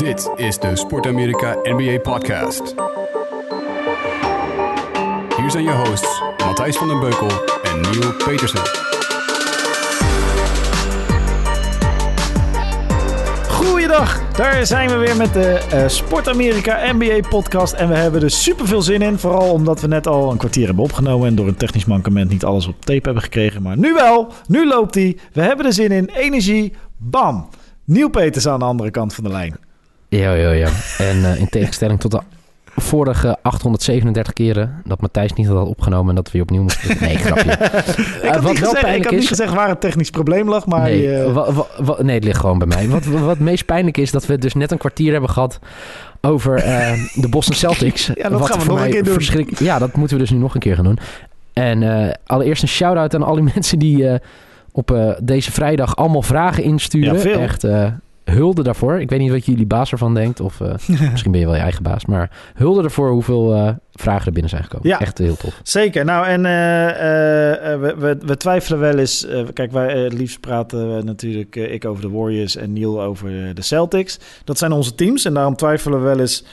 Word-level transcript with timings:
Dit 0.00 0.30
is 0.36 0.58
de 0.58 0.76
Sport 0.76 1.06
Amerika 1.06 1.56
NBA 1.62 1.98
Podcast. 1.98 2.74
Hier 5.36 5.50
zijn 5.50 5.64
je 5.64 5.82
hosts 5.86 6.22
Matthijs 6.44 6.76
van 6.76 6.88
den 6.88 7.00
Beukel 7.00 7.28
en 7.62 7.80
Neil 7.80 8.12
Petersen. 8.24 8.60
Goeiedag, 13.48 14.30
daar 14.30 14.66
zijn 14.66 14.88
we 14.88 14.96
weer 14.96 15.16
met 15.16 15.32
de 15.32 15.68
uh, 15.74 15.88
Sport 15.88 16.28
Amerika 16.28 16.92
NBA 16.92 17.28
podcast. 17.28 17.72
En 17.72 17.88
we 17.88 17.94
hebben 17.94 18.22
er 18.22 18.30
super 18.30 18.66
veel 18.66 18.82
zin 18.82 19.02
in. 19.02 19.18
Vooral 19.18 19.52
omdat 19.52 19.80
we 19.80 19.86
net 19.86 20.06
al 20.06 20.30
een 20.30 20.38
kwartier 20.38 20.66
hebben 20.66 20.84
opgenomen. 20.84 21.28
En 21.28 21.34
door 21.34 21.48
een 21.48 21.56
technisch 21.56 21.84
mankement 21.84 22.30
niet 22.30 22.44
alles 22.44 22.66
op 22.66 22.80
tape 22.80 23.04
hebben 23.04 23.22
gekregen. 23.22 23.62
Maar 23.62 23.78
nu 23.78 23.92
wel, 23.92 24.32
nu 24.46 24.66
loopt 24.66 24.94
hij. 24.94 25.18
We 25.32 25.42
hebben 25.42 25.66
er 25.66 25.72
zin 25.72 25.90
in. 25.90 26.10
Energie, 26.14 26.72
bam. 26.96 27.48
Nieuw 27.84 28.08
Peters 28.08 28.48
aan 28.48 28.58
de 28.58 28.64
andere 28.64 28.90
kant 28.90 29.14
van 29.14 29.24
de 29.24 29.30
lijn. 29.30 29.68
Ja, 30.10 30.32
ja, 30.34 30.50
ja. 30.50 30.68
En 30.98 31.16
uh, 31.16 31.40
in 31.40 31.48
tegenstelling 31.48 32.00
tot 32.00 32.10
de 32.10 32.20
vorige 32.76 33.36
837 33.42 34.32
keren 34.32 34.82
dat 34.84 35.00
Matthijs 35.00 35.32
niet 35.32 35.46
had 35.46 35.66
opgenomen 35.66 36.08
en 36.08 36.14
dat 36.14 36.30
we 36.30 36.40
opnieuw 36.40 36.62
moesten. 36.62 36.96
Nee, 37.00 37.16
grapje. 37.26 37.50
ik 38.22 38.28
had, 38.28 38.36
uh, 38.36 38.42
wat 38.42 38.52
niet, 38.52 38.58
gezegd, 38.58 38.96
ik 38.96 39.04
had 39.04 39.12
niet 39.12 39.28
gezegd 39.28 39.54
waar 39.54 39.68
het 39.68 39.80
technisch 39.80 40.10
probleem 40.10 40.48
lag, 40.48 40.66
maar... 40.66 40.82
Nee, 40.82 41.22
wa, 41.22 41.52
wa, 41.52 41.66
wa, 41.78 42.02
nee 42.02 42.14
het 42.14 42.24
ligt 42.24 42.40
gewoon 42.40 42.58
bij 42.58 42.66
mij. 42.66 42.88
Wat, 42.88 43.04
wat 43.04 43.38
meest 43.38 43.64
pijnlijk 43.64 43.96
is, 43.96 44.10
dat 44.10 44.26
we 44.26 44.38
dus 44.38 44.54
net 44.54 44.70
een 44.70 44.78
kwartier 44.78 45.12
hebben 45.12 45.30
gehad 45.30 45.58
over 46.20 46.58
uh, 46.58 46.92
de 47.14 47.28
Boston 47.28 47.54
Celtics. 47.54 48.06
ja, 48.14 48.28
dat 48.28 48.46
gaan 48.46 48.58
we 48.58 48.64
nog 48.64 48.84
een 48.84 48.90
keer 48.90 49.04
doen. 49.04 49.48
Ja, 49.58 49.78
dat 49.78 49.94
moeten 49.94 50.16
we 50.16 50.22
dus 50.22 50.32
nu 50.32 50.38
nog 50.38 50.54
een 50.54 50.60
keer 50.60 50.74
gaan 50.74 50.84
doen. 50.84 50.98
En 51.52 52.18
allereerst 52.26 52.62
een 52.62 52.68
shout-out 52.68 53.14
aan 53.14 53.22
alle 53.22 53.42
mensen 53.54 53.78
die 53.78 54.18
op 54.72 55.16
deze 55.22 55.52
vrijdag 55.52 55.96
allemaal 55.96 56.22
vragen 56.22 56.62
insturen. 56.62 57.14
Ja, 57.14 57.20
veel. 57.20 57.38
Echt 57.38 57.64
hulde 58.30 58.62
daarvoor. 58.62 59.00
Ik 59.00 59.10
weet 59.10 59.18
niet 59.18 59.30
wat 59.30 59.46
jullie 59.46 59.66
baas 59.66 59.92
ervan 59.92 60.14
denkt. 60.14 60.40
Of 60.40 60.60
uh, 60.60 60.74
misschien 61.10 61.30
ben 61.30 61.40
je 61.40 61.46
wel 61.46 61.54
je 61.54 61.60
eigen 61.60 61.82
baas. 61.82 62.06
Maar 62.06 62.30
hulde 62.54 62.82
ervoor 62.82 63.10
hoeveel 63.10 63.56
uh, 63.56 63.70
vragen 63.92 64.26
er 64.26 64.32
binnen 64.32 64.50
zijn 64.50 64.62
gekomen. 64.62 64.88
Ja, 64.88 65.00
Echt 65.00 65.18
heel 65.18 65.36
tof. 65.36 65.60
Zeker. 65.62 66.04
Nou, 66.04 66.26
en 66.26 66.38
uh, 66.38 67.80
we, 67.80 67.94
we, 67.98 68.18
we, 68.26 68.36
twijfelen 68.36 68.80
wel 68.80 68.98
eens. 68.98 69.26
kijk, 69.52 69.72
wij 69.72 69.98
het 69.98 70.12
liefst 70.12 70.40
praten 70.40 70.96
we 70.96 71.02
natuurlijk 71.02 71.56
ik 71.56 71.84
over 71.84 72.02
de 72.02 72.10
Warriors 72.10 72.56
en 72.56 72.72
Neil 72.72 73.02
over 73.02 73.54
de 73.54 73.62
Celtics. 73.62 74.18
Dat 74.44 74.58
zijn 74.58 74.72
onze 74.72 74.94
teams. 74.94 75.24
En 75.24 75.34
daarom 75.34 75.56
twijfelen 75.56 75.98
we 75.98 76.04
wel 76.04 76.20
eens... 76.20 76.44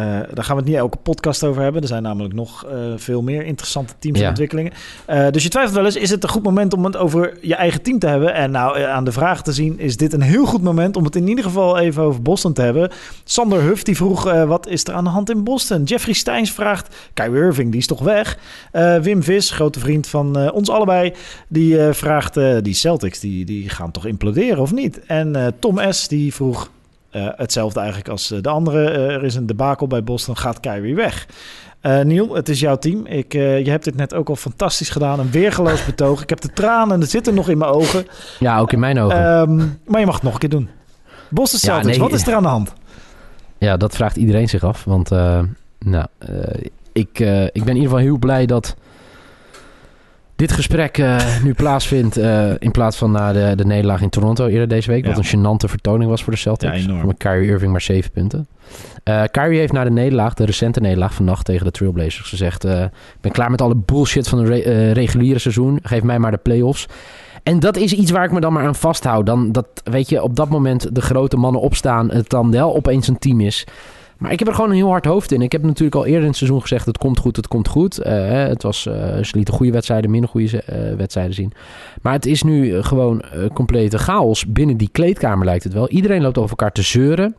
Uh, 0.00 0.06
daar 0.06 0.44
gaan 0.44 0.56
we 0.56 0.62
het 0.62 0.70
niet 0.70 0.78
elke 0.78 0.96
podcast 0.96 1.44
over 1.44 1.62
hebben. 1.62 1.82
Er 1.82 1.88
zijn 1.88 2.02
namelijk 2.02 2.34
nog 2.34 2.66
uh, 2.66 2.72
veel 2.96 3.22
meer 3.22 3.44
interessante 3.44 3.94
teams 3.98 4.16
en 4.16 4.22
ja. 4.22 4.28
ontwikkelingen. 4.28 4.72
Uh, 5.10 5.28
dus 5.30 5.42
je 5.42 5.48
twijfelt 5.48 5.76
wel 5.76 5.84
eens, 5.84 5.96
is 5.96 6.10
het 6.10 6.22
een 6.22 6.28
goed 6.28 6.42
moment 6.42 6.72
om 6.72 6.84
het 6.84 6.96
over 6.96 7.38
je 7.40 7.54
eigen 7.54 7.82
team 7.82 7.98
te 7.98 8.06
hebben? 8.06 8.34
En 8.34 8.50
nou, 8.50 8.82
aan 8.82 9.04
de 9.04 9.12
vraag 9.12 9.42
te 9.42 9.52
zien, 9.52 9.78
is 9.78 9.96
dit 9.96 10.12
een 10.12 10.20
heel 10.20 10.46
goed 10.46 10.62
moment 10.62 10.96
om 10.96 11.04
het 11.04 11.16
in 11.16 11.28
ieder 11.28 11.44
geval 11.44 11.78
even 11.78 12.02
over 12.02 12.22
Boston 12.22 12.52
te 12.52 12.62
hebben. 12.62 12.90
Sander 13.24 13.62
Huff 13.62 13.82
die 13.82 13.96
vroeg, 13.96 14.44
wat 14.46 14.66
is 14.66 14.84
er 14.84 14.94
aan 14.94 15.04
de 15.04 15.10
hand 15.10 15.30
in 15.30 15.44
Boston? 15.44 15.82
Jeffrey 15.82 16.14
Steins 16.14 16.52
vraagt, 16.52 16.96
Kyrie 17.14 17.42
Irving, 17.42 17.70
die 17.70 17.80
is 17.80 17.86
toch 17.86 18.00
weg? 18.00 18.38
Wim 19.02 19.22
Vis, 19.22 19.50
grote 19.50 19.80
vriend 19.80 20.06
van 20.06 20.50
ons 20.50 20.70
allebei, 20.70 21.12
die 21.48 21.92
vraagt, 21.92 22.34
die 22.62 22.74
Celtics, 22.74 23.20
die, 23.20 23.44
die 23.44 23.68
gaan 23.68 23.90
toch 23.90 24.06
imploderen 24.06 24.62
of 24.62 24.72
niet? 24.72 25.00
En 25.06 25.54
Tom 25.58 25.92
S, 25.92 26.08
die 26.08 26.34
vroeg... 26.34 26.70
Uh, 27.12 27.28
hetzelfde 27.36 27.78
eigenlijk 27.80 28.08
als 28.08 28.28
de 28.28 28.48
andere. 28.48 28.90
Uh, 28.90 29.14
er 29.14 29.24
is 29.24 29.34
een 29.34 29.46
debakel 29.46 29.86
bij 29.86 30.04
Boston, 30.04 30.36
gaat 30.36 30.60
Kyrie 30.60 30.94
weg. 30.94 31.26
Uh, 31.82 32.00
Niel, 32.00 32.34
het 32.34 32.48
is 32.48 32.60
jouw 32.60 32.76
team. 32.76 33.06
Ik, 33.06 33.32
je 33.32 33.70
hebt 33.70 33.84
dit 33.84 33.96
net 33.96 34.14
ook 34.14 34.28
al 34.28 34.36
fantastisch 34.36 34.90
gedaan. 34.90 35.20
Een 35.20 35.30
weergeloos 35.30 35.84
betoog. 35.84 36.22
Ik 36.22 36.28
heb 36.28 36.40
de 36.40 36.52
tranen, 36.52 37.00
er 37.00 37.06
zitten 37.06 37.34
nog 37.34 37.48
in 37.48 37.58
mijn 37.58 37.70
ogen. 37.70 38.06
Ja, 38.38 38.58
ook 38.58 38.72
in 38.72 38.78
mijn 38.78 38.98
ogen. 38.98 39.38
Um, 39.38 39.78
maar 39.86 40.00
je 40.00 40.06
mag 40.06 40.14
het 40.14 40.24
nog 40.24 40.32
een 40.32 40.38
keer 40.38 40.48
doen. 40.48 40.68
Boston 41.28 41.58
Celtics, 41.58 41.86
ja, 41.86 41.90
nee, 41.90 42.00
wat 42.08 42.18
is 42.18 42.26
er 42.26 42.34
aan 42.34 42.42
de 42.42 42.48
hand? 42.48 42.72
Ja, 43.58 43.76
dat 43.76 43.96
vraagt 43.96 44.16
iedereen 44.16 44.48
zich 44.48 44.64
af. 44.64 44.84
Want 44.84 45.10
nou, 45.78 46.06
ik, 46.92 47.18
ik 47.52 47.64
ben 47.64 47.68
in 47.68 47.74
ieder 47.74 47.82
geval 47.82 47.96
heel 47.96 48.18
blij 48.18 48.46
dat 48.46 48.76
dit 50.40 50.52
gesprek 50.52 50.98
uh, 50.98 51.16
nu 51.44 51.54
plaatsvindt 51.54 52.18
uh, 52.18 52.50
in 52.58 52.70
plaats 52.70 52.96
van 52.96 53.10
na 53.10 53.32
de, 53.32 53.52
de 53.56 53.64
nederlaag 53.64 54.02
in 54.02 54.08
Toronto 54.08 54.46
eerder 54.46 54.68
deze 54.68 54.90
week. 54.90 55.04
Ja. 55.04 55.14
Wat 55.14 55.18
een 55.18 55.38
gênante 55.38 55.68
vertoning 55.68 56.10
was 56.10 56.22
voor 56.22 56.32
de 56.32 56.38
Celtics. 56.38 56.84
Ja, 56.84 57.04
met 57.04 57.16
Kyrie 57.16 57.48
Irving 57.48 57.72
maar 57.72 57.80
zeven 57.80 58.10
punten. 58.10 58.46
Uh, 59.04 59.22
Kyrie 59.30 59.58
heeft 59.58 59.72
na 59.72 59.84
de 59.84 59.90
nederlaag, 59.90 60.34
de 60.34 60.44
recente 60.44 60.80
nederlaag 60.80 61.14
vannacht 61.14 61.44
tegen 61.44 61.64
de 61.64 61.70
Trailblazers, 61.70 62.28
gezegd... 62.28 62.64
ik 62.64 62.90
ben 63.20 63.32
klaar 63.32 63.50
met 63.50 63.60
alle 63.60 63.76
bullshit 63.76 64.28
van 64.28 64.38
het 64.38 64.48
re 64.48 64.92
reguliere 64.92 65.38
seizoen. 65.38 65.78
Geef 65.82 66.02
mij 66.02 66.18
maar 66.18 66.30
de 66.30 66.36
playoffs. 66.36 66.86
En 67.42 67.60
dat 67.60 67.76
is 67.76 67.92
iets 67.92 68.10
waar 68.10 68.24
ik 68.24 68.32
me 68.32 68.40
dan 68.40 68.52
maar 68.52 68.66
aan 68.66 68.74
vasthoud. 68.74 69.26
Dan 69.26 69.52
dat, 69.52 69.66
weet 69.84 70.08
je, 70.08 70.22
op 70.22 70.36
dat 70.36 70.48
moment 70.48 70.94
de 70.94 71.00
grote 71.00 71.36
mannen 71.36 71.60
opstaan, 71.60 72.10
het 72.10 72.28
dan 72.28 72.50
wel 72.50 72.74
opeens 72.76 73.08
een 73.08 73.18
team 73.18 73.40
is... 73.40 73.66
Maar 74.20 74.32
ik 74.32 74.38
heb 74.38 74.48
er 74.48 74.54
gewoon 74.54 74.70
een 74.70 74.76
heel 74.76 74.88
hard 74.88 75.04
hoofd 75.04 75.32
in. 75.32 75.42
Ik 75.42 75.52
heb 75.52 75.62
natuurlijk 75.62 75.94
al 75.94 76.06
eerder 76.06 76.20
in 76.20 76.26
het 76.28 76.36
seizoen 76.36 76.60
gezegd: 76.60 76.86
het 76.86 76.98
komt 76.98 77.18
goed, 77.18 77.36
het 77.36 77.48
komt 77.48 77.68
goed. 77.68 77.98
Uh, 77.98 78.06
het 78.32 78.62
was, 78.62 78.86
uh, 78.86 78.94
ze 78.94 79.36
lieten 79.36 79.54
goede 79.54 79.72
wedstrijden, 79.72 80.10
minder 80.10 80.30
goede 80.30 80.62
uh, 80.72 80.96
wedstrijden 80.96 81.34
zien. 81.34 81.52
Maar 82.02 82.12
het 82.12 82.26
is 82.26 82.42
nu 82.42 82.82
gewoon 82.82 83.22
complete 83.52 83.98
chaos. 83.98 84.46
Binnen 84.46 84.76
die 84.76 84.88
kleedkamer 84.92 85.44
lijkt 85.44 85.64
het 85.64 85.72
wel. 85.72 85.88
Iedereen 85.88 86.22
loopt 86.22 86.38
over 86.38 86.50
elkaar 86.50 86.72
te 86.72 86.82
zeuren. 86.82 87.36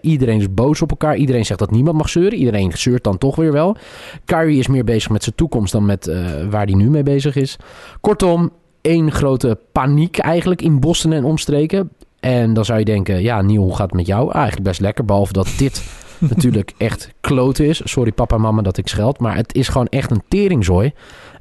iedereen 0.00 0.38
is 0.40 0.54
boos 0.54 0.82
op 0.82 0.90
elkaar. 0.90 1.16
Iedereen 1.16 1.44
zegt 1.44 1.58
dat 1.58 1.70
niemand 1.70 1.96
mag 1.96 2.08
zeuren. 2.08 2.38
Iedereen 2.38 2.72
zeurt 2.74 3.04
dan 3.04 3.18
toch 3.18 3.36
weer 3.36 3.52
wel. 3.52 3.76
Kyrie 4.24 4.58
is 4.58 4.66
meer 4.66 4.84
bezig 4.84 5.10
met 5.10 5.22
zijn 5.22 5.34
toekomst 5.34 5.72
dan 5.72 5.86
met 5.86 6.06
waar 6.50 6.64
hij 6.64 6.74
nu 6.74 6.90
mee 6.90 7.02
bezig 7.02 7.36
is. 7.36 7.56
Kortom, 8.00 8.50
één 8.80 9.12
grote 9.12 9.58
paniek 9.72 10.18
eigenlijk 10.18 10.62
in 10.62 10.80
Boston 10.80 11.12
en 11.12 11.24
omstreken. 11.24 11.90
En 12.20 12.54
dan 12.54 12.64
zou 12.64 12.78
je 12.78 12.84
denken, 12.84 13.22
ja, 13.22 13.42
Niel, 13.42 13.62
hoe 13.62 13.74
gaat 13.74 13.86
het 13.86 13.94
met 13.94 14.06
jou? 14.06 14.28
Ah, 14.28 14.34
eigenlijk 14.34 14.64
best 14.64 14.80
lekker, 14.80 15.04
behalve 15.04 15.32
dat 15.32 15.54
dit 15.58 15.97
natuurlijk 16.34 16.72
echt 16.76 17.10
kloten 17.20 17.66
is. 17.66 17.80
Sorry 17.84 18.12
papa 18.12 18.34
en 18.34 18.40
mama 18.40 18.62
dat 18.62 18.76
ik 18.76 18.88
scheld. 18.88 19.18
Maar 19.18 19.36
het 19.36 19.54
is 19.54 19.68
gewoon 19.68 19.86
echt 19.86 20.10
een 20.10 20.22
teringzooi. 20.28 20.92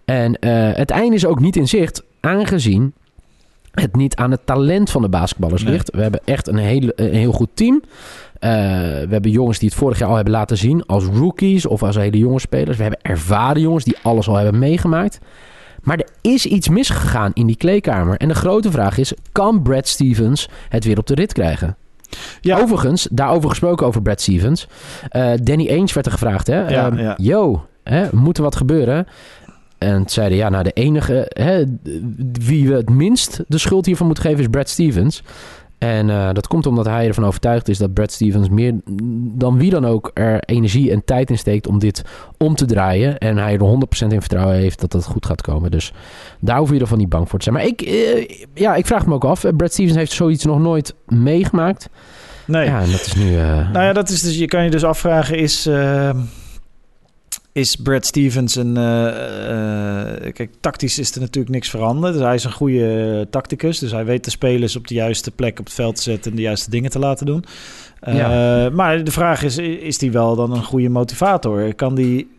En 0.05 0.37
uh, 0.39 0.69
het 0.73 0.89
einde 0.89 1.15
is 1.15 1.25
ook 1.25 1.39
niet 1.39 1.55
in 1.55 1.67
zicht. 1.67 2.03
Aangezien 2.19 2.93
het 3.71 3.95
niet 3.95 4.15
aan 4.15 4.31
het 4.31 4.45
talent 4.45 4.89
van 4.89 5.01
de 5.01 5.09
basketballers 5.09 5.63
nee. 5.63 5.71
ligt. 5.71 5.91
We 5.91 6.01
hebben 6.01 6.19
echt 6.25 6.47
een, 6.47 6.57
hele, 6.57 6.93
een 6.95 7.13
heel 7.13 7.31
goed 7.31 7.49
team. 7.53 7.81
Uh, 7.83 7.89
we 8.39 9.07
hebben 9.09 9.31
jongens 9.31 9.59
die 9.59 9.69
het 9.69 9.77
vorig 9.77 9.99
jaar 9.99 10.09
al 10.09 10.15
hebben 10.15 10.33
laten 10.33 10.57
zien. 10.57 10.85
Als 10.85 11.03
rookies 11.03 11.65
of 11.65 11.83
als 11.83 11.95
hele 11.95 12.17
jonge 12.17 12.39
spelers. 12.39 12.77
We 12.77 12.83
hebben 12.83 13.01
ervaren 13.01 13.61
jongens 13.61 13.83
die 13.83 13.97
alles 14.01 14.27
al 14.27 14.35
hebben 14.35 14.59
meegemaakt. 14.59 15.19
Maar 15.81 15.97
er 15.97 16.09
is 16.21 16.45
iets 16.45 16.69
misgegaan 16.69 17.31
in 17.33 17.47
die 17.47 17.55
kleedkamer. 17.55 18.17
En 18.17 18.27
de 18.27 18.35
grote 18.35 18.71
vraag 18.71 18.97
is: 18.97 19.13
kan 19.31 19.61
Brad 19.61 19.87
Stevens 19.87 20.49
het 20.69 20.85
weer 20.85 20.97
op 20.97 21.07
de 21.07 21.15
rit 21.15 21.33
krijgen? 21.33 21.77
Ja. 22.41 22.59
Overigens, 22.59 23.07
daarover 23.11 23.49
gesproken 23.49 23.87
over 23.87 24.01
Brad 24.01 24.21
Stevens. 24.21 24.67
Uh, 25.11 25.31
Danny 25.41 25.69
Ainge 25.69 25.93
werd 25.93 26.05
er 26.05 26.11
gevraagd. 26.11 26.47
Hè? 26.47 26.69
Ja, 26.69 26.91
ja. 26.95 27.13
Yo, 27.17 27.65
hè, 27.83 28.07
moet 28.11 28.37
er 28.37 28.43
wat 28.43 28.55
gebeuren? 28.55 29.07
En 29.77 30.03
zeiden 30.07 30.37
ja, 30.37 30.49
nou 30.49 30.63
de 30.63 30.71
enige 30.71 31.25
hè, 31.29 31.63
wie 32.31 32.67
we 32.67 32.73
het 32.75 32.89
minst 32.89 33.43
de 33.47 33.57
schuld 33.57 33.85
hiervan 33.85 34.05
moeten 34.05 34.23
geven 34.23 34.39
is 34.39 34.47
Brad 34.47 34.69
Stevens. 34.69 35.23
En 35.77 36.09
uh, 36.09 36.29
dat 36.33 36.47
komt 36.47 36.65
omdat 36.65 36.85
hij 36.85 37.07
ervan 37.07 37.25
overtuigd 37.25 37.67
is 37.67 37.77
dat 37.77 37.93
Brad 37.93 38.11
Stevens 38.11 38.49
meer 38.49 38.73
dan 39.37 39.57
wie 39.57 39.69
dan 39.69 39.85
ook 39.85 40.11
er 40.13 40.39
energie 40.39 40.91
en 40.91 41.05
tijd 41.05 41.29
in 41.29 41.37
steekt 41.37 41.67
om 41.67 41.79
dit 41.79 42.03
om 42.37 42.55
te 42.55 42.65
draaien. 42.65 43.17
En 43.17 43.37
hij 43.37 43.53
er 43.53 43.77
100% 44.05 44.07
in 44.07 44.21
vertrouwen 44.21 44.55
heeft 44.55 44.79
dat 44.79 44.91
dat 44.91 45.05
goed 45.05 45.25
gaat 45.25 45.41
komen. 45.41 45.71
Dus 45.71 45.93
daar 46.39 46.57
hoef 46.57 46.71
je 46.71 46.79
ervan 46.79 46.97
niet 46.97 47.09
bang 47.09 47.29
voor 47.29 47.39
te 47.39 47.43
zijn. 47.43 47.55
Maar 47.55 47.65
ik, 47.65 47.81
uh, 47.81 48.27
ja, 48.53 48.75
ik 48.75 48.85
vraag 48.85 49.05
me 49.05 49.13
ook 49.13 49.25
af. 49.25 49.45
Brad 49.57 49.73
Stevens 49.73 49.95
heeft 49.97 50.11
zoiets 50.11 50.45
nog 50.45 50.59
nooit 50.59 50.95
meegemaakt. 51.05 51.89
Nee. 52.45 52.65
Ja, 52.65 52.81
en 52.81 52.91
dat 52.91 53.05
is 53.05 53.15
nu... 53.15 53.31
Uh... 53.31 53.71
Nou 53.71 53.85
ja, 53.85 53.93
dat 53.93 54.09
is 54.09 54.21
dus, 54.21 54.37
je 54.37 54.45
kan 54.45 54.63
je 54.63 54.69
dus 54.69 54.83
afvragen 54.83 55.37
is 55.37 55.69
is 57.57 57.75
Brad 57.75 58.05
Stevens 58.05 58.55
een... 58.55 58.75
Uh, 58.77 58.83
uh, 58.83 60.33
kijk, 60.33 60.49
tactisch 60.59 60.99
is 60.99 61.15
er 61.15 61.19
natuurlijk 61.19 61.53
niks 61.53 61.69
veranderd. 61.69 62.13
Dus 62.13 62.23
hij 62.23 62.35
is 62.35 62.43
een 62.43 62.51
goede 62.51 63.27
tacticus. 63.29 63.79
Dus 63.79 63.91
hij 63.91 64.05
weet 64.05 64.23
de 64.23 64.29
spelers 64.29 64.75
op 64.75 64.87
de 64.87 64.93
juiste 64.93 65.31
plek 65.31 65.59
op 65.59 65.65
het 65.65 65.73
veld 65.73 65.95
te 65.95 66.01
zetten... 66.01 66.31
en 66.31 66.37
de 66.37 66.43
juiste 66.43 66.69
dingen 66.69 66.89
te 66.89 66.99
laten 66.99 67.25
doen. 67.25 67.43
Uh, 68.07 68.17
ja. 68.17 68.69
Maar 68.69 69.03
de 69.03 69.11
vraag 69.11 69.43
is, 69.43 69.57
is 69.57 69.97
die 69.97 70.11
wel 70.11 70.35
dan 70.35 70.51
een 70.51 70.63
goede 70.63 70.89
motivator? 70.89 71.73
Kan 71.73 71.95
die... 71.95 72.29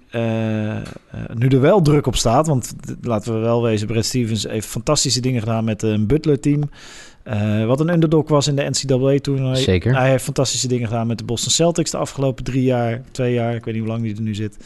nu 1.34 1.48
er 1.48 1.60
wel 1.60 1.82
druk 1.82 2.06
op 2.06 2.16
staat, 2.16 2.46
want 2.46 2.74
laten 3.02 3.34
we 3.34 3.38
wel 3.38 3.62
wezen, 3.62 3.86
Brad 3.86 4.04
Stevens 4.04 4.46
heeft 4.48 4.66
fantastische 4.66 5.20
dingen 5.20 5.40
gedaan 5.40 5.64
met 5.64 5.82
een 5.82 6.06
Butler-team. 6.06 6.62
Uh, 7.32 7.66
wat 7.66 7.80
een 7.80 7.92
underdog 7.92 8.28
was 8.28 8.46
in 8.46 8.56
de 8.56 8.70
NCAA-toernooi. 8.70 9.56
Zeker. 9.56 9.96
Hij 9.96 10.10
heeft 10.10 10.24
fantastische 10.24 10.68
dingen 10.68 10.88
gedaan 10.88 11.06
met 11.06 11.18
de 11.18 11.24
Boston 11.24 11.50
Celtics 11.50 11.90
de 11.90 11.96
afgelopen 11.96 12.44
drie 12.44 12.62
jaar, 12.62 13.02
twee 13.10 13.32
jaar. 13.32 13.54
Ik 13.54 13.64
weet 13.64 13.74
niet 13.74 13.82
hoe 13.82 13.92
lang 13.92 14.04
hij 14.04 14.14
er 14.14 14.22
nu 14.22 14.34
zit. 14.34 14.56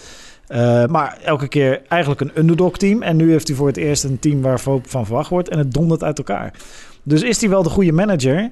Uh, 0.48 0.86
maar 0.86 1.18
elke 1.24 1.48
keer 1.48 1.82
eigenlijk 1.88 2.20
een 2.20 2.30
underdog-team. 2.34 3.02
En 3.02 3.16
nu 3.16 3.30
heeft 3.30 3.48
hij 3.48 3.56
voor 3.56 3.66
het 3.66 3.76
eerst 3.76 4.04
een 4.04 4.18
team 4.18 4.42
waar 4.42 4.60
van 4.60 4.82
verwacht 4.82 5.30
wordt. 5.30 5.48
En 5.48 5.58
het 5.58 5.72
dondert 5.72 6.04
uit 6.04 6.18
elkaar. 6.18 6.54
Dus 7.02 7.22
is 7.22 7.40
hij 7.40 7.50
wel 7.50 7.62
de 7.62 7.68
goede 7.68 7.92
manager? 7.92 8.50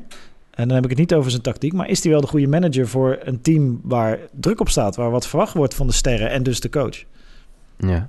En 0.51 0.67
dan 0.67 0.75
heb 0.75 0.85
ik 0.85 0.91
het 0.91 0.99
niet 0.99 1.15
over 1.15 1.31
zijn 1.31 1.43
tactiek. 1.43 1.73
Maar 1.73 1.89
is 1.89 2.03
hij 2.03 2.13
wel 2.13 2.21
de 2.21 2.27
goede 2.27 2.49
manager 2.49 2.89
voor 2.89 3.19
een 3.23 3.41
team 3.41 3.81
waar 3.83 4.19
druk 4.33 4.61
op 4.61 4.69
staat? 4.69 4.97
Waar 4.97 5.11
wat 5.11 5.27
verwacht 5.27 5.55
wordt 5.55 5.75
van 5.75 5.87
de 5.87 5.93
sterren 5.93 6.31
en 6.31 6.43
dus 6.43 6.61
de 6.61 6.71
coach? 6.71 7.05
Ja. 7.77 8.09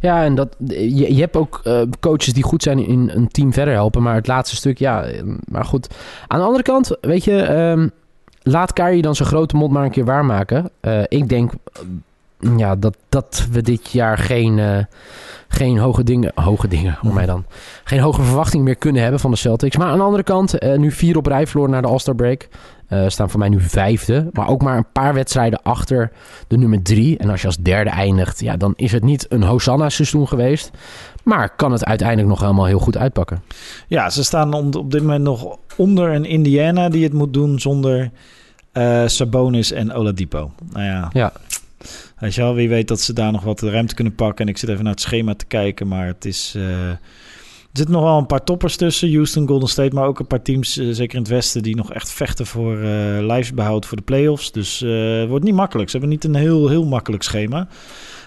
Ja, 0.00 0.24
en 0.24 0.34
dat, 0.34 0.56
je, 0.68 1.14
je 1.14 1.20
hebt 1.20 1.36
ook 1.36 1.60
uh, 1.64 1.82
coaches 2.00 2.32
die 2.32 2.42
goed 2.42 2.62
zijn 2.62 2.78
in 2.78 3.10
een 3.14 3.28
team 3.28 3.52
verder 3.52 3.74
helpen. 3.74 4.02
Maar 4.02 4.14
het 4.14 4.26
laatste 4.26 4.56
stuk, 4.56 4.78
ja. 4.78 5.06
Maar 5.44 5.64
goed. 5.64 5.94
Aan 6.26 6.38
de 6.38 6.44
andere 6.44 6.64
kant, 6.64 6.96
weet 7.00 7.24
je... 7.24 7.50
Um, 7.52 7.90
laat 8.42 8.72
Kyrie 8.72 9.02
dan 9.02 9.14
zijn 9.14 9.28
grote 9.28 9.56
mond 9.56 9.72
maar 9.72 9.84
een 9.84 9.90
keer 9.90 10.04
waarmaken. 10.04 10.70
Eh, 10.80 11.02
ik 11.08 11.28
denk 11.28 11.52
eh, 11.52 11.80
ja, 12.56 12.76
dat, 12.76 12.96
dat 13.08 13.46
we 13.50 13.62
dit 13.62 13.90
jaar 13.90 14.18
geen, 14.18 14.58
eh, 14.58 14.84
geen 15.48 15.78
hoge 15.78 16.02
dingen... 16.04 16.32
Hoge 16.34 16.68
dingen, 16.68 16.98
hoor 17.00 17.14
mij 17.14 17.26
dan. 17.26 17.44
Geen 17.84 18.00
hoge 18.00 18.22
verwachting 18.22 18.64
meer 18.64 18.76
kunnen 18.76 19.02
hebben 19.02 19.20
van 19.20 19.30
de 19.30 19.36
Celtics. 19.36 19.76
Maar 19.76 19.88
aan 19.88 19.98
de 19.98 20.04
andere 20.04 20.22
kant, 20.22 20.58
eh, 20.58 20.78
nu 20.78 20.92
vier 20.92 21.16
op 21.16 21.26
rij 21.26 21.46
verloren 21.46 21.72
naar 21.72 21.82
de 21.82 21.88
All-Star 21.88 22.14
break. 22.14 22.48
Eh, 22.88 23.04
staan 23.08 23.30
voor 23.30 23.38
mij 23.38 23.48
nu 23.48 23.60
vijfde. 23.60 24.28
Maar 24.32 24.48
ook 24.48 24.62
maar 24.62 24.76
een 24.76 24.92
paar 24.92 25.14
wedstrijden 25.14 25.62
achter 25.62 26.10
de 26.46 26.56
nummer 26.56 26.82
drie. 26.82 27.18
En 27.18 27.30
als 27.30 27.40
je 27.40 27.46
als 27.46 27.56
derde 27.56 27.90
eindigt, 27.90 28.40
ja, 28.40 28.56
dan 28.56 28.72
is 28.76 28.92
het 28.92 29.04
niet 29.04 29.26
een 29.28 29.42
Hosanna-seizoen 29.42 30.28
geweest. 30.28 30.70
Maar 31.24 31.54
kan 31.56 31.72
het 31.72 31.84
uiteindelijk 31.84 32.28
nog 32.28 32.40
helemaal 32.40 32.64
heel 32.64 32.78
goed 32.78 32.96
uitpakken. 32.96 33.42
Ja, 33.86 34.10
ze 34.10 34.24
staan 34.24 34.74
op 34.74 34.90
dit 34.90 35.00
moment 35.00 35.24
nog 35.24 35.56
onder 35.76 36.14
een 36.14 36.24
Indiana 36.24 36.88
die 36.88 37.04
het 37.04 37.12
moet 37.12 37.32
doen 37.32 37.60
zonder 37.60 38.10
eh, 38.72 39.02
Sabonis 39.06 39.72
en 39.72 39.92
Oladipo. 39.92 40.50
Nou 40.72 40.84
ja, 40.84 41.08
Ja. 41.12 41.32
Weet 42.18 42.34
je 42.34 42.40
wel, 42.40 42.54
wie 42.54 42.68
weet 42.68 42.88
dat 42.88 43.00
ze 43.00 43.12
daar 43.12 43.32
nog 43.32 43.42
wat 43.44 43.60
ruimte 43.60 43.94
kunnen 43.94 44.14
pakken. 44.14 44.44
En 44.44 44.50
ik 44.50 44.58
zit 44.58 44.68
even 44.68 44.84
naar 44.84 44.92
het 44.92 45.02
schema 45.02 45.34
te 45.34 45.46
kijken, 45.46 45.88
maar 45.88 46.06
het 46.06 46.24
is... 46.24 46.52
eh, 46.56 46.88
er 46.90 46.98
zitten 47.72 47.94
nog 47.94 48.04
wel 48.04 48.18
een 48.18 48.26
paar 48.26 48.44
toppers 48.44 48.76
tussen. 48.76 49.12
Houston, 49.12 49.48
Golden 49.48 49.68
State, 49.68 49.94
maar 49.94 50.06
ook 50.06 50.18
een 50.18 50.26
paar 50.26 50.42
teams, 50.42 50.78
eh, 50.78 50.86
zeker 50.90 51.14
in 51.14 51.22
het 51.22 51.30
westen... 51.30 51.62
die 51.62 51.76
nog 51.76 51.92
echt 51.92 52.10
vechten 52.10 52.46
voor 52.46 52.78
eh 52.78 53.18
lijfsbehoud 53.20 53.86
voor 53.86 53.96
de 53.96 54.02
playoffs. 54.02 54.52
Dus 54.52 54.78
het 54.78 55.28
wordt 55.28 55.44
niet 55.44 55.54
makkelijk. 55.54 55.90
Ze 55.90 55.96
hebben 55.98 56.14
niet 56.14 56.24
een 56.24 56.34
heel, 56.34 56.68
heel 56.68 56.84
makkelijk 56.84 57.22
schema. 57.22 57.68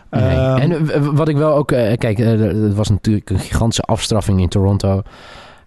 Nee. 0.09 0.21
Ehm, 0.23 0.71
en 0.71 1.15
wat 1.15 1.27
ik 1.27 1.37
wel 1.37 1.53
ook... 1.53 1.67
kijk, 1.67 2.17
het 2.17 2.73
was 2.75 2.89
natuurlijk 2.89 3.29
een 3.29 3.39
gigantische 3.39 3.81
afstraffing 3.81 4.41
in 4.41 4.49
Toronto. 4.49 5.01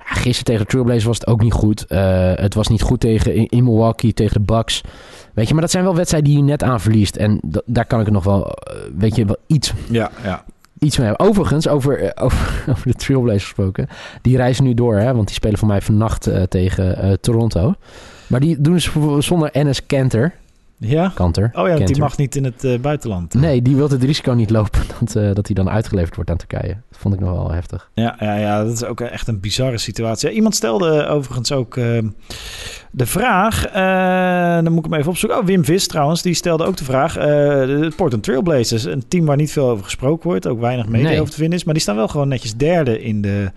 Gisteren 0.05 0.45
tegen 0.45 0.61
de 0.62 0.67
Trailblazers 0.67 1.05
was 1.05 1.19
het 1.19 1.27
ook 1.27 1.43
niet 1.43 1.53
goed. 1.53 1.87
Eh, 1.87 2.33
het 2.35 2.55
was 2.55 2.69
niet 2.69 2.83
goed 2.83 3.01
tegen, 3.01 3.35
in, 3.35 3.47
in 3.49 3.65
Milwaukee 3.65 4.12
tegen 4.12 4.47
de 4.47 4.53
Bucks. 4.55 4.81
Weet 5.35 5.47
je, 5.47 5.53
maar 5.53 5.62
dat 5.62 5.71
zijn 5.71 5.85
wel 5.85 5.95
wedstrijden 5.95 6.31
die 6.31 6.39
je 6.39 6.45
net 6.45 6.62
aan 6.62 6.81
verliest. 6.81 7.17
En 7.17 7.39
da- 7.43 7.62
daar 7.67 7.87
kan 7.87 8.01
ik 8.01 8.11
nog 8.11 8.25
wel, 8.25 8.47
eh, 8.53 8.75
weet 8.97 9.17
je, 9.17 9.25
wel 9.25 9.37
iets, 9.47 9.73
ja, 9.91 10.11
ja. 10.23 10.45
iets 10.79 10.99
mee 10.99 11.06
hebben. 11.06 11.27
Overigens, 11.27 11.69
over, 11.69 12.03
eh, 12.03 12.25
over, 12.25 12.65
over 12.71 12.87
de 12.87 12.95
Trailblazers 12.95 13.45
gesproken. 13.45 13.89
Die 14.23 14.37
reizen 14.37 14.65
nu 14.65 14.75
door, 14.75 14.97
hè, 14.97 15.15
want 15.15 15.27
die 15.27 15.35
spelen 15.37 15.59
voor 15.59 15.69
mij 15.69 15.81
vannacht 15.81 16.29
tegen 16.49 17.19
Toronto. 17.21 17.75
Maar 18.27 18.41
die 18.41 18.61
doen 18.61 18.81
ze 18.81 19.17
zonder 19.19 19.51
Enes 19.51 19.87
Kanter. 19.87 20.33
Ja? 20.86 21.12
Kanter. 21.14 21.50
Oh 21.52 21.69
ja, 21.69 21.75
want 21.75 21.86
die 21.86 21.98
mag 21.98 22.16
niet 22.16 22.36
in 22.36 22.44
het 22.44 22.64
eh, 22.64 22.78
buitenland. 22.78 23.34
Nee, 23.34 23.62
die 23.62 23.76
wil 23.76 23.88
het 23.90 24.02
risico 24.02 24.32
niet 24.32 24.50
lopen 24.50 24.81
dat, 25.00 25.16
eh, 25.16 25.32
dat 25.34 25.46
hij 25.46 25.54
dan 25.54 25.70
uitgeleverd 25.70 26.14
wordt 26.14 26.31
aan 26.31 26.36
Turkije. 26.36 26.76
Dat 26.90 26.98
vond 26.98 27.14
ik 27.14 27.20
nog 27.20 27.31
wel 27.31 27.50
heftig. 27.50 27.90
Ja, 27.94 28.16
ja, 28.19 28.36
ja, 28.36 28.64
dat 28.64 28.72
is 28.72 28.84
ook 28.84 29.00
echt 29.00 29.28
een 29.28 29.40
bizarre 29.40 29.78
situatie. 29.78 30.28
Ja, 30.28 30.34
iemand 30.34 30.54
stelde 30.54 31.06
overigens 31.06 31.52
ook 31.52 31.76
eh, 31.76 31.98
de 32.90 33.06
vraag, 33.06 33.66
eh, 33.66 34.64
dan 34.64 34.72
moet 34.72 34.84
ik 34.84 34.90
hem 34.90 35.00
even 35.00 35.10
opzoeken. 35.10 35.38
Oh, 35.38 35.44
Wim 35.46 35.64
Vis 35.64 35.86
trouwens, 35.86 36.22
die 36.22 36.34
stelde 36.34 36.64
ook 36.64 36.76
de 36.76 36.84
vraag. 36.84 37.12
de 37.14 37.92
Portland 37.96 38.22
Trailblazers, 38.25 38.84
een 38.84 39.08
team 39.08 39.25
waar 39.25 39.36
niet 39.36 39.52
veel 39.52 39.69
over 39.69 39.84
gesproken 39.84 40.28
wordt, 40.28 40.46
ook 40.46 40.60
weinig 40.60 40.88
media 40.88 41.08
Nee. 41.08 41.20
over 41.20 41.31
te 41.32 41.38
vinden 41.38 41.58
is. 41.58 41.64
Maar 41.64 41.75
die 41.75 41.82
staan 41.82 41.96
wel 41.96 42.08
gewoon 42.08 42.28
netjes 42.28 42.54
derde 42.54 43.02
in 43.02 43.22
de, 43.22 43.50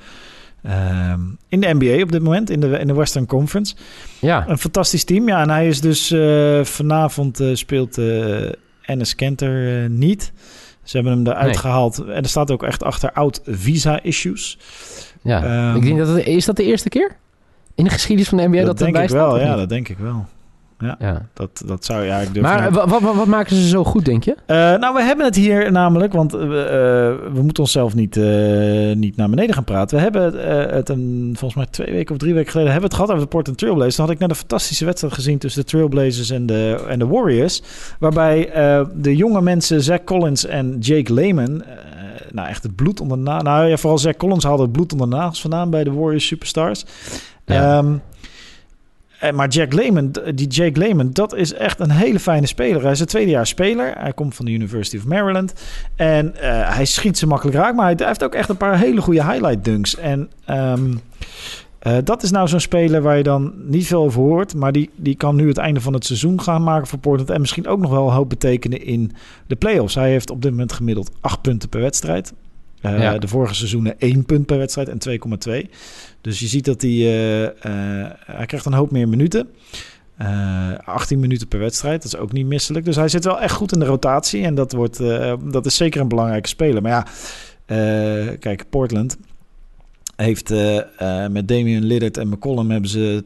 ehm, 0.63 1.19
in 1.49 1.59
de 1.59 1.73
NBA 1.79 2.01
op 2.03 2.11
dit 2.11 2.21
moment, 2.21 2.49
in 2.49 2.59
de, 2.59 2.67
in 2.79 2.87
de 2.87 2.93
Western 2.93 3.25
Conference. 3.25 3.75
Ja, 4.19 4.45
Een 4.47 4.57
fantastisch 4.57 5.03
team, 5.03 5.27
ja. 5.27 5.41
En 5.41 5.49
hij 5.49 5.67
is 5.67 5.81
dus 5.81 6.11
eh, 6.11 6.63
vanavond 6.63 7.39
eh, 7.39 7.49
speelt 7.53 7.97
eh 7.97 8.51
Enes 8.85 9.15
Kanter 9.15 9.83
eh, 9.83 9.89
niet. 9.89 10.31
Ze 10.83 10.95
hebben 10.97 11.13
hem 11.13 11.27
eruit 11.27 11.45
Nee. 11.45 11.57
gehaald. 11.57 11.99
En 11.99 12.23
er 12.23 12.29
staat 12.29 12.51
ook 12.51 12.63
echt 12.63 12.83
achter 12.83 13.11
oud 13.11 13.41
visa-issues. 13.45 14.57
ja. 15.21 15.43
Ehm, 15.43 15.75
ik 15.75 15.81
denk 15.83 15.97
dat 15.97 16.07
het, 16.07 16.25
is 16.27 16.45
dat 16.45 16.55
de 16.55 16.63
eerste 16.63 16.89
keer? 16.89 17.15
In 17.75 17.83
de 17.83 17.89
geschiedenis 17.89 18.29
van 18.29 18.37
de 18.37 18.47
NBA 18.47 18.57
dat, 18.57 18.65
dat 18.65 18.77
denk 18.77 18.89
erbij 18.89 19.03
ik 19.03 19.09
staat, 19.09 19.31
wel, 19.31 19.39
ja, 19.39 19.55
dat 19.55 19.69
denk 19.69 19.89
ik 19.89 19.97
wel. 19.97 20.25
Ja. 20.99 21.25
Dat, 21.33 21.61
dat 21.65 21.85
zou 21.85 22.05
ja, 22.05 22.17
ik 22.19 22.41
Maar 22.41 22.61
niet- 22.63 22.75
wa- 22.75 22.87
wat, 22.87 23.01
wat, 23.01 23.15
wat 23.15 23.25
maken 23.27 23.55
ze 23.55 23.67
zo 23.67 23.83
goed, 23.83 24.05
denk 24.05 24.23
je? 24.23 24.35
Eh, 24.45 24.55
nou, 24.57 24.93
we 24.95 25.01
hebben 25.01 25.25
het 25.25 25.35
hier 25.35 25.71
namelijk, 25.71 26.13
want 26.13 26.33
eh, 26.33 26.47
we, 26.47 27.19
eh, 27.33 27.41
moeten 27.41 27.63
onszelf 27.63 27.95
niet, 27.95 28.17
eh, 28.17 28.23
niet 28.95 29.15
naar 29.15 29.29
beneden 29.29 29.53
gaan 29.55 29.63
praten. 29.63 29.97
We 29.97 30.03
hebben 30.03 30.23
het, 30.23 30.35
eh, 30.35 30.73
het 30.75 30.89
een, 30.89 31.29
volgens 31.37 31.55
mij 31.55 31.65
twee 31.69 31.91
weken 31.93 32.11
of 32.11 32.17
drie 32.17 32.33
weken 32.33 32.51
geleden 32.51 32.71
hebben 32.71 32.89
we 32.89 32.95
het 32.95 33.03
gehad 33.05 33.15
over 33.17 33.29
de 33.29 33.35
Portland 33.35 33.59
Trailblazers. 33.59 33.95
Toen 33.95 34.05
had 34.05 34.13
ik 34.13 34.19
net 34.19 34.29
een 34.29 34.35
fantastische 34.35 34.85
wedstrijd 34.85 35.13
gezien 35.13 35.37
tussen 35.37 35.61
de 35.61 35.67
Trailblazers 35.67 36.29
en 36.29 36.45
de, 36.45 36.85
en 36.87 36.99
de 36.99 37.07
Warriors. 37.07 37.61
Waarbij 37.99 38.49
eh, 38.49 38.81
de 38.95 39.15
jonge 39.15 39.41
mensen 39.41 39.81
Zach 39.83 40.03
Collins 40.03 40.45
en 40.45 40.77
Jake 40.79 41.13
Lehman, 41.13 41.63
eh, 41.63 41.69
nou 42.31 42.47
echt 42.47 42.63
het 42.63 42.75
bloed 42.75 43.01
onder 43.01 43.17
de 43.17 43.23
nagels. 43.23 43.43
Nou 43.43 43.67
ja, 43.67 43.77
vooral 43.77 43.97
Zach 43.99 44.15
Collins 44.17 44.43
haalde 44.43 44.63
het 44.63 44.71
bloed 44.71 44.91
onder 44.91 45.09
de 45.09 45.15
nagels 45.15 45.41
vandaan 45.41 45.69
bij 45.69 45.83
de 45.83 45.91
Warriors 45.91 46.25
Superstars. 46.27 46.85
Ja. 47.45 47.77
Ehm, 47.77 47.93
en 49.19 49.35
maar 49.35 49.47
Jack 49.47 49.73
Lehman, 49.73 50.11
die 50.35 50.47
Jake 50.47 50.79
Lehman, 50.79 51.09
dat 51.11 51.35
is 51.35 51.53
echt 51.53 51.79
een 51.79 51.91
hele 51.91 52.19
fijne 52.19 52.47
speler. 52.47 52.81
Hij 52.81 52.91
is 52.91 52.99
een 52.99 53.05
tweedejaars 53.05 53.49
speler. 53.49 53.93
Hij 53.97 54.13
komt 54.13 54.35
van 54.35 54.45
de 54.45 54.51
University 54.51 54.97
of 54.97 55.05
Maryland. 55.05 55.53
En 55.95 56.35
eh, 56.35 56.75
hij 56.75 56.85
schiet 56.85 57.17
ze 57.17 57.27
makkelijk 57.27 57.57
raak. 57.57 57.75
Maar 57.75 57.95
hij 57.95 58.07
heeft 58.07 58.23
ook 58.23 58.33
echt 58.33 58.49
een 58.49 58.57
paar 58.57 58.79
hele 58.79 59.01
goede 59.01 59.23
highlight 59.23 59.63
dunks. 59.63 59.95
En 59.95 60.29
ehm, 60.45 60.93
eh, 61.79 61.97
dat 62.03 62.23
is 62.23 62.31
nou 62.31 62.47
zo'n 62.47 62.59
speler 62.59 63.01
waar 63.01 63.17
je 63.17 63.23
dan 63.23 63.53
niet 63.55 63.87
veel 63.87 64.03
over 64.03 64.21
hoort. 64.21 64.55
Maar 64.55 64.71
die, 64.71 64.89
die 64.95 65.15
kan 65.15 65.35
nu 65.35 65.47
het 65.47 65.57
einde 65.57 65.81
van 65.81 65.93
het 65.93 66.05
seizoen 66.05 66.41
gaan 66.41 66.63
maken 66.63 66.87
voor 66.87 66.99
Portland. 66.99 67.29
En 67.29 67.41
misschien 67.41 67.67
ook 67.67 67.79
nog 67.79 67.91
wel 67.91 68.13
hoop 68.13 68.29
betekenen 68.29 68.85
in 68.85 69.11
de 69.47 69.55
playoffs. 69.55 69.95
Hij 69.95 70.09
heeft 70.09 70.29
op 70.29 70.41
dit 70.41 70.51
moment 70.51 70.73
gemiddeld 70.73 71.11
8 71.21 71.41
punten 71.41 71.69
per 71.69 71.81
wedstrijd. 71.81 72.33
Eh, 72.81 72.99
Ja. 72.99 73.17
De 73.17 73.27
vorige 73.27 73.53
seizoenen 73.55 73.95
1 73.97 74.25
punt 74.25 74.45
per 74.45 74.57
wedstrijd 74.57 74.89
en 74.89 74.97
2,2. 74.97 75.69
Dus 76.21 76.39
je 76.39 76.47
ziet 76.47 76.65
dat 76.65 76.81
hij... 76.81 76.91
eh, 76.91 77.43
eh, 77.45 78.11
hij 78.25 78.45
krijgt 78.45 78.65
een 78.65 78.73
hoop 78.73 78.91
meer 78.91 79.09
minuten. 79.09 79.49
Eh 80.17 80.71
18 80.85 81.19
minuten 81.19 81.47
per 81.47 81.59
wedstrijd, 81.59 82.01
dat 82.03 82.13
is 82.13 82.19
ook 82.19 82.31
niet 82.31 82.45
misselijk. 82.45 82.85
Dus 82.85 82.95
hij 82.95 83.07
zit 83.07 83.23
wel 83.23 83.39
echt 83.41 83.53
goed 83.55 83.71
in 83.71 83.79
de 83.79 83.85
rotatie. 83.85 84.43
En 84.43 84.55
dat, 84.55 84.71
wordt, 84.71 84.97
dat 85.51 85.65
is 85.65 85.75
zeker 85.75 86.01
een 86.01 86.07
belangrijke 86.07 86.47
speler. 86.47 86.81
Maar 86.81 86.91
ja, 86.91 87.05
kijk, 88.39 88.69
Portland 88.69 89.17
heeft 90.17 90.51
eh, 90.51 90.77
eh, 90.77 91.31
met 91.31 91.47
Damian 91.47 91.85
Lillard 91.85 92.17
en 92.17 92.27
McCollum 92.27 92.71
hebben 92.71 92.89
ze 92.89 93.23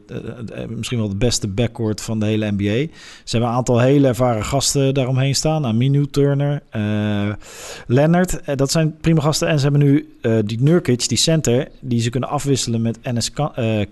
eh, 0.53 0.65
misschien 0.67 0.97
wel 0.97 1.09
de 1.09 1.15
beste 1.15 1.47
backcourt 1.47 2.01
van 2.01 2.19
de 2.19 2.25
hele 2.25 2.51
NBA. 2.51 2.93
Ze 3.23 3.31
hebben 3.31 3.49
een 3.49 3.55
aantal 3.55 3.79
hele 3.79 4.07
ervaren 4.07 4.45
gasten 4.45 4.93
daaromheen 4.93 5.35
staan. 5.35 5.65
Aminu, 5.65 6.05
Turner, 6.05 6.61
Leonard. 7.87 8.57
Dat 8.57 8.71
zijn 8.71 8.97
prima 9.01 9.21
gasten. 9.21 9.47
En 9.47 9.59
ze 9.59 9.63
hebben 9.63 9.81
nu 9.81 10.15
die 10.45 10.61
Nurkic, 10.61 11.07
die 11.07 11.17
center, 11.17 11.67
die 11.79 12.01
ze 12.01 12.09
kunnen 12.09 12.29
afwisselen 12.29 12.81
met 12.81 12.99
Enes 13.01 13.31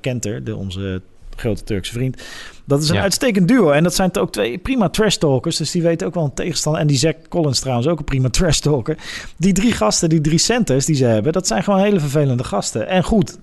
Kenter, 0.02 0.44
de, 0.44 0.56
onze 0.56 1.02
grote 1.40 1.64
Turkse 1.64 1.94
vriend. 1.94 2.22
Dat 2.66 2.84
is 2.84 2.90
een 2.90 2.96
Ja. 2.96 3.02
uitstekend 3.02 3.48
duo. 3.48 3.72
En 3.72 3.84
dat 3.84 3.96
zijn 3.96 4.18
ook 4.18 4.32
twee 4.32 4.58
prima 4.58 4.90
trash 4.90 5.16
talkers. 5.16 5.58
Dus 5.58 5.72
die 5.72 5.82
weten 5.82 6.08
ook 6.08 6.14
wel 6.14 6.24
een 6.24 6.34
tegenstander. 6.34 6.82
En 6.82 6.88
die 6.88 6.98
Zack 6.98 7.16
Collins 7.30 7.60
trouwens 7.60 7.88
ook 7.88 8.00
een 8.00 8.06
prima 8.06 8.30
trash 8.30 8.60
talker. 8.60 8.98
Die 9.38 9.54
drie 9.54 9.72
gasten, 9.72 10.10
die 10.10 10.22
drie 10.22 10.38
centers 10.38 10.86
die 10.86 10.96
ze 10.96 11.06
hebben, 11.06 11.34
dat 11.34 11.48
zijn 11.48 11.64
gewoon 11.64 11.80
hele 11.80 12.00
vervelende 12.00 12.44
gasten. 12.44 12.88
En 12.88 13.04
goed. 13.04 13.38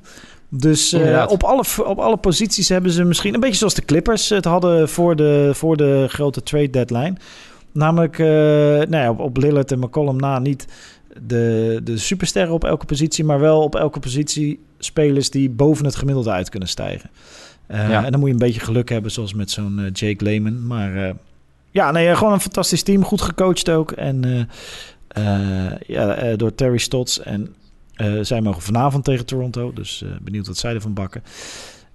Dus 0.49 0.92
eh, 0.92 1.25
op, 1.28 1.42
alle, 1.42 1.62
op 1.87 1.99
alle 1.99 2.16
posities 2.16 2.68
hebben 2.68 2.90
ze 2.90 3.04
misschien 3.04 3.35
een 3.35 3.40
beetje 3.40 3.56
zoals 3.56 3.75
de 3.75 3.85
Clippers 3.85 4.28
het 4.28 4.44
hadden 4.44 4.88
voor 4.88 5.16
de, 5.16 5.50
voor 5.54 5.76
de 5.76 6.06
grote 6.09 6.42
trade 6.42 6.71
deadline. 6.71 7.14
Namelijk 7.73 8.18
eh, 8.18 8.26
nou 8.26 8.97
ja, 8.97 9.11
op, 9.11 9.18
op 9.21 9.37
Lillard 9.37 9.73
en 9.73 9.78
McCollum 9.78 10.16
na 10.16 10.38
niet 10.38 10.66
de, 11.26 11.80
de 11.85 11.99
supersterren 11.99 12.52
op 12.54 12.64
elke 12.64 12.87
positie, 12.87 13.25
maar 13.25 13.40
wel 13.40 13.62
op 13.62 13.75
elke 13.75 14.00
positie 14.00 14.61
spelers 14.78 15.30
die 15.30 15.50
boven 15.50 15.85
het 15.85 15.97
gemiddelde 15.97 16.30
uit 16.30 16.49
kunnen 16.49 16.68
stijgen. 16.68 17.11
Eh, 17.66 17.90
Ja. 17.90 18.04
En 18.04 18.11
dan 18.11 18.20
moet 18.20 18.28
je 18.28 18.35
een 18.35 18.40
beetje 18.40 18.61
geluk 18.61 18.88
hebben, 18.88 19.11
zoals 19.11 19.35
met 19.35 19.50
zo'n 19.50 19.78
eh, 19.78 19.85
Jake 19.92 20.25
Lehman. 20.25 20.66
Maar 20.66 20.96
eh, 21.06 21.14
ja, 21.70 21.90
nee, 21.90 22.16
gewoon 22.16 22.32
een 22.32 22.40
fantastisch 22.40 22.82
team. 22.82 23.04
Goed 23.04 23.20
gecoacht 23.20 23.70
ook. 23.70 23.92
En 23.92 24.49
ja, 25.87 26.37
door 26.37 26.54
Terry 26.54 26.78
Stotts. 26.78 27.20
En 27.20 27.54
zij 28.23 28.40
mogen 28.40 28.62
vanavond 28.62 29.04
tegen 29.04 29.26
Toronto. 29.26 29.73
Dus 29.73 30.04
benieuwd 30.23 30.46
wat 30.46 30.56
zij 30.56 30.75
ervan 30.75 30.94
bakken. 30.94 31.23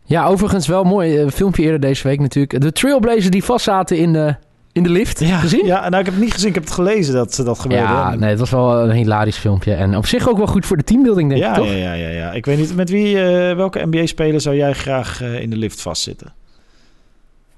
Ja, 0.03 0.25
overigens 0.25 0.67
wel 0.67 0.83
mooi. 0.83 1.29
filmpje 1.29 1.63
eerder 1.63 1.79
deze 1.79 2.07
week 2.07 2.19
natuurlijk. 2.19 2.61
De 2.61 2.71
Trailblazers 2.71 3.29
die 3.29 3.43
vastzaten 3.43 3.97
in 3.97 4.13
de, 4.13 4.35
in 4.73 4.83
de 4.83 4.89
lift. 4.89 5.23
Gezien? 5.23 5.65
Ja, 5.65 5.79
nou, 5.89 5.99
ik 5.99 6.05
heb 6.05 6.13
het 6.13 6.23
niet 6.23 6.33
gezien. 6.33 6.49
Ik 6.49 6.55
heb 6.55 6.63
het 6.63 6.73
gelezen 6.73 7.13
dat 7.13 7.33
ze 7.33 7.43
dat 7.43 7.59
gebeurde. 7.59 7.83
Ja, 7.83 8.15
nee, 8.15 8.29
het 8.29 8.39
was 8.39 8.49
wel 8.49 8.79
een 8.79 8.91
hilarisch 8.91 9.37
filmpje. 9.37 9.73
En 9.73 9.97
op 9.97 10.05
zich 10.05 10.29
ook 10.29 10.37
wel 10.37 10.47
goed 10.47 10.65
voor 10.65 10.77
de 10.77 10.83
teambuilding, 10.83 11.29
denk 11.29 11.41
ja, 11.41 11.49
ik, 11.49 11.55
toch? 11.55 11.67
ja, 11.67 11.73
ja, 11.73 11.93
ja, 11.93 12.09
ja. 12.09 12.31
Ik 12.31 12.45
weet 12.45 12.57
niet 12.57 12.75
met 12.75 12.89
wie, 12.89 13.23
eh, 13.23 13.55
welke 13.55 13.85
NBA-speler 13.85 14.41
zou 14.41 14.55
jij 14.55 14.73
graag 14.73 15.21
eh, 15.21 15.41
in 15.41 15.49
de 15.49 15.57
lift 15.57 15.81
vastzitten? 15.81 16.33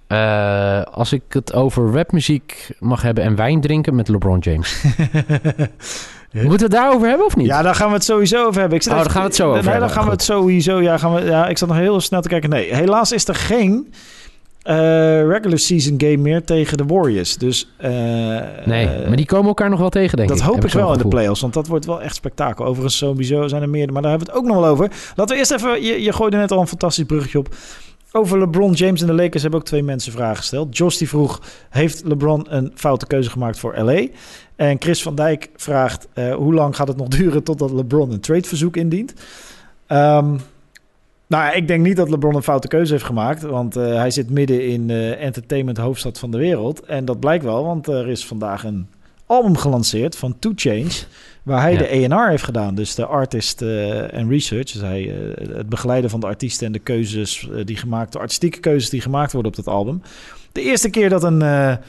Eh, 0.07 0.81
als 0.81 1.13
ik 1.13 1.21
het 1.29 1.53
over 1.53 1.91
rapmuziek 1.91 2.71
mag 2.79 3.01
hebben 3.01 3.23
en 3.23 3.35
wijn 3.35 3.61
drinken 3.61 3.95
met 3.95 4.07
LeBron 4.07 4.39
James. 4.39 4.83
Moeten 6.41 6.57
we 6.57 6.63
het 6.63 6.71
daarover 6.71 7.07
hebben 7.07 7.25
of 7.25 7.35
niet? 7.35 7.45
Ja, 7.45 7.61
daar 7.61 7.75
gaan 7.75 7.87
we 7.87 7.93
het 7.93 8.03
sowieso 8.03 8.45
over 8.45 8.59
hebben. 8.59 8.77
Ik 8.77 8.83
zit 8.83 8.91
Oh, 8.91 8.97
daar 8.97 9.09
gaan 9.09 9.21
we 9.21 9.27
het 9.27 9.35
zo 9.35 9.43
over 9.49 9.61
Nee, 9.61 9.69
hebben. 9.69 9.87
dan 9.87 9.97
gaan 9.97 10.05
we 10.05 10.11
het 10.11 10.23
sowieso... 10.23 10.81
Ja, 10.81 10.97
gaan 10.97 11.13
we, 11.13 11.21
ja, 11.21 11.47
ik 11.47 11.57
zat 11.57 11.67
nog 11.67 11.77
heel 11.77 12.01
snel 12.01 12.21
te 12.21 12.27
kijken. 12.27 12.49
Nee, 12.49 12.75
helaas 12.75 13.11
is 13.11 13.27
er 13.27 13.35
geen 13.35 13.93
eh, 14.63 15.27
regular 15.27 15.57
season 15.57 15.95
game 15.97 16.17
meer 16.17 16.43
tegen 16.43 16.77
de 16.77 16.85
Warriors. 16.85 17.37
Dus... 17.37 17.69
eh, 17.77 17.91
Nee, 18.65 18.87
eh, 18.87 19.07
maar 19.07 19.15
die 19.15 19.25
komen 19.25 19.47
elkaar 19.47 19.69
nog 19.69 19.79
wel 19.79 19.89
tegen, 19.89 20.17
denk 20.17 20.29
dat 20.29 20.37
ik. 20.37 20.43
hoop 20.43 20.55
Heb 20.55 20.65
ik 20.65 20.71
wel 20.71 20.91
in 20.93 20.97
de 20.97 21.07
playoffs, 21.07 21.41
want 21.41 21.53
dat 21.53 21.67
wordt 21.67 21.85
wel 21.85 22.01
echt 22.01 22.15
spektakel. 22.15 22.65
Overigens, 22.65 22.97
sowieso 22.97 23.47
zijn 23.47 23.61
er 23.61 23.69
meer, 23.69 23.91
maar 23.93 24.01
daar 24.01 24.11
hebben 24.11 24.27
we 24.27 24.33
het 24.33 24.43
ook 24.43 24.49
nog 24.49 24.61
wel 24.61 24.71
over. 24.71 24.91
Laten 25.15 25.33
we 25.33 25.39
eerst 25.39 25.51
even, 25.51 25.83
je, 25.83 26.01
je 26.01 26.13
gooide 26.13 26.37
net 26.37 26.51
al 26.51 26.59
een 26.59 26.67
fantastisch 26.67 27.05
bruggetje 27.05 27.39
op. 27.39 27.55
over 28.11 28.39
LeBron 28.39 28.71
James 28.71 29.01
en 29.01 29.07
de 29.07 29.13
Lakers 29.13 29.41
hebben 29.41 29.59
ook 29.59 29.65
twee 29.65 29.83
mensen 29.83 30.11
vragen 30.11 30.37
gesteld. 30.37 30.77
Josh 30.77 30.97
die 30.97 31.09
vroeg, 31.09 31.41
heeft 31.69 32.01
LeBron 32.05 32.45
een 32.49 32.71
foute 32.75 33.07
keuze 33.07 33.29
gemaakt 33.29 33.59
voor 33.59 33.83
LA? 33.83 34.07
En 34.55 34.75
Chris 34.79 35.01
van 35.01 35.15
Dijk 35.15 35.49
vraagt, 35.55 36.07
uh, 36.15 36.35
hoe 36.35 36.53
lang 36.53 36.75
gaat 36.75 36.87
het 36.87 36.97
nog 36.97 37.07
duren 37.07 37.43
totdat 37.43 37.71
LeBron 37.71 38.11
een 38.11 38.19
tradeverzoek 38.19 38.77
indient? 38.77 39.13
Um, 39.87 40.39
nou, 41.33 41.55
ik 41.55 41.67
denk 41.67 41.85
niet 41.85 41.95
dat 41.95 42.09
LeBron 42.09 42.35
een 42.35 42.43
foute 42.43 42.67
keuze 42.67 42.91
heeft 42.91 43.05
gemaakt. 43.05 43.41
Want 43.41 43.77
uh, 43.77 43.95
hij 43.95 44.11
zit 44.11 44.29
midden 44.29 44.67
in 44.67 44.89
uh, 44.89 45.21
entertainment 45.23 45.77
hoofdstad 45.77 46.19
van 46.19 46.31
de 46.31 46.37
wereld. 46.37 46.79
En 46.83 47.05
dat 47.05 47.19
blijkt 47.19 47.43
wel, 47.43 47.63
want 47.63 47.87
er 47.87 48.09
is 48.09 48.25
vandaag 48.25 48.63
een 48.63 48.87
album 49.25 49.57
gelanceerd 49.57 50.15
van 50.15 50.39
Two 50.39 50.51
Change. 50.55 50.91
Waar 51.43 51.61
hij 51.61 51.71
ja. 51.71 51.77
de 51.77 51.87
ENR 51.87 52.29
heeft 52.29 52.43
gedaan. 52.43 52.75
Dus 52.75 52.95
de 52.95 53.05
artist 53.05 53.61
uh, 53.61 54.13
en 54.13 54.29
research. 54.29 54.71
Dus 54.71 54.81
hij, 54.81 55.15
het 55.53 55.69
begeleiden 55.69 56.09
van 56.09 56.19
de 56.19 56.25
artiesten 56.25 56.65
en 56.65 56.71
de 56.71 56.79
keuzes 56.79 57.49
die 57.65 57.75
gemaakt, 57.75 58.11
de 58.11 58.19
artistieke 58.19 58.59
keuzes 58.59 58.89
die 58.89 59.01
gemaakt 59.01 59.31
worden 59.31 59.51
op 59.51 59.57
dat 59.57 59.73
album. 59.73 60.01
De 60.51 60.61
eerste 60.61 60.89
keer 60.89 61.09
dat 61.09 61.23
een, 61.23 61.41
een, 61.41 61.79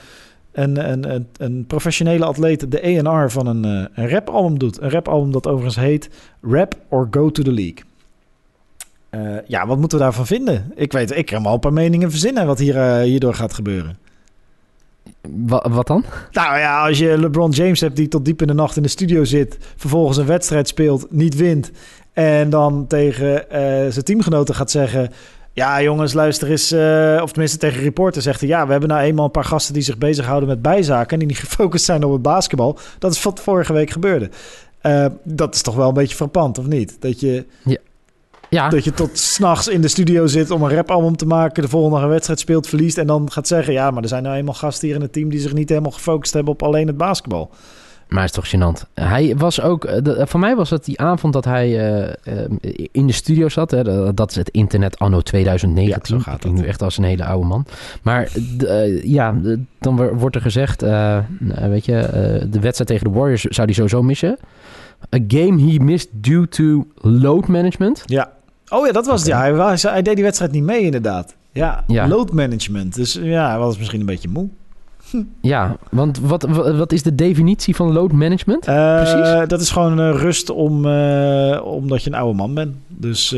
een, 0.52 1.14
een, 1.14 1.26
een 1.36 1.64
professionele 1.66 2.24
atleet 2.24 2.70
de 2.70 2.80
ENR 2.80 3.30
van 3.30 3.46
een, 3.46 3.64
een 3.94 4.08
rapalbum 4.08 4.58
doet. 4.58 4.80
Een 4.80 4.90
rapalbum 4.90 5.32
dat 5.32 5.46
overigens 5.46 5.76
heet 5.76 6.10
Rap 6.40 6.74
or 6.88 7.08
Go 7.10 7.30
to 7.30 7.42
the 7.42 7.52
League. 7.52 7.93
Uh, 9.14 9.38
ja, 9.46 9.66
wat 9.66 9.78
moeten 9.78 9.98
we 9.98 10.04
daarvan 10.04 10.26
vinden? 10.26 10.72
Ik 10.74 10.92
weet, 10.92 11.16
ik 11.16 11.26
kan 11.26 11.42
wel 11.42 11.52
een 11.52 11.60
paar 11.60 11.72
meningen 11.72 12.10
verzinnen 12.10 12.46
wat 12.46 12.58
hier, 12.58 12.76
uh, 12.76 13.00
hierdoor 13.00 13.34
gaat 13.34 13.54
gebeuren. 13.54 13.98
Wat, 15.46 15.66
wat 15.70 15.86
dan? 15.86 16.04
Nou 16.30 16.58
ja, 16.58 16.86
als 16.86 16.98
je 16.98 17.18
LeBron 17.18 17.50
James 17.50 17.80
hebt 17.80 17.96
die 17.96 18.08
tot 18.08 18.24
diep 18.24 18.40
in 18.40 18.46
de 18.46 18.54
nacht 18.54 18.76
in 18.76 18.82
de 18.82 18.88
studio 18.88 19.24
zit, 19.24 19.58
vervolgens 19.76 20.16
een 20.16 20.26
wedstrijd 20.26 20.68
speelt, 20.68 21.06
niet 21.10 21.36
wint 21.36 21.70
en 22.12 22.50
dan 22.50 22.86
tegen 22.86 23.34
uh, 23.34 23.42
zijn 23.90 24.04
teamgenoten 24.04 24.54
gaat 24.54 24.70
zeggen: 24.70 25.10
ja, 25.54 25.82
jongens, 25.82 26.12
luister 26.12 26.50
eens. 26.50 26.72
Uh, 26.72 27.20
of 27.22 27.30
tenminste 27.30 27.58
tegen 27.58 27.82
reporter 27.82 28.22
zegt 28.22 28.40
hij... 28.40 28.48
ja, 28.48 28.64
we 28.64 28.70
hebben 28.70 28.88
nou 28.88 29.02
eenmaal 29.02 29.24
een 29.24 29.30
paar 29.30 29.44
gasten 29.44 29.74
die 29.74 29.82
zich 29.82 29.98
bezighouden 29.98 30.48
met 30.48 30.62
bijzaken... 30.62 31.12
en 31.12 31.18
die 31.18 31.28
niet 31.28 31.38
gefocust 31.48 31.84
zijn 31.84 32.04
op 32.04 32.12
het 32.12 32.22
basketbal. 32.22 32.78
Dat 32.98 33.12
is 33.12 33.22
wat 33.22 33.40
vorige 33.40 33.72
week 33.72 33.90
gebeurde. 33.90 34.30
Uh, 34.82 35.06
dat 35.22 35.54
is 35.54 35.62
toch 35.62 35.74
wel 35.74 35.88
een 35.88 35.94
beetje 35.94 36.16
frappant, 36.16 36.58
of 36.58 36.66
niet? 36.66 36.96
Dat 37.00 37.20
je... 37.20 37.44
Ja. 37.64 37.76
Ja. 38.54 38.68
Dat 38.68 38.84
je 38.84 38.92
tot 38.92 39.18
s'nachts 39.18 39.68
in 39.68 39.80
de 39.80 39.88
studio 39.88 40.26
zit 40.26 40.50
om 40.50 40.62
een 40.62 40.70
rapalbum 40.70 41.16
te 41.16 41.26
maken... 41.26 41.62
de 41.62 41.68
volgende 41.68 41.94
dag 41.96 42.04
een 42.04 42.10
wedstrijd 42.10 42.40
speelt, 42.40 42.66
verliest... 42.66 42.98
en 42.98 43.06
dan 43.06 43.32
gaat 43.32 43.48
zeggen... 43.48 43.72
ja, 43.72 43.90
maar 43.90 44.02
er 44.02 44.08
zijn 44.08 44.22
nou 44.22 44.36
eenmaal 44.36 44.54
gasten 44.54 44.86
hier 44.86 44.96
in 44.96 45.02
het 45.02 45.12
team... 45.12 45.28
die 45.28 45.40
zich 45.40 45.52
niet 45.52 45.68
helemaal 45.68 45.90
gefocust 45.90 46.32
hebben 46.32 46.52
op 46.52 46.62
alleen 46.62 46.86
het 46.86 46.96
basketbal. 46.96 47.50
Maar 48.08 48.22
het 48.22 48.36
is 48.36 48.50
toch 48.50 48.60
gênant. 48.60 48.90
Hij 48.94 49.36
was 49.36 49.60
ook... 49.60 50.04
De, 50.04 50.26
voor 50.26 50.40
mij 50.40 50.56
was 50.56 50.70
het 50.70 50.84
die 50.84 51.00
avond 51.00 51.32
dat 51.32 51.44
hij 51.44 51.68
uh, 51.68 52.12
uh, 52.24 52.86
in 52.92 53.06
de 53.06 53.12
studio 53.12 53.48
zat. 53.48 53.70
Hè, 53.70 54.14
dat 54.14 54.30
is 54.30 54.36
het 54.36 54.48
internet 54.48 54.98
anno 54.98 55.20
2019. 55.20 56.16
Ja, 56.16 56.22
zo 56.24 56.30
gaat 56.30 56.42
het. 56.42 56.52
nu 56.52 56.66
echt 56.66 56.82
als 56.82 56.98
een 56.98 57.04
hele 57.04 57.24
oude 57.24 57.46
man. 57.46 57.66
Maar 58.02 58.28
uh, 58.62 59.04
ja, 59.04 59.34
dan 59.78 60.16
wordt 60.18 60.36
er 60.36 60.42
gezegd... 60.42 60.82
weet 61.68 61.84
je, 61.84 62.08
de 62.50 62.60
wedstrijd 62.60 62.86
tegen 62.86 63.12
de 63.12 63.18
Warriors 63.18 63.42
zou 63.42 63.66
hij 63.66 63.74
sowieso 63.74 64.02
missen. 64.02 64.38
A 65.14 65.18
game 65.28 65.60
he 65.60 65.78
missed 65.78 66.08
due 66.12 66.48
to 66.48 66.86
load 66.94 67.48
management. 67.48 68.02
Ja. 68.06 68.32
Oh 68.68 68.86
ja, 68.86 68.92
dat 68.92 69.06
was 69.06 69.26
okay. 69.26 69.48
het. 69.48 69.56
Ja, 69.56 69.66
hij, 69.66 69.92
hij, 69.92 70.02
deed 70.02 70.14
die 70.14 70.24
wedstrijd 70.24 70.52
niet 70.52 70.62
mee 70.62 70.80
inderdaad. 70.80 71.34
Ja, 71.52 71.84
ja, 71.86 72.08
load 72.08 72.32
management. 72.32 72.94
Dus 72.94 73.18
ja, 73.22 73.48
hij 73.48 73.58
was 73.58 73.78
misschien 73.78 74.00
een 74.00 74.06
beetje 74.06 74.28
moe. 74.28 74.48
Ja, 75.40 75.76
want 75.90 76.18
wat, 76.20 76.42
wat 76.76 76.92
is 76.92 77.02
de 77.02 77.14
definitie 77.14 77.76
van 77.76 77.92
load 77.92 78.12
management? 78.12 78.68
Uh, 78.68 78.96
Precies? 78.96 79.48
Dat 79.48 79.60
is 79.60 79.70
gewoon 79.70 80.00
uh, 80.00 80.20
rust 80.20 80.50
om, 80.50 80.86
uh, 80.86 81.60
omdat 81.64 82.02
je 82.02 82.10
een 82.10 82.16
oude 82.16 82.36
man 82.36 82.54
bent. 82.54 82.76
Dus 82.88 83.28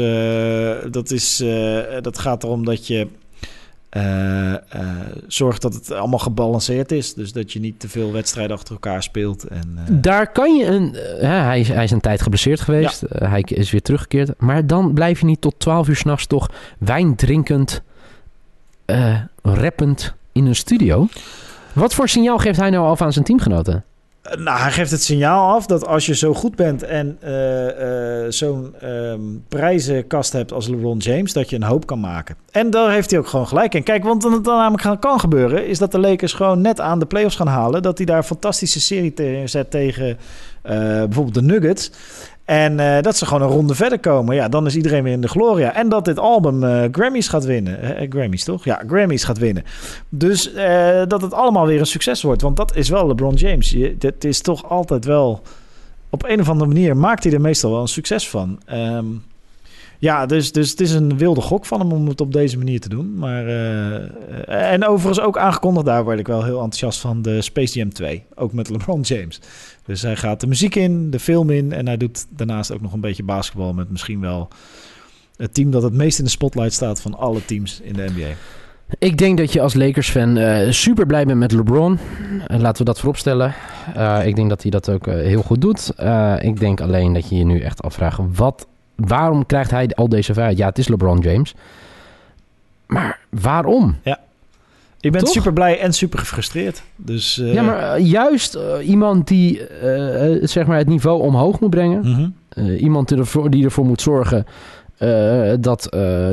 dat, 0.91 1.11
is, 1.11 1.45
dat 2.01 2.19
gaat 2.19 2.45
erom 2.45 2.65
dat 2.65 2.87
je 2.87 3.07
zorgt 5.27 5.63
dat 5.63 5.75
het 5.75 5.93
allemaal 5.93 6.19
gebalanceerd 6.19 6.93
is. 6.93 7.15
Dus 7.15 7.33
dat 7.33 7.53
je 7.53 7.61
niet 7.61 7.81
te 7.81 7.89
veel 7.89 8.13
wedstrijden 8.13 8.57
achter 8.57 8.73
elkaar 8.73 9.03
speelt. 9.03 9.45
En, 9.45 9.79
Daar 9.91 10.33
kan 10.33 10.57
je 10.57 10.65
een... 10.65 10.95
hij, 11.27 11.61
is, 11.61 11.69
hij 11.69 11.85
is 11.85 11.91
een 11.91 12.01
tijd 12.01 12.23
geblesseerd 12.23 12.61
geweest. 12.61 13.05
Ja. 13.09 13.29
hij 13.29 13.41
is 13.41 13.71
weer 13.71 13.83
teruggekeerd. 13.83 14.31
Maar 14.39 14.67
dan 14.67 14.93
blijf 14.95 15.21
je 15.21 15.27
niet 15.27 15.41
tot 15.41 15.55
12 15.59 15.89
uur 15.89 15.97
s'nachts 15.97 16.27
toch 16.27 16.51
wijn 16.79 17.17
drinkend, 17.17 17.83
rappend 19.43 20.15
in 20.33 20.47
een 20.47 20.57
studio... 20.57 21.09
Wat 21.77 21.95
voor 21.95 22.09
signaal 22.09 22.39
geeft 22.39 22.59
hij 22.59 22.71
nou 22.71 22.87
af 22.87 23.03
aan 23.03 23.13
zijn 23.13 23.25
teamgenoten? 23.25 23.85
Nou, 24.35 24.59
hij 24.59 24.71
geeft 24.71 24.91
het 24.91 25.03
signaal 25.03 25.55
af 25.55 25.67
dat 25.67 25.87
als 25.87 26.07
je 26.07 26.15
zo 26.15 26.35
goed 26.35 26.57
bent 26.57 26.83
en 26.83 27.19
uh, 27.25 28.23
uh, 28.25 28.31
zo'n 28.31 28.75
um, 28.85 29.45
prijzenkast 29.49 30.33
hebt 30.33 30.53
als 30.53 30.69
LeBron 30.69 30.99
James, 30.99 31.33
dat 31.33 31.51
je 31.51 31.57
een 31.57 31.63
hoop 31.63 31.87
kan 31.87 32.01
maken. 32.01 32.37
En 32.51 32.71
daar 32.71 32.91
heeft 32.91 33.11
hij 33.11 33.19
ook 33.19 33.27
gewoon 33.27 33.49
gelijk 33.49 33.75
in. 33.75 33.83
Kijk, 33.83 34.05
want 34.05 34.23
wat 34.23 34.45
dan 34.45 34.57
namelijk 34.57 35.01
kan 35.01 35.21
gebeuren, 35.21 35.67
is 35.67 35.79
dat 35.79 35.93
de 35.93 35.99
Lakers 35.99 36.33
gewoon 36.33 36.61
net 36.61 36.81
aan 36.81 36.99
de 36.99 37.07
playoffs 37.07 37.37
gaan 37.37 37.47
halen. 37.47 37.83
Dat 37.83 37.97
hij 37.97 38.07
daar 38.07 38.17
een 38.17 38.25
fantastische 38.25 38.81
serie 38.81 39.15
te 39.15 39.43
zet 39.45 39.71
tegen 39.71 40.19
bijvoorbeeld 40.63 41.35
de 41.35 41.43
Nuggets. 41.43 41.91
En 42.47 42.79
uh, 42.79 43.01
dat 43.01 43.17
ze 43.17 43.27
gewoon 43.27 43.43
een 43.43 43.55
ronde 43.55 43.75
verder 43.75 43.99
komen. 43.99 44.35
Ja, 44.35 44.49
dan 44.49 44.67
is 44.67 44.77
iedereen 44.77 45.03
weer 45.03 45.13
in 45.13 45.21
de 45.21 45.29
gloria. 45.29 45.75
En 45.75 45.89
dat 45.89 46.05
dit 46.05 46.19
album 46.19 46.63
uh, 46.63 46.85
Grammys 46.93 47.29
gaat 47.29 47.45
winnen. 47.45 47.85
Uh, 47.85 48.07
Grammys, 48.11 48.45
toch? 48.45 48.65
Ja, 48.65 48.83
Grammys 48.87 49.25
gaat 49.25 49.39
winnen. 49.39 49.65
Dus 50.09 50.53
dat 51.09 51.23
het 51.23 51.33
allemaal 51.33 51.67
weer 51.67 51.81
een 51.81 51.87
succes 51.87 52.23
wordt. 52.23 52.43
Want 52.43 52.57
dat 52.57 52.77
is 52.77 52.89
wel 52.89 53.07
LeBron 53.07 53.35
James. 53.35 53.71
Je, 53.71 53.97
het 53.99 54.25
is 54.25 54.41
toch 54.41 54.69
altijd 54.69 55.05
wel... 55.05 55.43
Op 56.11 56.25
een 56.25 56.41
of 56.41 56.49
andere 56.49 56.71
manier 56.71 56.97
maakt 56.97 57.25
hij 57.25 57.33
er 57.33 57.41
meestal 57.41 57.71
wel 57.71 57.81
een 57.81 57.89
succes 57.89 58.29
van. 58.29 58.61
Um, 58.73 59.23
ja, 59.99 60.27
dus, 60.27 60.53
dus 60.53 60.71
het 60.71 60.81
is 60.81 60.93
een 60.93 61.19
wilde 61.19 61.41
gok 61.41 61.67
van 61.67 61.81
hem 61.81 61.93
om 61.93 62.09
het 62.09 62.21
op 62.21 62.33
deze 62.33 62.59
manier 62.59 62.81
te 62.81 62.89
doen. 62.89 63.15
Maar, 63.15 63.47
uh, 63.47 64.73
en 64.73 64.87
overigens 64.87 65.27
ook 65.27 65.39
aangekondigd, 65.39 65.87
daar 65.87 66.05
word 66.05 66.19
ik 66.19 66.27
wel 66.27 66.45
heel 66.45 66.55
enthousiast 66.55 67.01
van, 67.01 67.23
de 67.23 67.43
Space 67.43 67.79
Jam 67.79 67.93
2. 67.93 68.25
Ook 68.35 68.53
met 68.53 68.71
LeBron 68.71 69.01
James. 69.01 69.41
Dus 69.85 70.03
hij 70.03 70.17
gaat 70.17 70.41
de 70.41 70.47
muziek 70.47 70.75
in, 70.75 71.11
de 71.11 71.21
film 71.21 71.51
in 71.51 71.73
en 71.73 71.87
hij 71.87 71.97
doet 71.97 72.27
daarnaast 72.29 72.73
ook 72.73 72.81
nog 72.81 72.93
een 72.93 73.01
beetje 73.01 73.23
basketbal 73.23 73.73
met 73.73 73.91
misschien 73.91 74.21
wel 74.21 74.49
het 75.37 75.55
team 75.55 75.71
dat 75.71 75.83
het 75.83 75.93
meest 75.93 76.19
in 76.19 76.25
de 76.25 76.31
spotlight 76.31 76.73
staat 76.73 77.01
van 77.01 77.15
alle 77.15 77.45
teams 77.45 77.81
in 77.81 77.93
de 77.93 78.07
NBA. 78.15 78.35
Ik 78.99 79.19
denk 79.19 79.39
dat 79.39 79.53
je 79.53 79.61
als 79.61 79.75
Lakers-fan 79.75 80.37
uh, 80.37 80.71
super 80.71 81.07
blij 81.07 81.25
bent 81.25 81.39
met 81.39 81.53
LeBron. 81.53 81.99
Laten 82.47 82.79
we 82.79 82.85
dat 82.85 82.99
vooropstellen. 82.99 83.55
Uh, 83.97 84.27
ik 84.27 84.37
denk 84.37 84.49
dat 84.49 84.63
hij 84.63 84.71
dat 84.71 84.91
ook 84.91 85.07
heel 85.07 85.43
goed 85.43 85.61
doet. 85.61 85.93
ik 86.41 86.61
denk 86.61 86.81
alleen 86.81 87.13
dat 87.13 87.29
je 87.29 87.37
je 87.37 87.45
nu 87.45 87.61
echt 87.61 87.83
afvraagt... 87.83 88.19
wat 88.33 88.67
waarom 88.97 89.47
krijgt 89.47 89.71
hij 89.71 89.91
al 89.95 90.09
deze 90.09 90.33
vrijheid? 90.33 90.59
Ja, 90.59 90.69
het 90.69 90.79
is 90.79 90.89
LeBron 90.89 91.19
James. 91.19 91.55
Maar 92.87 93.19
waarom? 93.31 93.97
Ja. 94.03 94.19
Bent 95.01 95.19
Toch? 95.19 95.29
super 95.29 95.53
blij 95.53 95.81
en 95.81 95.93
super 95.93 96.19
gefrustreerd. 96.19 96.83
Dus, 96.97 97.39
uh... 97.39 97.55
Ja, 97.55 97.63
maar 97.63 97.99
uh, 97.99 98.07
juist 98.07 98.57
uh, 98.57 98.89
iemand 98.89 99.29
die 99.29 99.61
zeg 100.43 100.67
maar 100.67 100.79
het 100.79 100.89
niveau 100.89 101.23
omhoog 101.23 101.61
moet 101.61 101.71
brengen. 101.71 102.01
Mhm. 102.01 102.21
Mm 102.21 102.35
-hmm. 102.49 102.75
iemand 102.75 103.09
die 103.09 103.19
ervoor, 103.19 103.51
die 103.51 103.65
ervoor 103.65 103.85
moet 103.85 104.01
zorgen 104.01 104.47
dat 105.61 105.83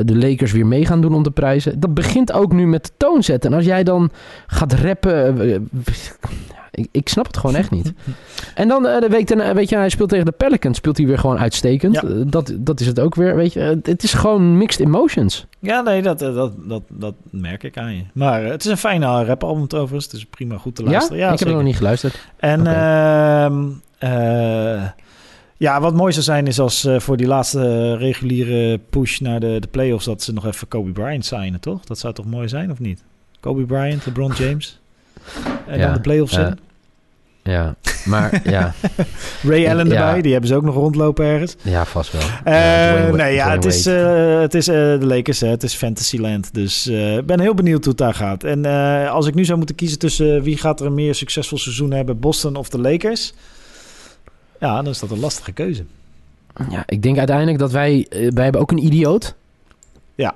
de 0.05 0.15
Lakers 0.15 0.51
weer 0.51 0.65
mee 0.65 0.86
gaan 0.86 1.01
doen 1.01 1.13
om 1.13 1.24
de 1.24 1.32
prijzen. 1.32 1.79
Dat 1.79 1.93
begint 1.93 2.34
ook 2.34 2.53
nu 2.53 2.67
met 2.67 2.86
de 2.86 2.91
toon 2.98 3.24
zetten. 3.24 3.51
En 3.51 3.58
als 3.58 3.65
jij 3.65 3.84
dan 3.84 4.12
gaat 4.48 4.74
rappen... 4.74 5.70
Ik, 6.75 6.88
ik, 6.91 7.10
snap 7.10 7.27
het 7.27 7.38
gewoon 7.38 7.55
echt 7.55 7.72
niet. 7.72 7.93
En 8.55 8.67
dan 8.67 8.84
de 8.84 9.08
week 9.10 9.27
daarna, 9.27 9.53
weet 9.53 9.70
je, 9.70 9.75
hij 9.75 9.89
speelt 9.89 10.10
tegen 10.10 10.25
de 10.25 10.32
Pelicans, 10.32 10.77
speelt 10.77 10.98
hij 10.98 11.05
weer 11.05 11.17
gewoon 11.17 11.39
uitstekend. 11.39 11.96
Ja. 11.96 12.01
Dat, 12.25 12.53
dat 12.60 12.79
is 12.79 12.88
het 12.88 13.00
ook 13.00 13.15
weer, 13.15 13.36
weet 13.36 13.53
je. 13.53 13.79
het 13.84 14.03
is 14.03 14.13
gewoon 14.13 14.58
mixed 14.58 14.86
emotions. 14.86 15.46
Ja, 15.60 15.82
nee, 15.82 16.01
dat, 16.01 16.20
dat, 16.20 16.53
dat, 16.58 16.82
dat 16.89 17.13
merk 17.29 17.63
ik 17.63 17.77
aan 17.77 17.96
je. 17.96 18.03
Maar 18.13 18.43
het 18.43 18.65
is 18.65 18.72
een 18.72 18.77
fijne 18.77 19.25
rapalbum 19.25 19.63
overigens. 19.63 20.05
Het 20.05 20.13
is 20.13 20.25
prima 20.25 20.58
goed 20.58 20.75
te 20.75 20.84
luisteren. 20.84 21.17
Ja, 21.17 21.25
ja 21.25 21.34
ik 21.34 21.39
heb 21.39 21.48
nog 21.48 21.63
niet 21.63 21.75
geluisterd. 21.75 22.27
En 22.38 22.62
okay. 22.62 23.51
Ja, 25.63 25.82
wat 25.82 25.93
mooi 25.93 26.12
zou 26.12 26.24
zijn 26.24 26.48
is 26.48 26.60
als 26.60 26.88
voor 26.98 27.17
die 27.17 27.27
laatste 27.27 27.96
reguliere 27.98 28.79
push 28.89 29.20
naar 29.20 29.39
de, 29.39 29.58
de 29.60 29.67
playoffs... 29.67 30.05
dat 30.05 30.24
ze 30.24 30.34
nog 30.34 30.46
even 30.46 30.67
Kobe 30.67 30.91
Bryant 30.91 31.25
signen, 31.25 31.60
toch? 31.60 31.86
Dat 31.86 32.00
zou 32.00 32.13
toch 32.13 32.25
mooi 32.25 32.48
zijn, 32.48 32.72
of 32.72 32.79
niet? 32.79 33.03
Kobe 33.39 33.65
Bryant, 33.65 34.05
LeBron 34.05 34.32
James... 34.43 34.79
En 35.67 35.77
ja, 35.77 35.86
dan 35.86 35.93
de 35.93 36.01
playoffs 36.01 36.38
in. 36.38 36.60
Ja, 37.43 37.75
maar 38.05 38.41
ja. 38.50 38.74
Ray 39.43 39.70
Allen 39.70 39.91
erbij, 39.91 40.15
ja. 40.15 40.22
die 40.22 40.32
hebben 40.32 40.50
ze 40.50 40.55
ook 40.55 40.63
nog 40.63 40.75
rondlopen 40.75 41.25
ergens. 41.25 41.55
Ja, 41.62 41.86
vast 41.86 42.12
wel. 42.12 42.22
Uh, 42.22 43.08
ja, 43.08 43.15
nee, 43.15 43.34
ja, 43.34 43.51
het 43.51 43.65
is, 43.65 43.88
uh, 43.88 44.39
het 44.39 44.53
is 44.53 44.67
uh, 44.67 44.75
de 44.75 45.05
Lakers, 45.05 45.39
hè. 45.39 45.48
het 45.48 45.63
is 45.63 45.74
Fantasyland. 45.74 46.53
Dus 46.53 46.88
ik 46.88 47.25
ben 47.25 47.39
heel 47.39 47.53
benieuwd 47.53 47.84
hoe 47.84 47.93
het 47.93 47.98
daar 47.98 48.13
gaat. 48.13 48.43
En 48.43 48.65
als 49.10 49.27
ik 49.27 49.34
nu 49.34 49.46
zou 49.46 49.58
moeten 49.58 49.75
kiezen 49.75 50.00
tussen 50.00 50.41
wie 50.41 50.58
gaat 50.58 50.79
er 50.79 50.86
een 50.86 50.93
meer 50.93 51.15
succesvol 51.15 51.58
seizoen 51.58 51.91
hebben, 51.91 52.20
Boston 52.20 52.55
of 52.55 52.70
de 52.70 52.79
Lakers? 52.79 53.34
Ja, 54.63 54.82
dan 54.82 54.88
is 54.88 55.00
dat 55.00 55.12
een 55.12 55.20
lastige 55.20 55.51
keuze. 55.51 55.84
Ja, 56.70 56.84
ik 56.86 57.01
denk 57.01 57.17
uiteindelijk 57.17 57.58
dat 57.58 57.72
wij, 57.72 58.08
wij 58.10 58.43
hebben 58.43 58.62
ook 58.62 58.72
een 58.72 58.86
idioot. 58.86 59.36
Ja. 60.15 60.36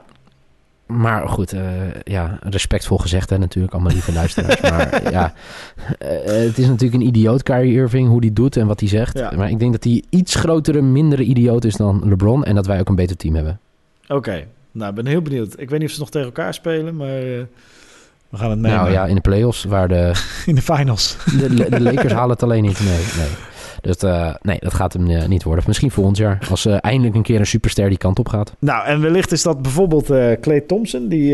Maar 0.86 1.28
goed, 1.28 1.54
uh, 1.54 1.62
ja, 2.04 2.40
respectvol 2.42 2.98
gezegd 2.98 3.30
hè, 3.30 3.38
natuurlijk, 3.38 3.74
allemaal 3.74 3.92
lieve 3.92 4.14
luisteraars. 4.14 4.62
maar 4.72 5.12
ja, 5.12 5.34
uh, 5.78 6.08
het 6.26 6.58
is 6.58 6.68
natuurlijk 6.68 7.02
een 7.02 7.08
idioot, 7.08 7.44
Kyrie 7.44 7.74
Irving, 7.74 8.08
hoe 8.10 8.22
die 8.22 8.34
doet 8.34 8.58
en 8.58 8.68
wat 8.68 8.80
hij 8.80 8.90
zegt. 8.90 9.18
Ja. 9.18 9.32
Maar 9.36 9.50
ik 9.50 9.60
denk 9.60 9.72
dat 9.72 9.84
hij 9.84 10.04
iets 10.10 10.36
grotere, 10.36 10.82
mindere 10.82 11.24
idioot 11.24 11.64
is 11.64 11.76
dan 11.76 12.02
LeBron 12.06 12.44
en 12.44 12.56
dat 12.56 12.66
wij 12.66 12.80
ook 12.80 12.90
een 12.90 12.96
beter 12.96 13.18
team 13.18 13.36
hebben. 13.36 13.60
Oké, 14.04 14.14
okay. 14.14 14.48
Nou, 14.72 14.90
ik 14.90 14.96
ben 14.96 15.06
heel 15.06 15.22
benieuwd. 15.22 15.60
Ik 15.60 15.70
weet 15.70 15.80
niet 15.80 15.88
of 15.88 15.94
ze 15.94 16.00
nog 16.00 16.10
tegen 16.10 16.28
elkaar 16.28 16.54
spelen, 16.54 16.96
maar 16.96 17.24
uh, 17.24 17.42
we 18.30 18.38
gaan 18.38 18.50
het 18.50 18.60
mee. 18.60 18.72
Nou 18.72 18.92
ja, 18.92 19.06
in 19.06 19.16
de 19.16 19.22
playoffs 19.22 19.64
waar 19.64 19.88
de... 19.88 20.12
in 20.46 20.56
de 20.56 20.62
finals. 20.62 21.18
De, 21.40 21.70
de 21.70 21.82
Lakers 21.82 22.14
halen 22.14 22.30
het 22.30 22.44
alleen 22.44 22.64
niet. 22.64 22.80
Nee, 22.80 23.06
nee. 23.18 23.30
Dus 23.88 24.04
uh, 24.04 24.34
nee, 24.42 24.58
dat 24.60 24.74
gaat 24.74 24.94
hem 24.94 25.10
uh, 25.10 25.26
niet 25.26 25.44
worden. 25.44 25.64
Misschien 25.68 25.92
volgend 25.92 26.18
jaar, 26.18 26.48
als 26.50 26.66
uh, 26.66 26.78
eindelijk 26.80 27.16
een 27.16 27.22
keer 27.22 27.40
een 27.40 27.48
superster 27.48 27.90
die 27.90 27.98
kant 27.98 28.20
op 28.20 28.30
gaat. 28.30 28.56
Nou, 28.60 28.86
en 28.86 29.02
wellicht 29.02 29.32
is 29.32 29.42
dat 29.42 29.62
bijvoorbeeld 29.62 30.06
Clay 30.42 30.62
Thompson, 30.62 31.08
die 31.08 31.34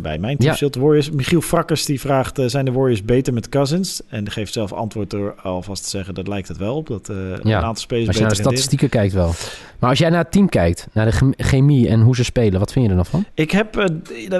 bij 0.00 0.18
mijn 0.18 0.36
team 0.36 0.56
ja. 0.58 0.68
de 0.68 0.80
Warriors. 0.80 1.10
Michiel 1.10 1.40
Frakkers, 1.40 1.84
die 1.84 2.00
vraagt, 2.00 2.40
zijn 2.46 2.64
de 2.64 2.72
Warriors 2.72 3.04
beter 3.04 3.32
met 3.32 3.48
Cousins? 3.48 4.02
En 4.08 4.24
die 4.24 4.32
geeft 4.32 4.52
zelf 4.52 4.72
antwoord 4.72 5.10
door 5.10 5.34
alvast 5.42 5.82
te 5.82 5.88
zeggen, 5.88 6.14
dat 6.14 6.28
lijkt 6.28 6.48
het 6.48 6.56
wel 6.56 6.76
op. 6.76 6.86
Dat 6.86 7.06
ja. 7.06 7.38
een 7.42 7.54
aantal 7.54 7.74
spelers 7.74 8.06
Als 8.06 8.16
je 8.16 8.22
naar 8.22 8.30
de 8.30 8.36
statistieken 8.36 8.88
kijkt 8.88 9.12
wel. 9.12 9.32
Maar 9.78 9.90
als 9.90 9.98
jij 9.98 10.10
naar 10.10 10.22
het 10.22 10.32
team 10.32 10.48
kijkt, 10.48 10.86
naar 10.92 11.10
de 11.10 11.32
chemie 11.36 11.88
en 11.88 12.00
hoe 12.00 12.16
ze 12.16 12.24
spelen, 12.24 12.58
wat 12.58 12.72
vind 12.72 12.84
je 12.84 12.90
er 12.90 12.96
dan 12.96 13.06
van? 13.06 13.24
Ik, 13.34 13.50
heb, 13.50 13.76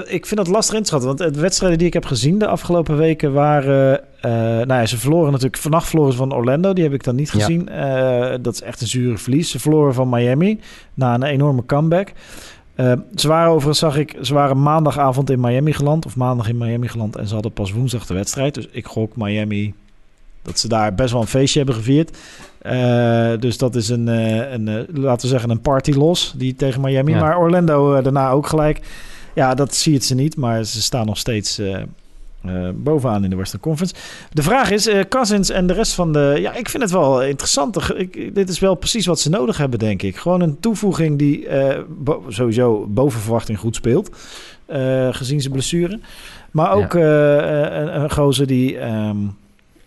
ik 0.07 0.25
vind 0.25 0.35
dat 0.35 0.47
lastig 0.47 0.75
in 0.75 0.81
te 0.81 0.87
schatten, 0.87 1.15
want 1.15 1.33
de 1.33 1.41
wedstrijden 1.41 1.77
die 1.77 1.87
ik 1.87 1.93
heb 1.93 2.05
gezien 2.05 2.39
de 2.39 2.47
afgelopen 2.47 2.97
weken 2.97 3.33
waren... 3.33 4.01
Uh, 4.25 4.31
nou 4.31 4.73
ja, 4.73 4.85
ze 4.85 4.97
verloren 4.97 5.31
natuurlijk 5.31 5.57
vannacht 5.57 5.87
verloren 5.87 6.13
van 6.13 6.33
Orlando. 6.33 6.73
Die 6.73 6.83
heb 6.83 6.93
ik 6.93 7.03
dan 7.03 7.15
niet 7.15 7.31
gezien. 7.31 7.67
Ja. 7.71 8.31
Uh, 8.31 8.37
dat 8.41 8.53
is 8.53 8.61
echt 8.61 8.81
een 8.81 8.87
zure 8.87 9.17
verlies. 9.17 9.51
Ze 9.51 9.59
verloren 9.59 9.93
van 9.93 10.09
Miami 10.09 10.59
na 10.93 11.13
een 11.13 11.23
enorme 11.23 11.65
comeback. 11.65 12.11
Uh, 12.75 12.91
ze 13.15 13.27
waren 13.27 13.49
overigens, 13.49 13.79
zag 13.79 13.97
ik, 13.97 14.17
ze 14.21 14.33
waren 14.33 14.61
maandagavond 14.61 15.29
in 15.29 15.39
Miami 15.39 15.73
geland. 15.73 16.05
Of 16.05 16.15
maandag 16.15 16.49
in 16.49 16.57
Miami 16.57 16.87
geland. 16.87 17.15
En 17.15 17.27
ze 17.27 17.33
hadden 17.33 17.51
pas 17.51 17.71
woensdag 17.71 18.05
de 18.05 18.13
wedstrijd. 18.13 18.53
Dus 18.53 18.67
ik 18.71 18.85
gok 18.85 19.15
Miami 19.15 19.73
dat 20.41 20.59
ze 20.59 20.67
daar 20.67 20.95
best 20.95 21.11
wel 21.11 21.21
een 21.21 21.27
feestje 21.27 21.57
hebben 21.57 21.75
gevierd. 21.75 22.17
dus 23.41 23.57
dat 23.57 23.75
is 23.75 23.89
een, 23.89 24.07
een, 24.07 24.85
laten 24.93 25.21
we 25.21 25.27
zeggen, 25.27 25.49
een 25.49 25.61
party 25.61 25.91
los 25.91 26.33
die 26.37 26.55
tegen 26.55 26.81
Miami. 26.81 27.11
Ja. 27.11 27.19
Maar 27.19 27.37
Orlando 27.37 28.01
daarna 28.01 28.29
ook 28.29 28.47
gelijk. 28.47 28.79
Ja, 29.35 29.53
dat 29.53 29.75
zie 29.75 29.93
je 29.93 29.99
ze 29.99 30.15
niet. 30.15 30.37
Maar 30.37 30.63
ze 30.63 30.81
staan 30.81 31.05
nog 31.05 31.17
steeds 31.17 31.61
uh, 32.49 32.69
bovenaan 32.75 33.23
in 33.23 33.29
de 33.29 33.35
Western 33.35 33.61
Conference. 33.61 33.95
De 34.31 34.43
vraag 34.43 34.71
is, 34.71 34.87
uh, 34.87 34.99
Cousins 35.09 35.49
en 35.49 35.67
de 35.67 35.73
rest 35.73 35.93
van 35.93 36.13
de... 36.13 36.37
Ja, 36.39 36.53
ik 36.53 36.69
vind 36.69 36.83
het 36.83 36.91
wel 36.91 37.23
interessant. 37.23 37.89
Ik, 37.95 38.35
dit 38.35 38.49
is 38.49 38.59
wel 38.59 38.75
precies 38.75 39.05
wat 39.05 39.19
ze 39.19 39.29
nodig 39.29 39.57
hebben, 39.57 39.79
denk 39.79 40.01
ik. 40.01 40.15
Gewoon 40.15 40.41
een 40.41 40.59
toevoeging 40.59 41.17
die 41.17 41.47
uh, 41.47 41.79
bo 41.87 42.23
sowieso 42.27 42.85
boven 42.89 43.19
verwachting 43.19 43.59
goed 43.59 43.75
speelt. 43.75 44.09
gezien 45.11 45.41
zijn 45.41 45.53
blessure. 45.53 45.99
Maar 46.51 46.71
ook 46.71 46.93
ja. 46.93 47.79
een, 47.81 48.01
een 48.01 48.11
gozer 48.11 48.47
die... 48.47 48.81
Um, 48.81 49.35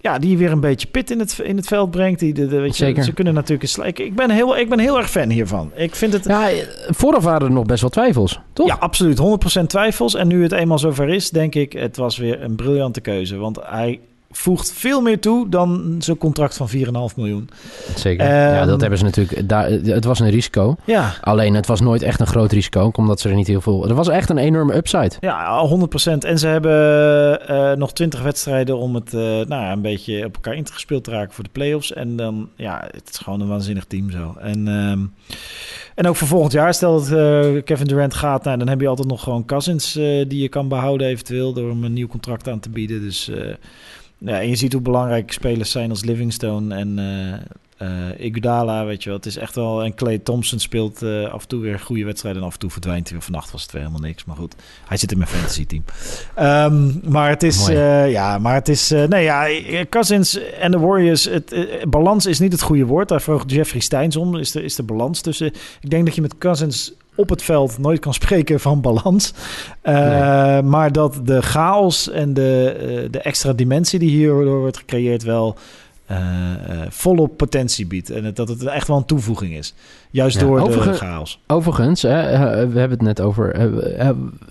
ja, 0.01 0.19
die 0.19 0.39
weer 0.39 0.51
een 0.51 0.61
beetje 0.61 0.87
pit 0.87 1.11
in 1.11 1.19
het, 1.19 1.39
in 1.39 1.57
het 1.57 1.67
veld 1.67 1.91
brengt. 1.91 2.21
Die, 2.21 2.35
de, 2.35 2.47
de, 2.47 2.59
weet 2.59 2.77
je. 2.77 3.03
Ze 3.03 3.13
kunnen 3.13 3.35
natuurlijk... 3.35 3.77
Ik, 3.77 3.99
ik, 3.99 4.15
ben 4.15 4.31
heel, 4.31 4.57
ik 4.57 4.69
ben 4.69 4.79
heel 4.79 4.99
erg 4.99 5.11
fan 5.11 5.31
hiervan. 5.31 5.71
Ik 5.75 5.95
vind 5.95 6.13
het... 6.13 6.25
Ja, 6.25 6.51
vooraf 6.89 7.25
waren 7.25 7.47
er 7.47 7.53
nog 7.53 7.67
best 7.67 7.81
wel 7.81 7.91
twijfels, 7.91 8.41
toch? 8.53 8.67
Ja, 8.67 8.77
absoluut. 8.81 9.21
100% 9.63 9.67
twijfels. 9.67 10.15
En 10.15 10.29
nu 10.29 10.43
het 10.43 10.53
eenmaal 10.53 10.79
zover 10.79 11.09
is, 11.09 11.31
denk 11.31 11.55
ik... 11.55 11.73
het 11.73 11.97
was 11.97 12.17
weer 12.17 12.43
een 12.43 12.57
briljante 12.57 13.01
keuze. 13.01 13.37
Want 13.37 13.59
hij 13.63 14.01
voegt 14.31 14.73
veel 14.73 15.01
meer 15.01 15.21
toe 15.21 15.49
dan 15.49 15.95
zijn 15.99 16.19
contract 16.19 16.57
van 16.57 16.69
4,5 16.71 16.77
miljoen. 17.17 17.49
Zeker. 17.95 18.27
Um, 18.27 18.33
ja, 18.33 18.65
dat 18.65 18.81
hebben 18.81 18.99
ze 18.99 19.05
natuurlijk. 19.05 19.49
Daar, 19.49 19.71
het 19.71 20.05
was 20.05 20.21
een 20.21 20.31
risico. 20.31 20.77
Ja. 20.85 21.15
Alleen 21.21 21.55
het 21.55 21.67
was 21.67 21.81
nooit 21.81 22.03
echt 22.03 22.21
een 22.21 22.27
groot 22.27 22.53
risico, 22.53 22.91
omdat 22.93 23.21
ze 23.21 23.29
er 23.29 23.35
niet 23.35 23.47
heel 23.47 23.61
veel. 23.61 23.89
Er 23.89 23.95
was 23.95 24.09
echt 24.09 24.31
een 24.31 24.39
enorme 24.39 24.77
upside. 24.77 25.11
Ja, 25.21 25.69
100%. 26.11 26.13
En 26.19 26.39
ze 26.39 26.47
hebben 26.47 27.41
uh, 27.51 27.73
nog 27.73 27.93
20 27.93 28.23
wedstrijden 28.23 28.79
om 28.79 28.95
het 28.95 29.13
uh, 29.13 29.21
nou 29.21 29.49
ja, 29.49 29.73
een 29.73 29.83
beetje 29.83 30.25
op 30.25 30.35
elkaar 30.35 30.55
ingespeeld 30.55 31.05
te 31.05 31.11
raken 31.11 31.35
voor 31.35 31.45
de 31.45 31.51
playoffs. 31.53 31.93
En 31.93 32.17
dan, 32.17 32.49
ja, 32.57 32.89
het 32.91 33.09
is 33.11 33.19
gewoon 33.19 33.41
een 33.41 33.49
waanzinnig 33.49 33.85
team 33.85 34.11
zo. 34.11 34.35
En. 34.41 34.67
Um, 34.69 35.13
en 35.95 36.07
ook 36.07 36.17
voor 36.17 36.29
volgend 36.29 36.53
jaar, 36.53 36.75
stel 36.75 36.99
dat 36.99 37.11
uh, 37.11 37.63
Kevin 37.65 37.87
Durant 37.87 38.15
gaat, 38.15 38.45
nou, 38.45 38.59
dan 38.59 38.69
heb 38.69 38.81
je 38.81 38.89
altijd 38.89 39.09
nog 39.09 39.23
gewoon 39.23 39.45
Cousins 39.45 39.93
die 39.93 40.39
je 40.39 40.49
kan 40.49 40.69
behouden 40.69 41.07
eventueel 41.07 41.53
door 41.53 41.69
hem 41.69 41.85
een 41.85 41.93
nieuw 41.93 42.07
contract 42.07 42.49
aan 42.49 42.61
te 42.61 42.71
bieden. 42.71 43.01
Dus 43.01 43.31
ja, 44.19 44.41
en 44.41 44.49
je 44.49 44.57
ziet 44.57 44.73
hoe 44.73 44.83
belangrijk 44.83 45.33
spelers 45.33 45.71
zijn 45.71 45.91
als 45.91 46.05
Livingstone 46.05 46.75
en 46.75 46.99
uh, 47.83 48.27
Iguodala, 48.27 48.85
weet 48.85 49.03
je 49.03 49.09
wel. 49.09 49.19
Het 49.19 49.27
is 49.27 49.37
echt 49.37 49.55
wel... 49.55 49.83
En 49.83 49.95
Clay 49.95 50.19
Thompson 50.19 50.59
speelt 50.59 51.03
uh, 51.03 51.31
af 51.33 51.43
en 51.43 51.49
toe 51.49 51.61
weer 51.61 51.79
goede 51.79 52.05
wedstrijden... 52.05 52.41
en 52.41 52.47
af 52.47 52.55
en 52.55 52.61
toe 52.61 52.71
verdwijnt 52.71 53.11
hij. 53.11 53.21
Vannacht 53.21 53.51
was 53.51 53.63
het 53.63 53.73
weer 53.73 53.81
helemaal 53.81 54.03
niks, 54.03 54.25
maar 54.25 54.37
goed. 54.37 54.55
Hij 54.87 54.97
zit 54.97 55.13
in 55.13 55.19
mijn 55.19 55.31
fantasy 55.31 55.67
team. 55.67 55.85
Um, 56.73 57.01
maar 57.11 57.29
het 57.29 57.43
is... 57.43 57.67
Ja, 57.67 58.39
maar 58.39 58.55
het 58.55 58.69
is... 58.69 58.91
nee, 59.09 59.23
ja, 59.23 59.47
Cousins 59.89 60.39
en 60.53 60.71
de 60.71 60.79
Warriors... 60.79 61.25
Het, 61.25 61.55
balans 61.89 62.27
is 62.27 62.39
niet 62.39 62.53
het 62.53 62.63
goede 62.63 62.85
woord. 62.85 63.09
Daar 63.09 63.23
vroeg 63.23 63.45
Jeffrey 63.47 63.81
Steins 63.81 64.17
om. 64.17 64.37
Is 64.37 64.51
de, 64.51 64.63
is 64.63 64.75
de 64.75 64.83
balans 64.83 65.21
tussen... 65.21 65.47
Ik 65.81 65.91
denk 65.91 66.05
dat 66.05 66.15
je 66.15 66.21
met 66.21 66.39
Cousins 66.39 66.93
op 67.19 67.29
het 67.29 67.43
veld 67.43 67.79
nooit 67.79 68.01
kan 68.01 68.15
spreken 68.15 68.61
van 68.61 68.81
balans. 68.81 69.33
Uh, 69.83 69.95
nee. 69.95 70.63
Maar 70.63 70.93
dat 70.93 71.21
de 71.25 71.43
chaos 71.43 72.11
en 72.11 72.35
de, 72.35 72.77
uh, 72.81 73.11
de 73.11 73.21
extra 73.21 73.53
dimensie 73.53 73.99
die 73.99 74.11
hierdoor 74.11 74.59
wordt 74.59 74.77
gecreëerd 74.77 75.23
wel 75.23 75.57
uh, 76.11 76.19
volop 76.89 77.37
potentie 77.37 77.87
biedt. 77.87 78.11
En 78.11 78.35
dat 78.35 78.49
het 78.49 78.65
echt 78.65 78.89
wel 78.89 78.97
een 78.97 79.05
toevoeging 79.05 79.53
is. 79.55 79.75
Juist 80.11 80.41
ja, 80.41 80.47
door 80.47 80.71
de 80.71 80.93
chaos. 80.93 81.41
Overigens, 81.47 82.03
hè, 82.03 82.09
we 82.69 82.79
hebben 82.79 82.99
het 82.99 83.03
net 83.03 83.21
over... 83.21 83.71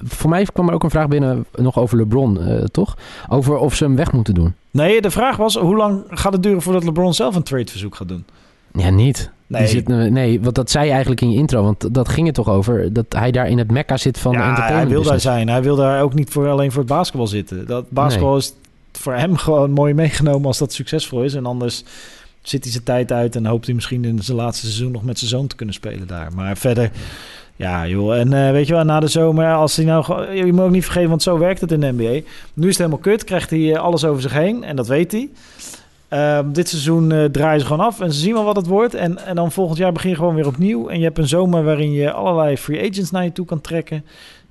voor 0.04 0.30
mij 0.30 0.46
kwam 0.54 0.68
er 0.68 0.74
ook 0.74 0.84
een 0.84 0.90
vraag 0.90 1.08
binnen 1.08 1.46
nog 1.56 1.78
over 1.78 1.98
LeBron, 1.98 2.40
toch? 2.72 2.98
Over 3.30 3.58
of 3.58 3.76
ze 3.76 3.84
hem 3.84 3.96
weg 3.96 4.12
moeten 4.12 4.34
doen. 4.34 4.54
Nee, 4.72 5.02
de 5.02 5.12
vraag 5.12 5.38
was 5.38 5.56
hoe 5.56 5.76
lang 5.76 6.04
gaat 6.10 6.34
het 6.34 6.44
duren 6.44 6.62
voordat 6.62 6.84
LeBron 6.84 7.14
zelf 7.14 7.36
een 7.36 7.44
tradeverzoek 7.44 7.96
gaat 7.96 8.08
doen? 8.08 8.26
Ja, 8.74 8.90
niet. 8.90 9.32
Nee. 9.48 9.68
Zit, 9.68 9.88
nee, 9.88 10.42
want 10.42 10.56
dat 10.56 10.72
zei 10.72 10.86
je 10.86 10.92
eigenlijk 10.92 11.22
in 11.22 11.32
je 11.32 11.38
intro. 11.38 11.64
Want 11.64 11.94
dat 11.94 12.10
ging 12.10 12.26
het 12.26 12.36
toch 12.36 12.50
over. 12.50 12.94
Dat 12.94 13.06
hij 13.10 13.32
daar 13.32 13.50
in 13.50 13.58
het 13.58 13.72
mekka 13.72 13.98
zit 13.98 14.18
van 14.18 14.32
ja, 14.32 14.72
hij 14.72 14.88
wil 14.88 15.04
daar 15.04 15.20
zijn. 15.20 15.50
Hij 15.50 15.64
wil 15.64 15.76
daar 15.76 16.02
ook 16.02 16.14
niet 16.14 16.30
voor, 16.30 16.48
alleen 16.48 16.72
voor 16.72 16.82
het 16.82 16.92
basketbal 16.92 17.28
zitten. 17.28 17.66
Dat 17.66 17.90
basketbal 17.90 18.30
nee. 18.30 18.40
is 18.40 18.54
voor 18.92 19.14
hem 19.14 19.38
gewoon 19.38 19.72
mooi 19.72 19.94
meegenomen 19.94 20.48
als 20.48 20.58
dat 20.58 20.74
succesvol 20.74 21.24
is. 21.24 21.34
En 21.34 21.46
anders 21.46 21.84
zit 22.42 22.64
hij 22.64 22.72
zijn 22.72 22.84
tijd 22.84 23.12
uit 23.12 23.36
en 23.36 23.46
hoopt 23.46 23.66
hij 23.66 23.76
misschien 23.76 24.06
in 24.06 24.20
zijn 24.22 24.38
laatste 24.38 24.66
seizoen 24.66 24.92
nog 24.92 25.04
met 25.04 25.20
zijn 25.20 25.30
zoon 25.30 25.48
te 25.48 25.56
kunnen 25.56 25.76
spelen 25.76 26.08
daar. 26.08 26.34
Maar 26.36 26.58
verder... 26.58 26.92
Ja, 27.56 27.88
joh. 27.88 28.16
En 28.16 28.32
uh, 28.32 28.52
weet 28.52 28.68
je 28.68 28.74
wel, 28.74 28.84
na 28.84 29.00
de 29.00 29.08
zomer, 29.08 29.54
als 29.54 29.76
hij 29.76 29.86
nou... 29.86 30.32
Je 30.32 30.54
moet 30.54 30.64
ook 30.64 30.72
niet 30.72 30.84
vergeten, 30.84 31.10
want 31.10 31.24
zo 31.24 31.38
werkt 31.38 31.62
het 31.62 31.72
in 31.72 31.80
de 31.80 31.92
NBA. 31.92 32.28
Nu 32.54 32.68
is 32.68 32.68
het 32.68 32.78
helemaal 32.78 32.98
kut, 32.98 33.24
krijgt 33.24 33.50
hij 33.50 33.78
alles 33.78 34.06
over 34.06 34.22
zich 34.22 34.34
heen. 34.34 34.64
En 34.64 34.76
dat 34.76 34.88
weet 34.88 35.12
hij. 35.12 35.30
Uh, 36.10 36.40
dit 36.46 36.70
seizoen 36.70 37.14
uh, 37.14 37.26
draaien 37.26 37.60
ze 37.60 37.66
gewoon 37.66 37.86
af 37.86 38.00
en 38.00 38.14
ze 38.14 38.20
zien 38.20 38.34
wel 38.34 38.44
wat 38.44 38.56
het 38.56 38.68
wordt. 38.68 38.94
En, 38.94 39.26
en 39.26 39.36
dan 39.36 39.52
volgend 39.52 39.78
jaar 39.78 39.92
begin 39.92 40.10
je 40.10 40.16
gewoon 40.16 40.36
weer 40.36 40.48
opnieuw. 40.48 40.88
En 40.88 40.98
je 40.98 41.04
hebt 41.04 41.18
een 41.18 41.28
zomer 41.28 41.64
waarin 41.64 41.92
je 41.92 42.12
allerlei 42.12 42.58
free 42.58 42.90
agents 42.90 43.12
naar 43.12 43.24
je 43.24 43.32
toe 43.32 43.46
kan 43.46 43.62
trekken. 43.62 44.06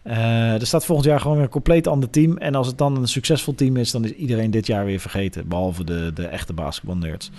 Uh, 0.05 0.61
er 0.61 0.66
staat 0.66 0.85
volgend 0.85 1.09
jaar 1.09 1.21
gewoon 1.21 1.37
weer 1.37 1.45
een 1.45 1.51
compleet 1.51 1.87
ander 1.87 2.11
team. 2.11 2.37
En 2.37 2.55
als 2.55 2.66
het 2.66 2.79
dan 2.79 2.97
een 2.97 3.09
succesvol 3.09 3.55
team 3.55 3.77
is, 3.77 3.90
dan 3.90 4.05
is 4.05 4.12
iedereen 4.12 4.51
dit 4.51 4.66
jaar 4.66 4.85
weer 4.85 5.01
vergeten. 5.01 5.49
Behalve 5.49 5.85
de, 5.85 6.11
de 6.14 6.27
echte 6.27 6.53
basketbalnerds. 6.53 7.31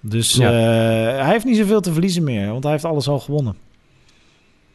Dus 0.00 0.32
ja. 0.32 0.50
hij 0.50 1.30
heeft 1.30 1.44
niet 1.44 1.56
zoveel 1.56 1.80
te 1.80 1.92
verliezen 1.92 2.24
meer, 2.24 2.50
want 2.50 2.62
hij 2.62 2.72
heeft 2.72 2.84
alles 2.84 3.08
al 3.08 3.18
gewonnen. 3.18 3.56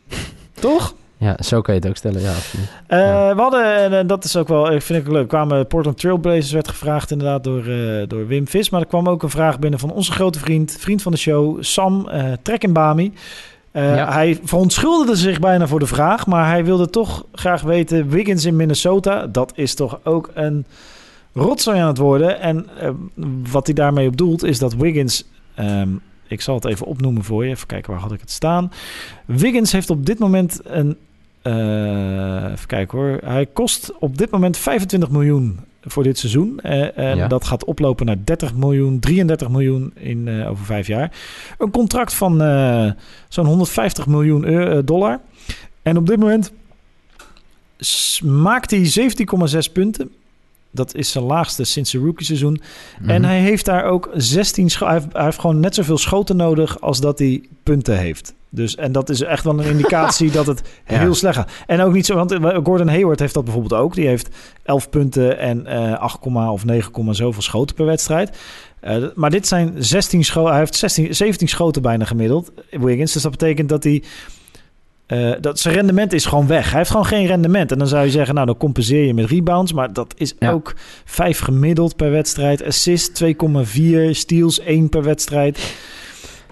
Toch? 0.53 0.95
Ja, 1.21 1.35
zo 1.39 1.61
kan 1.61 1.73
je 1.73 1.79
het 1.79 1.89
ook 1.89 1.95
stellen, 1.95 2.21
ja. 2.21 2.33
Uh, 2.33 2.99
ja. 2.99 3.35
We 3.35 3.41
hadden, 3.41 3.91
en 3.91 4.07
dat 4.07 4.23
is 4.23 4.35
ook 4.35 4.47
wel, 4.47 4.71
ik 4.71 4.81
vind 4.81 5.05
ik 5.05 5.11
leuk, 5.11 5.27
kwamen 5.27 5.67
Portland 5.67 5.97
Trailblazers 5.97 6.51
werd 6.51 6.67
gevraagd 6.67 7.11
inderdaad 7.11 7.43
door, 7.43 7.67
uh, 7.67 8.03
door 8.07 8.27
Wim 8.27 8.47
Vis. 8.47 8.69
Maar 8.69 8.81
er 8.81 8.87
kwam 8.87 9.09
ook 9.09 9.23
een 9.23 9.29
vraag 9.29 9.59
binnen 9.59 9.79
van 9.79 9.91
onze 9.91 10.11
grote 10.11 10.39
vriend, 10.39 10.75
vriend 10.79 11.01
van 11.01 11.11
de 11.11 11.17
show, 11.17 11.63
Sam 11.63 12.07
uh, 12.13 12.23
Trekkenbami. 12.41 13.13
Ja. 13.73 14.11
Hij 14.11 14.39
verontschuldigde 14.43 15.15
zich 15.15 15.39
bijna 15.39 15.67
voor 15.67 15.79
de 15.79 15.87
vraag, 15.87 16.27
maar 16.27 16.47
hij 16.47 16.65
wilde 16.65 16.89
toch 16.89 17.25
graag 17.33 17.61
weten, 17.61 18.09
Wiggins 18.09 18.45
in 18.45 18.55
Minnesota, 18.55 19.27
dat 19.27 19.51
is 19.55 19.73
toch 19.75 19.99
ook 20.03 20.29
een 20.33 20.65
rotzooi 21.33 21.79
aan 21.79 21.87
het 21.87 21.97
worden. 21.97 22.39
En 22.39 22.67
wat 23.51 23.65
hij 23.65 23.75
daarmee 23.75 24.07
op 24.07 24.17
doelt, 24.17 24.43
is 24.43 24.59
dat 24.59 24.73
Wiggins... 24.73 25.27
Um, 25.59 26.01
ik 26.27 26.41
zal 26.41 26.55
het 26.55 26.65
even 26.65 26.85
opnoemen 26.85 27.23
voor 27.23 27.45
je. 27.45 27.51
Even 27.51 27.67
kijken, 27.67 27.91
waar 27.91 28.01
had 28.01 28.11
ik 28.11 28.19
het 28.19 28.31
staan? 28.31 28.71
Wiggins 29.25 29.71
heeft 29.71 29.89
op 29.89 30.05
dit 30.05 30.19
moment 30.19 30.59
een 30.63 30.87
uh, 30.87 30.93
even 31.41 32.67
kijken 32.67 32.97
hoor. 32.97 33.19
Hij 33.23 33.45
kost 33.45 33.93
op 33.99 34.17
dit 34.17 34.29
moment 34.29 34.57
25 34.57 35.09
miljoen 35.09 35.59
voor 35.81 36.03
dit 36.03 36.17
seizoen. 36.17 36.59
Uh, 36.65 36.97
en 36.97 37.17
ja. 37.17 37.27
dat 37.27 37.45
gaat 37.45 37.65
oplopen 37.65 38.05
naar 38.05 38.17
30 38.23 38.55
miljoen, 38.55 38.99
33 38.99 39.49
miljoen 39.49 39.91
in, 39.95 40.27
uh, 40.27 40.49
over 40.49 40.65
vijf 40.65 40.87
jaar. 40.87 41.11
Een 41.57 41.71
contract 41.71 42.13
van 42.13 42.37
zo'n 43.29 43.45
150 43.45 44.07
miljoen 44.07 44.45
euro, 44.45 44.83
dollar. 44.83 45.19
En 45.81 45.97
op 45.97 46.07
dit 46.07 46.19
moment 46.19 46.51
maakt 48.23 48.71
hij 48.71 49.11
17,6 49.65 49.71
punten. 49.73 50.11
Dat 50.71 50.95
is 50.95 51.11
zijn 51.11 51.23
laagste 51.23 51.63
sinds 51.63 51.89
zijn 51.89 52.03
rookie 52.03 52.25
seizoen. 52.25 52.51
Mm 52.51 52.59
-hmm. 52.99 53.09
En 53.09 53.23
hij 53.23 53.39
heeft 53.39 53.65
daar 53.65 53.83
ook 53.83 54.09
16 54.13 54.69
hij 54.79 54.93
heeft, 54.93 55.05
hij 55.11 55.23
heeft 55.23 55.39
gewoon 55.39 55.59
net 55.59 55.75
zoveel 55.75 55.97
schoten 55.97 56.35
nodig 56.35 56.81
als 56.81 56.99
dat 56.99 57.19
hij 57.19 57.43
punten 57.63 57.97
heeft. 57.97 58.33
Dus, 58.53 58.75
en 58.75 58.91
dat 58.91 59.09
is 59.09 59.21
echt 59.21 59.43
wel 59.43 59.59
een 59.59 59.69
indicatie 59.77 60.31
dat 60.31 60.45
het 60.45 60.61
ja. 60.87 60.99
heel 60.99 61.15
slecht 61.15 61.35
gaat. 61.35 61.51
En 61.67 61.81
ook 61.81 61.93
niet 61.93 62.05
zo, 62.05 62.15
want 62.15 62.37
Gordon 62.63 62.87
Hayward 62.87 63.19
heeft 63.19 63.33
dat 63.33 63.43
bijvoorbeeld 63.43 63.81
ook. 63.81 63.95
Die 63.95 64.07
heeft 64.07 64.29
11 64.63 64.89
punten 64.89 65.37
en 65.37 65.65
uh, 65.67 65.99
8, 65.99 66.19
of 66.25 66.65
9, 66.65 67.15
zoveel 67.15 67.41
schoten 67.41 67.75
per 67.75 67.85
wedstrijd. 67.85 68.37
Uh, 68.83 69.05
maar 69.15 69.29
dit 69.29 69.47
zijn 69.47 69.73
16 69.77 70.23
schoten. 70.23 70.49
Hij 70.49 70.59
heeft 70.59 70.75
16, 70.75 71.15
17 71.15 71.47
schoten 71.47 71.81
bijna 71.81 72.05
gemiddeld, 72.05 72.51
Wiggins. 72.69 73.13
Dus 73.13 73.21
dat 73.21 73.31
betekent 73.31 73.69
dat 73.69 73.83
hij 73.83 74.03
eh, 75.11 75.31
dat 75.41 75.59
zijn 75.59 75.75
rendement 75.75 76.13
is 76.13 76.25
gewoon 76.25 76.47
weg. 76.47 76.69
Hij 76.69 76.77
heeft 76.77 76.89
gewoon 76.91 77.05
geen 77.05 77.25
rendement. 77.25 77.71
En 77.71 77.77
dan 77.77 77.87
zou 77.87 78.05
je 78.05 78.11
zeggen, 78.11 78.33
nou 78.33 78.45
dan 78.45 78.57
compenseer 78.57 79.05
je 79.05 79.13
met 79.13 79.25
rebounds. 79.29 79.73
Maar 79.73 79.93
dat 79.93 80.13
is 80.17 80.35
Ja. 80.39 80.51
ook 80.51 80.73
5 81.05 81.39
gemiddeld 81.39 81.95
per 81.95 82.11
wedstrijd. 82.11 82.65
Assist 82.65 83.13
2,4. 83.13 84.15
Steals 84.15 84.59
1 84.59 84.89
per 84.89 85.03
wedstrijd. 85.03 85.73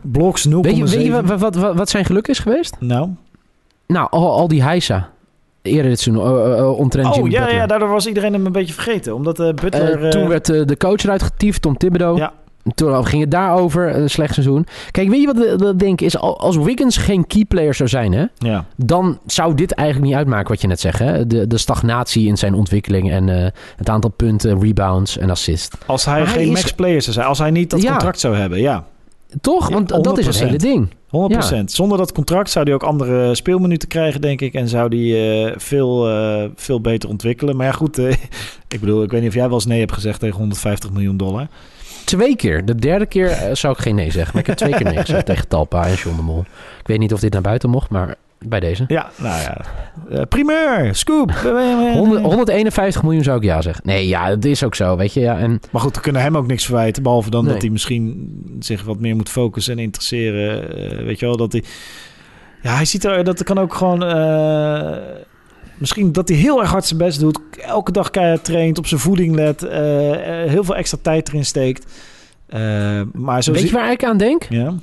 Blocks 0.01 0.47
0,7. 0.47 0.51
Weet 0.61 0.77
je, 0.77 0.83
weet 0.97 1.05
je 1.05 1.11
wat, 1.11 1.39
wat, 1.39 1.55
wat, 1.55 1.75
wat 1.75 1.89
zijn 1.89 2.05
geluk 2.05 2.27
is 2.27 2.39
geweest? 2.39 2.75
Nou. 2.79 3.09
Nou, 3.87 4.07
al, 4.09 4.31
al 4.31 4.47
die 4.47 4.63
heisa. 4.63 5.09
Eerder 5.61 5.89
dit 5.89 5.99
seizoen, 5.99 6.25
uh, 6.25 6.57
uh, 6.57 6.77
omtrent 6.79 7.07
Oh 7.07 7.15
ja, 7.15 7.21
Butler. 7.39 7.55
ja, 7.55 7.65
daardoor 7.67 7.89
was 7.89 8.07
iedereen 8.07 8.33
hem 8.33 8.45
een 8.45 8.51
beetje 8.51 8.73
vergeten. 8.73 9.15
Omdat 9.15 9.39
eh 9.39 9.53
Butler... 9.53 10.09
Toen 10.09 10.27
werd 10.27 10.45
de 10.45 10.77
coach 10.77 11.03
eruit 11.03 11.23
getiefd, 11.23 11.61
Tom 11.61 11.77
Thibodeau. 11.77 12.17
Ja. 12.17 12.33
Toen 12.75 13.05
ging 13.05 13.21
het 13.21 13.31
daarover, 13.31 13.95
een 13.95 14.09
slecht 14.09 14.33
seizoen. 14.33 14.65
Kijk, 14.91 15.09
weet 15.09 15.21
je 15.21 15.25
wat 15.25 15.37
we 15.59 15.75
denken 15.75 16.05
is, 16.05 16.17
al- 16.17 16.39
als 16.39 16.57
Wiggins 16.57 16.97
geen 16.97 17.27
key 17.27 17.45
player 17.45 17.73
zou 17.73 17.89
zijn, 17.89 18.11
hè, 18.13 18.25
ja. 18.37 18.65
dan 18.75 19.19
zou 19.25 19.53
dit 19.55 19.71
eigenlijk 19.71 20.07
niet 20.09 20.17
uitmaken 20.17 20.47
wat 20.47 20.61
je 20.61 20.67
net 20.67 20.79
zegt. 20.79 20.99
Hè? 20.99 21.27
De, 21.27 21.47
de 21.47 21.57
stagnatie 21.57 22.27
in 22.27 22.37
zijn 22.37 22.53
ontwikkeling 22.53 23.11
en 23.11 23.29
eh, 23.43 23.51
het 23.75 23.89
aantal 23.89 24.09
punten, 24.09 24.59
rebounds 24.61 25.17
en 25.17 25.29
assists. 25.29 25.77
Als 25.85 26.05
hij 26.05 26.17
Maar 26.19 26.27
hij 26.27 26.33
geen 26.37 26.47
is- 26.47 26.53
max 26.53 26.71
player 26.73 27.01
zou 27.01 27.13
zijn. 27.13 27.27
Als 27.27 27.37
hij 27.39 27.51
niet 27.51 27.69
dat 27.69 27.81
Ja. 27.81 27.89
contract 27.91 28.19
zou 28.19 28.35
hebben, 28.35 28.59
ja. 28.59 28.83
Toch? 29.41 29.67
Ja, 29.67 29.73
Want 29.73 29.89
dat 29.89 30.17
is 30.17 30.25
het 30.25 30.35
100%. 30.35 30.39
hele 30.45 30.57
ding. 30.57 30.89
100%. 31.09 31.71
Zonder 31.71 31.97
dat 31.97 32.11
contract 32.11 32.49
zou 32.49 32.65
hij 32.65 32.73
ook 32.73 32.83
andere 32.83 33.35
speelminuten 33.35 33.87
krijgen, 33.87 34.21
denk 34.21 34.41
ik. 34.41 34.53
En 34.53 34.67
zou 34.67 34.95
hij 34.97 35.45
eh, 35.47 35.53
veel, 35.57 36.09
eh, 36.09 36.43
veel 36.55 36.81
beter 36.81 37.09
ontwikkelen. 37.09 37.55
Maar 37.55 37.65
ja, 37.65 37.71
goed. 37.71 37.97
eh, 37.97 38.11
ik 38.67 38.79
bedoel, 38.79 39.03
ik 39.03 39.11
weet 39.11 39.19
niet 39.21 39.29
of 39.29 39.35
jij 39.35 39.45
wel 39.45 39.53
eens 39.53 39.65
nee 39.65 39.79
hebt 39.79 39.91
gezegd 39.91 40.19
tegen 40.19 40.37
150 40.37 40.91
miljoen 40.91 41.17
dollar. 41.17 41.47
Twee 42.09 42.35
keer. 42.35 42.65
De 42.65 42.75
derde 42.75 43.05
keer 43.05 43.29
eh, 43.29 43.55
zou 43.55 43.73
ik 43.73 43.79
geen 43.79 43.95
nee 43.95 44.11
zeggen. 44.11 44.31
Maar 44.33 44.41
ik 44.41 44.47
heb 44.47 44.57
twee 44.57 44.73
keer 44.73 44.83
nee 44.93 44.97
gezegd 44.97 45.25
tegen 45.25 45.47
Talpa 45.47 45.85
en 45.85 45.93
John 45.93 46.15
de 46.15 46.21
Mol. 46.21 46.39
Ik 46.79 46.87
weet 46.87 46.99
niet 46.99 47.13
of 47.13 47.19
dit 47.19 47.33
naar 47.33 47.41
buiten 47.41 47.69
mocht, 47.69 47.89
maar 47.89 48.15
bij 48.39 48.59
deze. 48.59 48.83
Ja, 48.87 49.09
nou 49.15 49.41
ja. 49.41 49.61
Eh, 50.09 50.21
primeur, 50.29 50.95
scoop. 50.95 51.31
100 51.93 52.21
151 52.21 53.03
miljoen 53.03 53.23
zou 53.23 53.37
ik 53.37 53.43
ja 53.43 53.61
zeggen. 53.61 53.81
Nee, 53.85 54.07
ja, 54.07 54.29
het 54.29 54.45
is 54.45 54.63
ook 54.63 54.75
zo, 54.75 54.97
weet 54.97 55.13
je. 55.13 55.19
Ja, 55.19 55.37
en 55.37 55.59
Maar 55.71 55.81
goed, 55.81 55.95
we 55.95 56.01
kunnen 56.01 56.21
hem 56.21 56.37
ook 56.37 56.47
niks 56.47 56.65
verwijten. 56.65 57.03
Behalve 57.03 57.29
dan 57.29 57.43
Nee. 57.43 57.53
dat 57.53 57.61
hij 57.61 57.71
misschien 57.71 58.29
zich 58.59 58.83
wat 58.83 58.99
meer 58.99 59.15
moet 59.15 59.29
focussen 59.29 59.73
en 59.77 59.83
interesseren. 59.83 60.75
Eh, 60.77 61.05
weet 61.05 61.19
je 61.19 61.25
wel, 61.25 61.37
dat 61.37 61.51
hij... 61.51 61.63
Ja, 62.61 62.75
hij 62.75 62.85
ziet 62.85 63.03
er... 63.05 63.23
Dat 63.23 63.43
kan 63.43 63.57
ook 63.59 63.73
gewoon... 63.73 64.03
misschien 65.79 66.11
dat 66.11 66.29
hij 66.29 66.37
heel 66.37 66.59
erg 66.61 66.69
hard 66.71 66.85
zijn 66.85 66.99
best 66.99 67.19
doet. 67.19 67.39
Elke 67.61 67.91
dag 67.91 68.09
keihard 68.09 68.43
traint, 68.43 68.77
op 68.77 68.87
zijn 68.87 68.99
voeding 69.01 69.35
let. 69.35 69.63
eh, 69.63 70.43
eh, 70.43 70.49
heel 70.49 70.63
veel 70.63 70.75
extra 70.75 70.97
tijd 71.01 71.27
erin 71.27 71.45
steekt. 71.45 71.85
Eh, 72.49 73.01
maar 73.13 73.43
zo 73.43 73.51
weet 73.51 73.61
je 73.69 73.71
waar 73.75 73.91
ik 73.91 74.03
aan 74.03 74.17
denk? 74.17 74.45
Ja, 74.49 74.73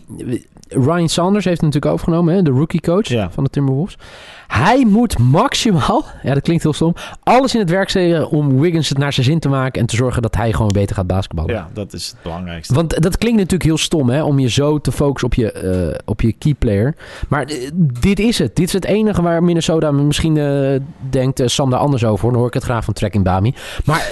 Ryan 0.68 1.09
Sanders 1.09 1.44
heeft 1.44 1.61
het 1.61 1.66
natuurlijk 1.66 1.92
overgenomen, 1.92 2.35
hè? 2.35 2.42
de 2.42 2.50
rookie 2.50 2.81
coach 2.81 3.09
Ja. 3.09 3.31
van 3.31 3.44
de 3.44 3.50
Timberwolves. 3.50 3.98
Hij 4.46 4.85
moet 4.85 5.18
maximaal, 5.18 6.05
ja 6.22 6.35
dat 6.35 6.42
klinkt 6.42 6.62
heel 6.62 6.72
stom, 6.72 6.94
alles 7.22 7.55
in 7.55 7.61
het 7.61 7.70
werk 7.70 7.88
steken 7.88 8.31
om 8.31 8.61
Wiggins 8.61 8.88
het 8.88 8.98
naar 8.98 9.12
zijn 9.12 9.26
zin 9.26 9.38
te 9.38 9.48
maken 9.48 9.81
en 9.81 9.87
te 9.87 9.96
zorgen 9.96 10.22
dat 10.22 10.37
hij 10.37 10.52
gewoon 10.52 10.72
beter 10.72 10.96
gaat 10.96 11.07
basketballen. 11.07 11.55
ja, 11.55 11.68
dat 11.72 11.92
is 11.92 12.07
het 12.07 12.16
belangrijkste. 12.22 12.74
Want 12.74 13.02
dat 13.02 13.18
klinkt 13.18 13.37
natuurlijk 13.38 13.64
heel 13.70 13.79
stom, 13.79 14.09
hè? 14.11 14.22
Om 14.22 14.38
je 14.38 14.48
zo 14.50 14.79
te 14.79 14.92
focussen 14.92 15.29
op 15.29 15.35
je, 15.35 15.52
eh, 15.52 15.98
op 16.05 16.20
je 16.20 16.33
key 16.33 16.55
player. 16.55 16.94
Maar 17.29 17.44
eh, 17.44 17.70
dit 18.00 18.18
is 18.18 18.38
het. 18.38 18.57
Dit 18.57 18.66
is 18.66 18.72
het 18.72 18.85
enige 18.85 19.22
waar 19.22 19.42
Minnesota 19.42 19.90
misschien 19.90 20.35
denkt... 21.11 21.42
Sam 21.44 21.70
daar 21.70 21.81
anders 21.81 22.05
over. 22.05 22.29
Dan 22.29 22.38
hoor 22.38 22.46
ik 22.46 22.55
het 22.55 22.62
graag 22.62 22.85
van 22.85 22.94
Trek 22.94 23.14
in 23.14 23.22
Bami. 23.22 23.55
Maar 23.85 24.09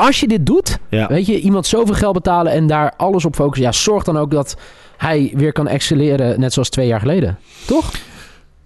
als 0.00 0.20
je 0.20 0.28
dit 0.28 0.46
doet... 0.46 0.78
Ja. 0.88 1.06
Weet 1.06 1.26
je, 1.26 1.40
iemand 1.40 1.66
zoveel 1.66 1.94
geld 1.94 2.14
betalen 2.14 2.52
en 2.52 2.66
daar 2.66 2.92
alles 2.96 3.24
op 3.24 3.34
focussen... 3.34 3.66
Ja, 3.66 3.72
zorg 3.72 4.04
dan 4.04 4.18
ook 4.18 4.30
dat 4.30 4.56
hij 4.96 5.32
weer 5.34 5.52
kan 5.52 5.68
excelleren... 5.68 6.40
net 6.40 6.52
zoals 6.52 6.68
twee 6.68 6.86
jaar 6.86 7.00
geleden. 7.00 7.38
Toch? 7.66 7.90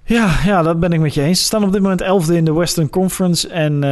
Ja, 0.07 0.39
ja, 0.45 0.63
dat 0.63 0.81
ben 0.81 0.93
ik 0.93 1.01
met 1.01 1.15
je 1.15 1.23
eens. 1.23 1.39
Ze 1.39 1.45
staan 1.45 1.65
op 1.65 1.73
dit 1.73 1.83
moment 1.83 2.01
elfde 2.01 2.37
in 2.37 2.45
de 2.45 2.53
Western 2.53 2.91
Conference. 2.91 3.49
En 3.49 3.85
eh, 3.85 3.91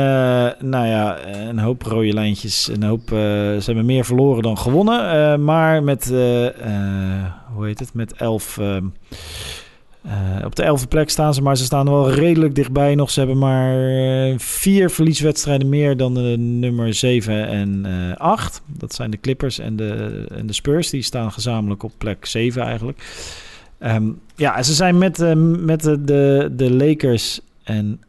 nou 0.58 0.86
ja, 0.86 1.18
een 1.26 1.58
hoop 1.58 1.82
rode 1.82 2.12
lijntjes. 2.12 2.68
Een 2.72 2.82
hoop, 2.82 3.12
eh, 3.12 3.18
ze 3.18 3.62
hebben 3.64 3.84
meer 3.84 4.04
verloren 4.04 4.42
dan 4.42 4.58
gewonnen. 4.58 5.10
Eh, 5.10 5.38
maar 5.38 5.82
met, 5.82 6.06
hoe 7.54 7.66
heet 7.66 7.78
het, 7.78 7.94
met 7.94 8.12
elf... 8.12 8.58
eh, 10.02 10.44
op 10.44 10.56
de 10.56 10.62
elfde 10.62 10.86
plek 10.86 11.10
staan 11.10 11.34
ze, 11.34 11.42
maar 11.42 11.56
ze 11.56 11.64
staan 11.64 11.90
wel 11.90 12.10
redelijk 12.10 12.54
dichtbij 12.54 12.94
nog. 12.94 13.10
Ze 13.10 13.18
hebben 13.18 13.38
maar 13.38 13.88
eh, 13.88 14.34
vier 14.38 14.90
verlieswedstrijden 14.90 15.68
meer 15.68 15.96
dan 15.96 16.14
de 16.14 16.36
nummer 16.38 16.94
7 16.94 17.48
en 17.48 17.86
eh 17.86 18.16
8. 18.16 18.62
Dat 18.66 18.94
zijn 18.94 19.10
de 19.10 19.20
Clippers 19.20 19.58
en 19.58 19.76
de, 19.76 20.24
en 20.34 20.46
de 20.46 20.52
Spurs. 20.52 20.90
Die 20.90 21.02
staan 21.02 21.32
gezamenlijk 21.32 21.82
op 21.82 21.92
plek 21.98 22.26
7 22.26 22.62
eigenlijk. 22.62 23.02
Ehm, 23.78 24.08
ja, 24.36 24.62
ze 24.62 24.74
zijn 24.74 24.98
met, 24.98 25.18
met 25.58 25.82
de, 25.82 26.04
de, 26.04 26.52
de 26.52 26.72
Lakers 26.72 27.40
en 27.62 28.00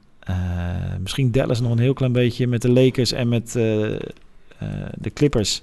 misschien 1.00 1.32
Dallas 1.32 1.62
nog 1.62 1.72
een 1.72 1.80
heel 1.80 1.94
klein 1.94 2.12
beetje. 2.12 2.48
Met 2.48 2.62
de 2.62 2.72
Lakers 2.72 3.12
en 3.12 3.30
met 3.30 3.52
de 3.52 5.10
Clippers. 5.14 5.62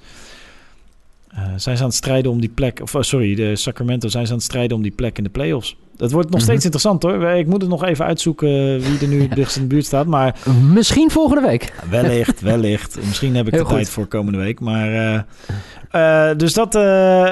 Eh, 1.31 1.43
zijn 1.57 1.77
ze 1.77 1.83
aan 1.83 1.89
het 1.89 1.97
strijden 1.99 2.31
om 2.31 2.41
die 2.41 2.51
plek. 2.51 2.81
Of 2.83 2.95
oh, 2.95 3.03
sorry, 3.03 3.35
de 3.35 3.57
Sacramento 3.57 4.09
zijn 4.09 4.25
ze 4.27 4.31
aan 4.33 4.37
het 4.39 4.47
strijden 4.47 4.77
om 4.77 4.83
die 4.83 4.93
plek 4.93 5.19
in 5.19 5.25
de 5.25 5.31
playoffs. 5.31 5.77
Dat 5.97 6.13
wordt 6.13 6.31
nog 6.31 6.37
Mhm. 6.41 6.49
steeds 6.49 6.65
interessant 6.65 7.03
hoor. 7.03 7.23
Ik 7.29 7.47
moet 7.47 7.61
het 7.61 7.71
nog 7.71 7.85
even 7.85 8.05
uitzoeken 8.05 8.81
wie 8.81 8.99
er 9.01 9.09
nu 9.09 9.23
het 9.23 9.35
dichtst 9.41 9.57
in 9.57 9.63
de 9.63 9.69
buurt 9.69 9.85
staat. 9.85 10.07
Maar 10.07 10.37
Misschien 10.73 11.11
volgende 11.11 11.47
week. 11.47 11.73
wellicht, 11.91 12.41
wellicht. 12.53 12.99
Misschien 13.07 13.35
heb 13.37 13.47
ik 13.47 13.53
Heel 13.53 13.61
de 13.63 13.67
goed. 13.69 13.75
tijd 13.77 13.89
voor 13.91 14.07
komende 14.07 14.39
week. 14.39 14.61
Maar 14.61 14.89
eh, 14.93 16.31
eh, 16.31 16.39
dus 16.39 16.53
dat, 16.55 16.75
eh, 16.75 17.29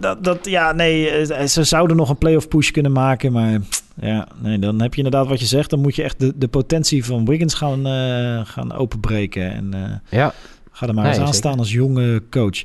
dat, 0.00 0.24
dat, 0.24 0.38
ja, 0.42 0.72
nee, 0.72 1.10
eh, 1.10 1.46
ze 1.46 1.64
zouden 1.64 1.96
nog 1.96 2.08
een 2.10 2.18
playoff 2.18 2.48
push 2.48 2.70
kunnen 2.70 2.92
maken. 2.92 3.32
Maar 3.32 3.58
ja, 4.00 4.26
nee, 4.42 4.58
dan 4.58 4.80
heb 4.82 4.94
je 4.94 5.02
inderdaad 5.02 5.28
wat 5.28 5.40
je 5.40 5.46
zegt. 5.46 5.70
Dan 5.70 5.80
moet 5.80 5.96
je 5.96 6.02
echt 6.02 6.20
de, 6.20 6.32
de 6.36 6.48
potentie 6.48 7.04
van 7.04 7.24
Wiggins 7.24 7.54
gaan, 7.54 7.86
eh, 7.86 8.40
gaan 8.44 8.72
openbreken. 8.72 9.52
En 9.52 9.74
eh, 9.74 10.18
Ja. 10.18 10.32
Ga 10.72 10.86
er 10.86 10.94
maar 10.94 11.04
Nee, 11.04 11.12
eens 11.12 11.22
aan 11.22 11.34
staan 11.34 11.58
als 11.58 11.72
jonge 11.72 12.22
coach. 12.30 12.62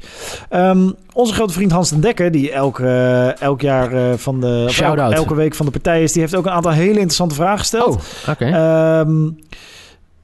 Ehm, 0.49 0.91
onze 1.13 1.33
grote 1.33 1.53
vriend 1.53 1.71
Hans 1.71 1.89
den 1.89 2.01
Dekker, 2.01 2.31
die 2.31 2.51
elk, 2.51 2.79
eh, 2.79 3.41
elk 3.41 3.61
jaar 3.61 3.93
eh, 3.93 4.17
van 4.17 4.41
de, 4.41 4.63
of 4.67 4.73
Shout-out. 4.73 5.13
elke, 5.13 5.35
week 5.35 5.55
van 5.55 5.65
de 5.65 5.71
partij 5.71 6.03
is, 6.03 6.11
die 6.11 6.21
heeft 6.21 6.35
ook 6.35 6.45
een 6.45 6.51
aantal 6.51 6.71
hele 6.71 6.91
interessante 6.91 7.35
vragen 7.35 7.59
gesteld. 7.59 7.95
Oh, 7.95 8.29
oké. 8.29 8.45
Ehm, 8.45 9.27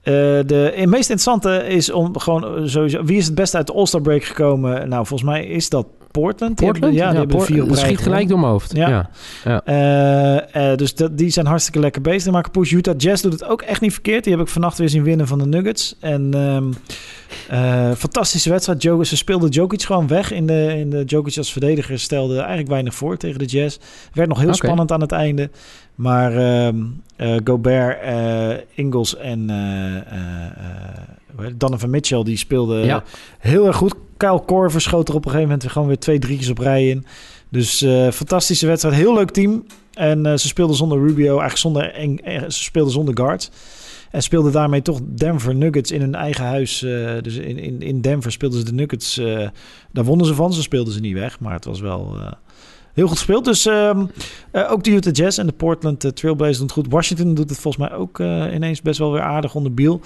eh, 0.02 0.14
de 0.46 0.74
meest 0.86 1.10
interessante 1.10 1.68
is 1.68 1.92
om 1.92 2.20
gewoon 2.20 2.70
sowieso... 2.70 3.04
Wie 3.04 3.18
is 3.18 3.26
het 3.26 3.36
beste 3.36 3.58
uit 3.58 3.68
de 3.68 3.74
All-Star 3.74 4.02
break 4.02 4.24
gekomen? 4.24 4.90
Nou, 4.90 5.06
volgens 5.06 5.30
mij 5.30 5.46
is 5.46 5.70
dat 5.70 5.86
Portland. 6.22 6.58
Die 6.58 6.68
Portland? 6.68 6.94
hebben- 6.94 6.94
ja, 6.94 7.10
die 7.10 7.20
hebben 7.20 7.46
vier 7.46 7.62
op 7.64 7.70
dat 7.70 7.78
rij 7.78 7.86
schiet 7.88 8.00
gelijk 8.00 8.28
door 8.28 8.40
mijn 8.40 8.52
hoofd. 8.52 8.76
Ja. 8.76 9.10
Ja. 9.44 9.62
Eh, 9.66 10.72
eh, 10.72 10.78
dus 10.78 10.96
dat, 10.96 11.18
die 11.18 11.30
zijn 11.30 11.46
hartstikke 11.46 11.80
lekker 11.80 12.02
bezig. 12.02 12.24
Die 12.24 12.32
maken 12.32 12.52
push. 12.52 12.72
Utah 12.72 12.94
Jazz 12.98 13.22
doet 13.24 13.34
het 13.34 13.44
ook 13.44 13.62
echt 13.62 13.82
niet 13.82 13.94
verkeerd. 13.94 14.24
Die 14.24 14.34
heb 14.34 14.42
ik 14.42 14.48
vannacht 14.52 14.78
weer 14.78 14.90
zien 14.90 15.04
winnen 15.04 15.28
van 15.28 15.40
de 15.40 15.46
Nuggets. 15.46 15.96
En 16.00 16.34
ehm, 16.34 16.64
eh, 17.50 17.92
fantastische 17.98 18.50
wedstrijd. 18.50 18.82
Jokic, 18.82 19.06
ze 19.06 19.18
speelde 19.18 19.48
Jokic 19.50 19.82
gewoon 19.84 20.08
weg. 20.08 20.32
In 20.32 20.48
de, 20.48 20.74
in 20.78 20.90
de 20.90 21.04
Jokic 21.06 21.38
als 21.38 21.52
verdediger 21.52 22.00
stelde 22.00 22.38
eigenlijk 22.38 22.70
weinig 22.70 22.94
voor 22.96 23.18
tegen 23.18 23.40
de 23.40 23.46
Jazz. 23.46 23.78
Werd 24.14 24.30
nog 24.30 24.40
heel 24.40 24.54
spannend 24.54 24.92
aan 24.92 25.02
het 25.02 25.12
einde. 25.12 25.50
Maar 25.96 26.38
ehm, 26.38 26.84
eh, 27.16 27.36
Gobert, 27.44 28.02
eh, 28.02 28.50
Ingles 28.74 29.18
en 29.18 29.50
eh? 29.50 31.46
Donovan 31.56 31.90
Mitchell... 31.90 32.24
die 32.24 32.38
speelden 32.38 32.86
Ja. 32.86 33.04
heel 33.40 33.68
erg 33.68 33.76
goed. 33.76 33.96
Kyle 34.18 34.44
Korver 34.46 34.82
schoot 34.82 35.10
er 35.10 35.16
op 35.16 35.26
een 35.26 35.32
gegeven 35.32 35.52
moment 35.52 35.72
gewoon 35.72 35.88
weer 35.88 36.00
twee 36.00 36.20
drietjes 36.20 36.50
op 36.50 36.58
rij 36.58 36.90
in. 36.90 37.06
Dus 37.50 37.86
fantastische 38.14 38.68
wedstrijd. 38.68 38.96
Heel 38.96 39.14
leuk 39.14 39.32
team. 39.32 39.66
En 39.94 40.40
ze 40.40 40.48
speelden 40.48 40.76
zonder 40.76 40.98
Rubio, 40.98 41.40
eigenlijk 41.40 41.58
zonder, 41.58 41.94
eh, 41.94 42.42
ze 42.42 42.64
speelden 42.64 42.94
zonder 42.94 43.18
guards. 43.18 43.50
En 44.12 44.22
speelden 44.22 44.52
daarmee 44.52 44.82
toch 44.82 45.00
Denver 45.04 45.56
Nuggets 45.56 45.92
in 45.92 46.02
hun 46.02 46.16
eigen 46.16 46.46
huis. 46.46 46.80
dus 47.22 47.36
in, 47.36 47.58
in, 47.58 47.82
in 47.82 48.02
Denver 48.02 48.32
speelden 48.32 48.60
ze 48.60 48.66
de 48.66 48.74
Nuggets. 48.74 49.16
daar 49.92 50.06
wonnen 50.06 50.26
ze 50.26 50.36
van. 50.36 50.54
Ze 50.54 50.62
speelden 50.62 50.94
ze 50.94 51.00
niet 51.00 51.14
weg. 51.14 51.40
Maar 51.40 51.54
het 51.54 51.66
was 51.66 51.80
wel 51.80 52.18
heel 52.94 53.08
goed 53.08 53.18
gespeeld. 53.18 53.46
Dus 53.46 53.66
ehm, 53.66 54.06
eh, 54.52 54.72
ook 54.72 54.84
de 54.84 54.92
Utah 54.92 55.14
Jazz 55.14 55.38
en 55.38 55.46
de 55.46 55.52
Portland 55.52 56.04
eh, 56.04 56.12
Trailblazers 56.12 56.58
doen 56.58 56.66
het 56.66 56.76
goed. 56.76 56.88
Washington 56.90 57.34
doet 57.34 57.50
het 57.50 57.60
volgens 57.60 57.90
mij 57.90 57.98
ook 57.98 58.20
eh, 58.20 58.54
ineens 58.54 58.82
best 58.82 59.00
wel 59.00 59.12
weer 59.12 59.22
aardig 59.22 59.56
onder 59.56 59.74
Biel. 59.74 60.02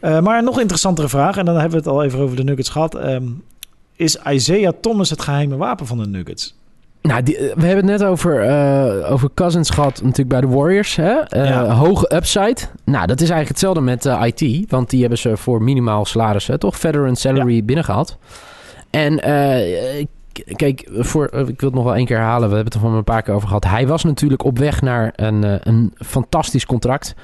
Maar 0.00 0.38
een 0.38 0.44
nog 0.44 0.60
interessantere 0.60 1.08
vraag. 1.08 1.36
En 1.36 1.44
dan 1.44 1.54
hebben 1.54 1.70
we 1.70 1.76
het 1.76 1.86
al 1.86 2.02
even 2.02 2.18
over 2.18 2.36
de 2.36 2.44
Nuggets 2.44 2.68
gehad. 2.68 2.94
Ehm, 2.94 3.26
is 3.96 4.16
Isaiah 4.16 4.72
Thomas 4.80 5.10
het 5.10 5.22
geheime 5.22 5.56
wapen 5.56 5.86
van 5.86 5.98
de 5.98 6.06
Nuggets? 6.06 6.54
Nou, 7.02 7.22
die, 7.22 7.36
we 7.36 7.66
hebben 7.66 7.88
het 7.88 8.00
net 8.00 8.04
over, 8.04 8.42
eh, 8.42 9.12
over 9.12 9.30
Cousins 9.34 9.70
gehad, 9.70 10.02
natuurlijk 10.02 10.28
bij 10.28 10.40
de 10.40 10.46
Warriors. 10.46 10.96
Hè? 10.96 11.14
Ja. 11.28 11.64
Hoge 11.64 12.14
upside. 12.14 12.56
Nou, 12.84 13.06
dat 13.06 13.20
is 13.20 13.30
eigenlijk 13.30 13.48
hetzelfde 13.48 13.80
met 13.80 14.06
eh, 14.06 14.22
IT. 14.24 14.70
Want 14.70 14.90
die 14.90 15.00
hebben 15.00 15.18
ze 15.18 15.36
voor 15.36 15.62
minimaal 15.62 16.04
salaris, 16.04 16.46
hè, 16.46 16.58
toch? 16.58 16.78
Veteran 16.78 17.16
salary 17.16 17.64
binnengehaald. 17.64 18.18
En 18.90 19.14
kijk, 20.56 20.88
voor, 20.92 21.26
eh, 21.26 21.40
ik 21.40 21.60
wil 21.60 21.68
het 21.68 21.74
nog 21.74 21.84
wel 21.84 21.96
één 21.96 22.06
keer 22.06 22.16
herhalen. 22.16 22.48
We 22.48 22.54
hebben 22.54 22.72
het 22.72 22.82
er 22.82 22.88
van 22.88 22.94
een 22.94 23.04
paar 23.04 23.22
keer 23.22 23.34
over 23.34 23.48
gehad. 23.48 23.64
Hij 23.64 23.86
was 23.86 24.04
natuurlijk 24.04 24.44
op 24.44 24.58
weg 24.58 24.82
naar 24.82 25.12
een, 25.16 25.44
eh, 25.44 25.54
een 25.60 25.94
fantastisch 25.96 26.66
contract. 26.66 27.14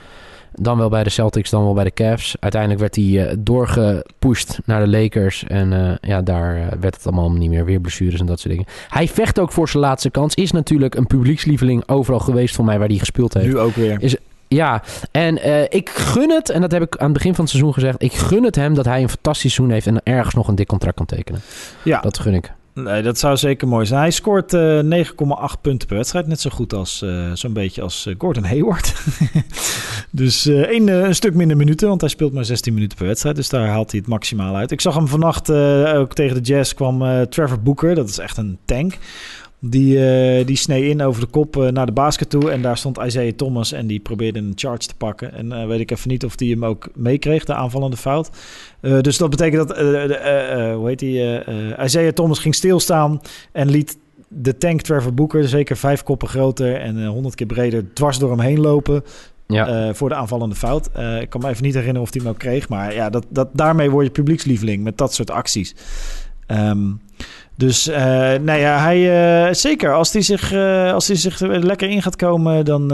Dan 0.59 0.79
wel 0.79 0.89
bij 0.89 1.05
de 1.05 1.11
Celtics, 1.11 1.51
dan 1.51 1.63
wel 1.63 1.75
bij 1.75 1.85
de 1.85 1.93
Cavs. 1.93 2.37
Uiteindelijk 2.41 2.81
werd 2.81 2.95
hij 2.95 3.05
uh, 3.05 3.33
doorgepusht 3.39 4.59
naar 4.65 4.81
de 4.85 4.89
Lakers. 4.89 5.45
En 5.45 5.73
uh, 5.73 5.93
ja, 6.01 6.23
daar 6.23 6.57
uh, 6.57 6.67
werd 6.81 6.95
het 6.95 7.07
allemaal 7.07 7.33
niet 7.33 7.51
meer. 7.51 7.65
Weer 7.65 7.81
blessures 7.81 8.21
en 8.21 8.27
dat 8.27 8.41
soort 8.41 8.55
dingen. 8.55 8.69
Hij 8.89 9.09
vecht 9.09 9.39
ook 9.39 9.53
voor 9.53 9.69
zijn 9.69 9.83
laatste 9.83 10.11
kans. 10.11 10.35
Is 10.35 10.53
natuurlijk 10.53 10.95
een 10.95 11.07
publiekslieveling 11.07 11.89
overal 11.89 12.21
geweest 12.21 12.55
voor 12.55 12.65
mij 12.65 12.79
waar 12.79 12.89
hij 12.89 12.97
gespeeld 12.97 13.35
heeft. 13.35 13.47
Nu 13.47 13.59
ook 13.59 13.75
weer. 13.75 14.03
Is, 14.03 14.17
ja, 14.49 14.83
en 15.11 15.69
ik 15.73 15.89
gun 15.89 16.31
het, 16.31 16.51
en 16.51 16.61
dat 16.61 16.73
heb 16.73 16.83
ik 16.83 16.97
aan 16.97 17.05
het 17.05 17.13
begin 17.13 17.35
van 17.35 17.45
het 17.45 17.53
seizoen 17.53 17.75
gezegd. 17.75 18.03
Ik 18.03 18.13
gun 18.13 18.45
het 18.45 18.55
hem 18.55 18.75
dat 18.75 18.85
hij 18.85 19.03
een 19.03 19.09
fantastisch 19.09 19.55
seizoen 19.55 19.75
heeft 19.75 19.87
en 19.87 20.01
ergens 20.03 20.35
nog 20.35 20.49
een 20.49 20.55
dik 20.55 20.67
contract 20.67 20.97
kan 20.97 21.07
tekenen. 21.07 21.41
Ja. 21.83 22.01
Dat 22.01 22.19
gun 22.19 22.35
ik. 22.35 22.53
Nee, 22.85 23.03
dat 23.03 23.19
zou 23.19 23.37
zeker 23.37 23.69
mooi 23.69 23.87
zijn. 23.87 24.01
Hij 24.01 24.11
scoort 24.11 24.53
uh, 24.53 25.05
9,8 25.07 25.61
punten 25.61 25.89
per 25.89 25.97
wedstrijd. 25.97 26.27
Net 26.27 26.41
zo 26.41 26.51
goed 26.51 26.73
als 26.73 27.03
uh, 27.05 27.31
zo'n 27.35 27.53
beetje 27.53 27.83
als 27.83 28.07
uh, 28.07 28.15
Gordon 28.19 28.45
Hayward. 28.45 28.95
dus 30.11 30.45
een, 30.45 30.89
een, 30.89 31.15
stuk 31.15 31.35
minder 31.35 31.57
minuten, 31.57 31.89
want 31.89 32.01
hij 32.01 32.11
speelt 32.11 32.33
maar 32.33 32.45
16 32.45 32.75
minuten 32.75 32.99
per 32.99 33.07
wedstrijd. 33.07 33.37
Dus 33.37 33.49
daar 33.49 33.69
haalt 33.69 33.91
hij 33.91 34.01
het 34.01 34.09
maximaal 34.09 34.57
uit. 34.57 34.71
Ik 34.71 34.81
zag 34.81 34.95
hem 34.95 35.09
vannacht 35.09 35.51
ook 35.95 36.15
tegen 36.15 36.43
de 36.43 36.43
Jazz 36.43 36.75
kwam 36.75 37.29
Trevor 37.29 37.61
Booker. 37.61 37.95
Dat 37.95 38.09
is 38.09 38.19
echt 38.19 38.37
een 38.37 38.59
tank. 38.65 38.99
Die, 39.59 39.97
uh, 39.97 40.47
die 40.47 40.57
snee 40.57 40.89
in 40.89 41.03
over 41.03 41.21
de 41.21 41.27
kop 41.27 41.57
uh, 41.57 41.69
naar 41.69 41.87
de 41.87 41.93
basket 41.93 42.31
toe. 42.31 42.51
En 42.51 42.63
daar 42.63 42.77
stond 42.77 42.99
Isaiah 42.99 43.33
Thomas 43.33 43.73
en 43.73 43.87
die 43.87 44.01
probeerde 44.01 44.39
een 44.39 44.53
charge 44.55 44.87
te 44.87 44.95
pakken. 44.97 45.33
En 45.33 45.47
uh, 45.47 45.67
weet 45.67 45.81
ik 45.81 45.91
even 45.91 46.09
niet 46.09 46.25
of 46.25 46.37
die 46.37 46.53
hem 46.53 46.65
ook 46.65 46.89
meekreeg, 46.95 47.45
de 47.45 47.55
aanvallende 47.55 47.97
fout. 47.97 48.31
dus 48.81 49.17
dat 49.17 49.31
betekent 49.31 49.69
dat, 49.69 49.79
hoe 50.75 50.89
heet 50.89 50.99
die, 50.99 51.43
Isaiah 51.85 52.13
Thomas 52.13 52.39
ging 52.39 52.55
stilstaan 52.55 53.21
en 53.53 53.71
liet 53.71 53.99
de 54.29 54.59
tank 54.59 54.81
Trevor 54.81 55.15
Booker, 55.15 55.49
zeker 55.49 55.77
vijf 55.77 56.03
koppen 56.03 56.29
groter 56.29 56.81
en 56.81 57.07
honderd 57.07 57.35
keer 57.35 57.47
breder, 57.47 57.95
dwars 57.95 58.19
door 58.19 58.31
hem 58.31 58.41
heen 58.41 58.61
lopen. 58.61 59.05
Ja. 59.49 59.95
voor 59.95 60.09
de 60.09 60.15
aanvallende 60.15 60.55
fout. 60.55 60.91
ik 61.21 61.29
kan 61.31 61.41
me 61.41 61.49
even 61.49 61.63
niet 61.63 61.75
herinneren 61.75 62.03
of 62.03 62.13
hij 62.13 62.23
hem 62.23 62.31
ook 62.31 62.39
kreeg. 62.39 62.69
Maar 62.69 62.95
ja, 62.95 63.11
dat, 63.11 63.27
dat, 63.29 63.49
daarmee 63.53 63.91
word 63.91 64.07
je 64.07 64.13
publiekslieveling 64.13 64.85
met 64.85 64.99
dat 64.99 65.15
soort 65.15 65.31
acties. 65.31 65.75
Um, 66.47 67.01
dus 67.57 67.89
uh, 67.89 67.97
nou 67.97 68.53
ja, 68.53 68.79
hij, 68.79 69.47
uh, 69.49 69.55
zeker 69.55 69.95
als 69.95 70.13
hij 70.13 70.23
zich, 70.23 70.53
uh, 70.53 70.93
als 70.93 71.07
hij 71.07 71.17
zich 71.17 71.41
lekker 71.41 71.89
in 71.89 72.03
gaat 72.03 72.17
komen, 72.17 72.65
dan, 72.65 72.89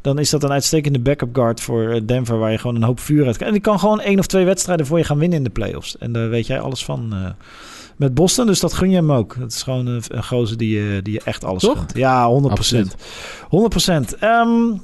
dan 0.00 0.18
is 0.18 0.30
dat 0.30 0.42
een 0.42 0.52
uitstekende 0.52 0.98
backup 0.98 1.34
guard 1.34 1.60
voor 1.60 2.00
Denver, 2.06 2.38
waar 2.38 2.50
je 2.50 2.58
gewoon 2.58 2.76
een 2.76 2.82
hoop 2.82 3.00
vuur 3.00 3.26
uit 3.26 3.36
kan. 3.36 3.46
En 3.46 3.52
die 3.52 3.62
kan 3.62 3.78
gewoon 3.78 4.00
één 4.00 4.18
of 4.18 4.26
twee 4.26 4.44
wedstrijden 4.44 4.86
voor 4.86 4.98
je 4.98 5.04
gaan 5.04 5.18
winnen 5.18 5.38
in 5.38 5.44
de 5.44 5.50
playoffs. 5.50 5.98
En 5.98 6.12
daar 6.12 6.28
weet 6.28 6.46
jij 6.46 6.60
alles 6.60 6.84
van 6.84 7.34
met 7.96 8.14
Boston, 8.14 8.46
dus 8.46 8.60
dat 8.60 8.72
gun 8.72 8.90
je 8.90 8.96
hem 8.96 9.12
ook. 9.12 9.36
Dat 9.38 9.52
is 9.52 9.62
gewoon 9.62 9.86
een, 9.86 10.02
een 10.08 10.24
gozer 10.24 10.56
die, 10.56 11.02
die 11.02 11.12
je 11.12 11.20
echt 11.24 11.44
alles 11.44 11.62
Toch? 11.62 11.78
gunt. 11.78 11.92
Ja, 11.94 12.40
100%. 12.42 12.50
Absoluut. 12.50 12.94
100%. 13.44 14.22
Um, 14.22 14.80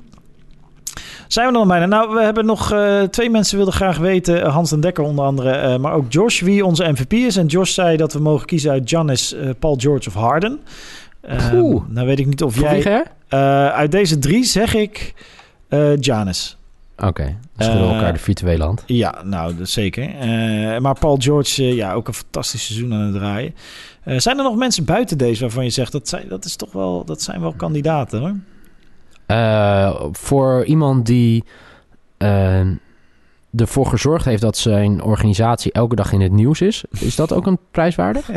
zijn 1.37 1.49
we 1.49 1.55
dan 1.55 1.69
bijna? 1.69 1.87
Nou, 1.87 2.15
we 2.15 2.23
hebben 2.23 2.47
nog 2.47 2.73
uh, 2.73 3.03
twee 3.03 3.31
mensen 3.31 3.57
wilden 3.57 3.75
graag 3.75 3.99
weten. 3.99 4.37
Uh, 4.37 4.53
Hans 4.53 4.71
den 4.71 4.81
Dekker 4.81 5.05
onder 5.05 5.25
andere, 5.25 5.73
uh, 5.73 5.77
maar 5.77 5.93
ook 5.93 6.13
Josh, 6.13 6.41
wie 6.41 6.65
onze 6.65 6.85
MVP 6.85 7.13
is. 7.13 7.37
En 7.37 7.47
Josh 7.47 7.73
zei 7.73 7.97
dat 7.97 8.13
we 8.13 8.19
mogen 8.19 8.47
kiezen 8.47 8.71
uit 8.71 8.89
Giannis, 8.89 9.37
Paul 9.59 9.77
George 9.79 10.09
of 10.09 10.15
Harden. 10.15 10.61
Oeh. 11.55 11.83
Nou 11.89 12.07
weet 12.07 12.19
ik 12.19 12.27
niet 12.27 12.43
of 12.43 12.61
jij... 12.61 13.05
uit 13.73 13.91
deze 13.91 14.19
drie 14.19 14.45
zeg 14.45 14.75
ik 14.75 15.15
Giannis. 16.01 16.57
Oké, 16.97 17.07
okay. 17.07 17.37
schudden 17.59 17.93
elkaar 17.93 18.13
de 18.13 18.19
virtuele 18.19 18.65
hand. 18.65 18.83
Ja, 18.87 19.23
nou, 19.25 19.55
zeker. 19.63 20.11
maar 20.81 20.99
Paul 20.99 21.17
George, 21.21 21.75
ja, 21.75 21.93
ook 21.93 22.09
een 22.09 22.15
fantastisch 22.15 22.67
seizoen 22.67 22.93
aan 22.93 23.01
het 23.01 23.15
draaien. 23.15 23.55
zijn 24.05 24.39
er 24.39 24.45
nog 24.45 24.57
mensen 24.57 24.85
buiten 24.85 25.19
deze 25.19 25.41
waarvan 25.41 25.65
je 25.65 25.71
zegt... 25.71 25.93
dat, 25.93 26.09
zijn, 26.09 26.29
dat, 26.29 26.45
is 26.45 26.57
toch 26.57 26.73
wel, 26.73 27.05
dat 27.05 27.23
zijn 27.23 27.41
wel 27.41 27.53
kandidaten, 27.53 28.21
hoor? 28.21 28.35
Uh, 29.27 30.03
voor 30.13 30.65
iemand 30.65 31.07
die 31.07 31.45
uh, 32.19 32.61
ervoor 33.57 33.87
gezorgd 33.87 34.25
heeft 34.25 34.43
dat 34.43 34.57
zijn 34.57 35.03
organisatie 35.03 35.73
elke 35.73 35.95
dag 35.95 36.13
in 36.13 36.21
het 36.21 36.33
nieuws 36.33 36.61
is, 36.61 36.85
is 36.91 37.17
dat 37.17 37.33
ook 37.33 37.47
een 37.47 37.59
prijswaarde? 37.71 38.21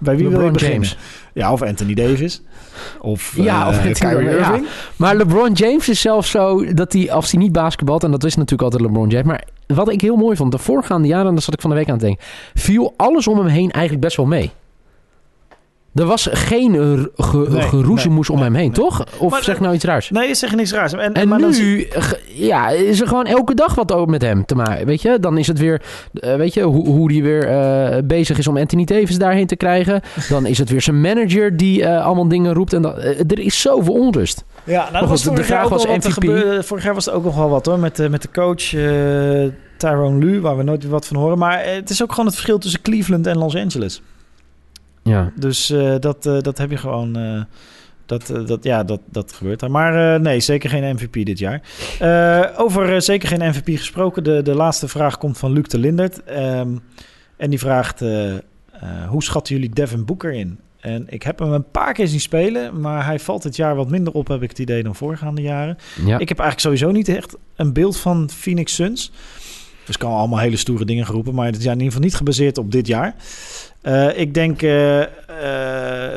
Bij 0.00 0.16
wie 0.16 0.24
LeBron 0.24 0.52
wil 0.52 0.60
je 0.60 0.72
James. 0.72 0.96
Ja, 1.32 1.52
of 1.52 1.62
Anthony 1.62 1.94
Davis. 1.94 2.42
Of, 3.00 3.36
ja, 3.36 3.62
uh, 3.62 3.68
of 3.68 3.98
Kyrie 3.98 4.28
Irving. 4.28 4.64
Ja. 4.64 4.70
Maar 4.96 5.16
LeBron 5.16 5.52
James 5.52 5.88
is 5.88 6.00
zelfs 6.00 6.30
zo 6.30 6.74
dat 6.74 6.92
hij, 6.92 7.12
als 7.12 7.30
hij 7.30 7.40
niet 7.40 7.52
basketbalt, 7.52 8.04
en 8.04 8.10
dat 8.10 8.24
is 8.24 8.34
natuurlijk 8.36 8.62
altijd 8.62 8.82
LeBron 8.82 9.08
James, 9.08 9.26
maar 9.26 9.44
wat 9.66 9.90
ik 9.90 10.00
heel 10.00 10.16
mooi 10.16 10.36
vond, 10.36 10.52
de 10.52 10.58
voorgaande 10.58 11.08
jaren, 11.08 11.26
en 11.26 11.34
dat 11.34 11.42
zat 11.42 11.54
ik 11.54 11.60
van 11.60 11.70
de 11.70 11.76
week 11.76 11.86
aan 11.86 11.92
het 11.92 12.02
denken, 12.02 12.24
viel 12.54 12.94
alles 12.96 13.26
om 13.26 13.38
hem 13.38 13.46
heen 13.46 13.70
eigenlijk 13.70 14.04
best 14.04 14.16
wel 14.16 14.26
mee. 14.26 14.50
Er 15.94 16.06
was 16.06 16.28
geen 16.32 16.72
ge 17.16 17.46
nee, 17.50 17.62
geroezemoes 17.62 18.28
nee, 18.28 18.36
om 18.36 18.42
hem 18.42 18.54
heen, 18.54 18.72
toch? 18.72 19.04
Of 19.18 19.30
maar, 19.30 19.42
zeg 19.42 19.60
nou 19.60 19.74
iets 19.74 19.84
raars? 19.84 20.10
Nee, 20.10 20.28
je 20.28 20.34
zegt 20.34 20.56
niks 20.56 20.72
raars. 20.72 20.92
En, 20.92 21.12
en 21.12 21.28
maar 21.28 21.40
nu 21.40 21.88
ja, 22.26 22.68
is 22.68 23.00
er 23.00 23.06
gewoon 23.06 23.26
elke 23.26 23.54
dag 23.54 23.74
wat 23.74 23.92
ook 23.92 24.08
met 24.08 24.22
hem 24.22 24.44
te 24.44 24.54
maken. 24.54 24.86
Weet 24.86 25.02
je, 25.02 25.18
dan 25.20 25.38
is 25.38 25.46
het 25.46 25.58
weer, 25.58 25.82
uh, 26.12 26.34
weet 26.34 26.54
je, 26.54 26.62
hoe, 26.62 26.86
hoe 26.86 27.08
die 27.08 27.22
weer 27.22 27.50
uh, 27.50 27.96
bezig 28.04 28.38
is 28.38 28.46
om 28.46 28.56
Anthony 28.56 28.84
Davis 28.84 29.18
daarheen 29.18 29.46
te 29.46 29.56
krijgen. 29.56 30.00
Dan 30.28 30.46
is 30.46 30.58
het 30.58 30.70
weer 30.70 30.82
zijn 30.82 31.00
manager 31.00 31.56
die 31.56 31.80
uh, 31.80 32.04
allemaal 32.04 32.28
dingen 32.28 32.54
roept. 32.54 32.72
En 32.72 32.82
dat, 32.82 32.98
er 33.02 33.38
is 33.38 33.60
zoveel 33.60 33.94
onrust. 33.94 34.44
Ja, 34.64 34.88
nou, 34.92 35.06
was 35.06 35.22
de 35.22 35.44
vraag 35.44 35.68
was 35.68 35.86
MVP. 35.86 36.64
Vorig 36.64 36.84
jaar 36.84 36.94
was 36.94 37.06
er 37.06 37.12
ook 37.12 37.24
nog 37.24 37.36
wel 37.36 37.48
wat 37.48 37.66
hoor, 37.66 37.78
met, 37.78 38.10
met 38.10 38.22
de 38.22 38.30
coach 38.32 38.68
Tyrone 39.76 40.18
Lu, 40.18 40.40
waar 40.40 40.56
we 40.56 40.62
nooit 40.62 40.82
weer 40.82 40.92
wat 40.92 41.06
van 41.06 41.16
horen. 41.16 41.38
Maar 41.38 41.64
het 41.64 41.90
is 41.90 42.02
ook 42.02 42.10
gewoon 42.10 42.26
het 42.26 42.34
verschil 42.34 42.58
tussen 42.58 42.82
Cleveland 42.82 43.26
en 43.26 43.38
Los 43.38 43.56
Angeles. 43.56 44.02
Ja. 45.10 45.32
Dus 45.34 45.70
uh, 45.70 45.94
dat, 45.98 46.26
uh, 46.26 46.40
dat 46.40 46.58
heb 46.58 46.70
je 46.70 46.76
gewoon. 46.76 47.18
Uh, 47.18 47.42
dat, 48.06 48.26
dat, 48.46 48.64
ja, 48.64 48.84
dat, 48.84 49.00
dat 49.10 49.32
gebeurt 49.32 49.60
daar. 49.60 49.70
Maar 49.70 50.20
nee, 50.20 50.40
zeker 50.40 50.70
geen 50.70 50.94
MVP 50.94 51.12
dit 51.12 51.38
jaar. 51.38 51.62
over 52.56 53.02
zeker 53.02 53.28
geen 53.28 53.48
MVP 53.48 53.78
gesproken. 53.78 54.24
De, 54.24 54.42
de 54.42 54.54
laatste 54.54 54.88
vraag 54.88 55.18
komt 55.18 55.38
van 55.38 55.52
Luc 55.52 55.66
de 55.66 55.78
Lindert. 55.78 56.20
Um, 56.30 56.80
en 57.36 57.50
die 57.50 57.58
vraagt: 57.58 58.00
Hoe 59.08 59.22
schatten 59.22 59.54
jullie 59.54 59.70
Devin 59.70 60.04
Booker 60.04 60.32
in? 60.32 60.58
En 60.80 61.06
ik 61.08 61.22
heb 61.22 61.38
hem 61.38 61.52
een 61.52 61.70
paar 61.70 61.92
keer 61.92 62.08
zien 62.08 62.20
spelen, 62.20 62.80
maar 62.80 63.04
hij 63.04 63.18
valt 63.18 63.42
dit 63.42 63.56
jaar 63.56 63.76
wat 63.76 63.90
minder 63.90 64.12
op, 64.12 64.28
heb 64.28 64.42
ik 64.42 64.48
het 64.48 64.58
idee, 64.58 64.82
dan 64.82 64.94
voorgaande 64.94 65.42
jaren. 65.42 65.76
Ja. 66.04 66.18
Ik 66.18 66.28
heb 66.28 66.38
eigenlijk 66.38 66.60
sowieso 66.60 66.90
niet 66.90 67.08
echt 67.08 67.36
een 67.56 67.72
beeld 67.72 67.96
van 67.96 68.30
Phoenix 68.30 68.74
Suns. 68.74 69.12
Dus 69.84 69.96
kan 69.96 70.12
allemaal 70.12 70.38
hele 70.38 70.56
stoere 70.56 70.84
dingen 70.84 71.06
geroepen, 71.06 71.34
maar 71.34 71.46
het 71.46 71.56
is 71.56 71.64
in 71.64 71.70
ieder 71.70 71.86
geval 71.86 72.00
niet 72.00 72.14
gebaseerd 72.14 72.58
op 72.58 72.72
dit 72.72 72.86
jaar. 72.86 73.14
Uh, 73.82 74.18
ik 74.18 74.34
denk 74.34 74.62
uh, 74.62 74.98
uh, 75.00 75.06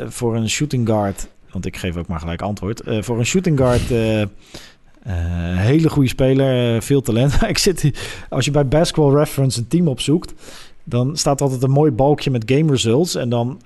voor 0.06 0.36
een 0.36 0.50
shooting 0.50 0.88
guard, 0.88 1.28
want 1.50 1.66
ik 1.66 1.76
geef 1.76 1.96
ook 1.96 2.06
maar 2.06 2.20
gelijk 2.20 2.42
antwoord. 2.42 2.82
voor 2.84 3.18
een 3.18 3.26
shooting 3.26 3.58
guard, 3.58 3.88
hele 5.58 5.90
goede 5.90 6.08
speler, 6.08 6.82
veel 6.82 7.00
talent. 7.00 7.42
ik 7.48 7.58
zit, 7.58 7.90
als 8.28 8.44
je 8.44 8.50
bij 8.50 8.68
Basketball 8.68 9.14
Reference 9.14 9.58
een 9.58 9.68
team 9.68 9.88
opzoekt, 9.88 10.34
dan 10.84 11.16
staat 11.16 11.40
altijd 11.40 11.62
een 11.62 11.70
mooi 11.70 11.90
balkje 11.90 12.30
met 12.30 12.42
game 12.46 12.70
results. 12.70 13.14
En 13.14 13.28
dan 13.28 13.60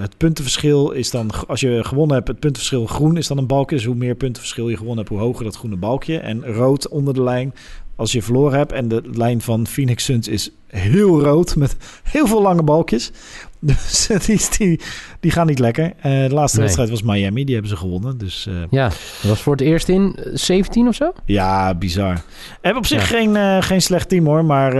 het 0.00 0.16
puntenverschil 0.16 0.90
is 0.90 1.10
dan, 1.10 1.30
als 1.46 1.60
je 1.60 1.84
gewonnen 1.84 2.16
hebt, 2.16 2.28
het 2.28 2.40
puntenverschil 2.40 2.86
groen 2.86 3.16
is 3.16 3.26
dan 3.26 3.38
een 3.38 3.46
balkje. 3.46 3.76
Dus 3.76 3.84
hoe 3.84 3.94
meer 3.94 4.14
puntenverschil 4.14 4.68
je 4.68 4.76
gewonnen 4.76 4.98
hebt, 5.04 5.08
hoe 5.08 5.18
hoger 5.18 5.44
dat 5.44 5.56
groene 5.56 5.76
balkje. 5.76 6.18
En 6.18 6.46
rood 6.46 6.88
onder 6.88 7.14
de 7.14 7.22
lijn 7.22 7.54
als 7.98 8.12
je 8.12 8.22
verloren 8.22 8.58
hebt. 8.58 8.72
En 8.72 8.88
de 8.88 9.02
lijn 9.12 9.40
van 9.40 9.66
Phoenix 9.66 10.04
Suns 10.04 10.28
is 10.28 10.50
heel 10.66 11.20
rood 11.22 11.56
met 11.56 11.76
heel 12.02 12.26
veel 12.26 12.42
lange 12.42 12.62
balkjes. 12.62 13.10
Dus 13.60 14.08
die, 14.26 14.40
die, 14.58 14.80
die 15.20 15.30
gaan 15.30 15.46
niet 15.46 15.58
lekker. 15.58 15.84
Uh, 15.84 16.02
de 16.02 16.34
laatste 16.34 16.56
nee. 16.56 16.64
wedstrijd 16.66 16.90
was 16.90 17.02
Miami, 17.02 17.44
die 17.44 17.54
hebben 17.54 17.70
ze 17.70 17.76
gewonnen. 17.76 18.18
Dus, 18.18 18.46
uh, 18.48 18.54
ja, 18.70 18.88
dat 18.88 19.28
was 19.28 19.40
voor 19.40 19.52
het 19.52 19.62
eerst 19.62 19.88
in 19.88 20.18
17 20.32 20.88
of 20.88 20.94
zo? 20.94 21.12
Ja, 21.24 21.74
bizar. 21.74 22.22
En 22.60 22.76
op 22.76 22.86
zich 22.86 23.10
ja. 23.10 23.16
geen, 23.16 23.34
uh, 23.34 23.62
geen 23.62 23.82
slecht 23.82 24.08
team 24.08 24.26
hoor. 24.26 24.44
Maar 24.44 24.76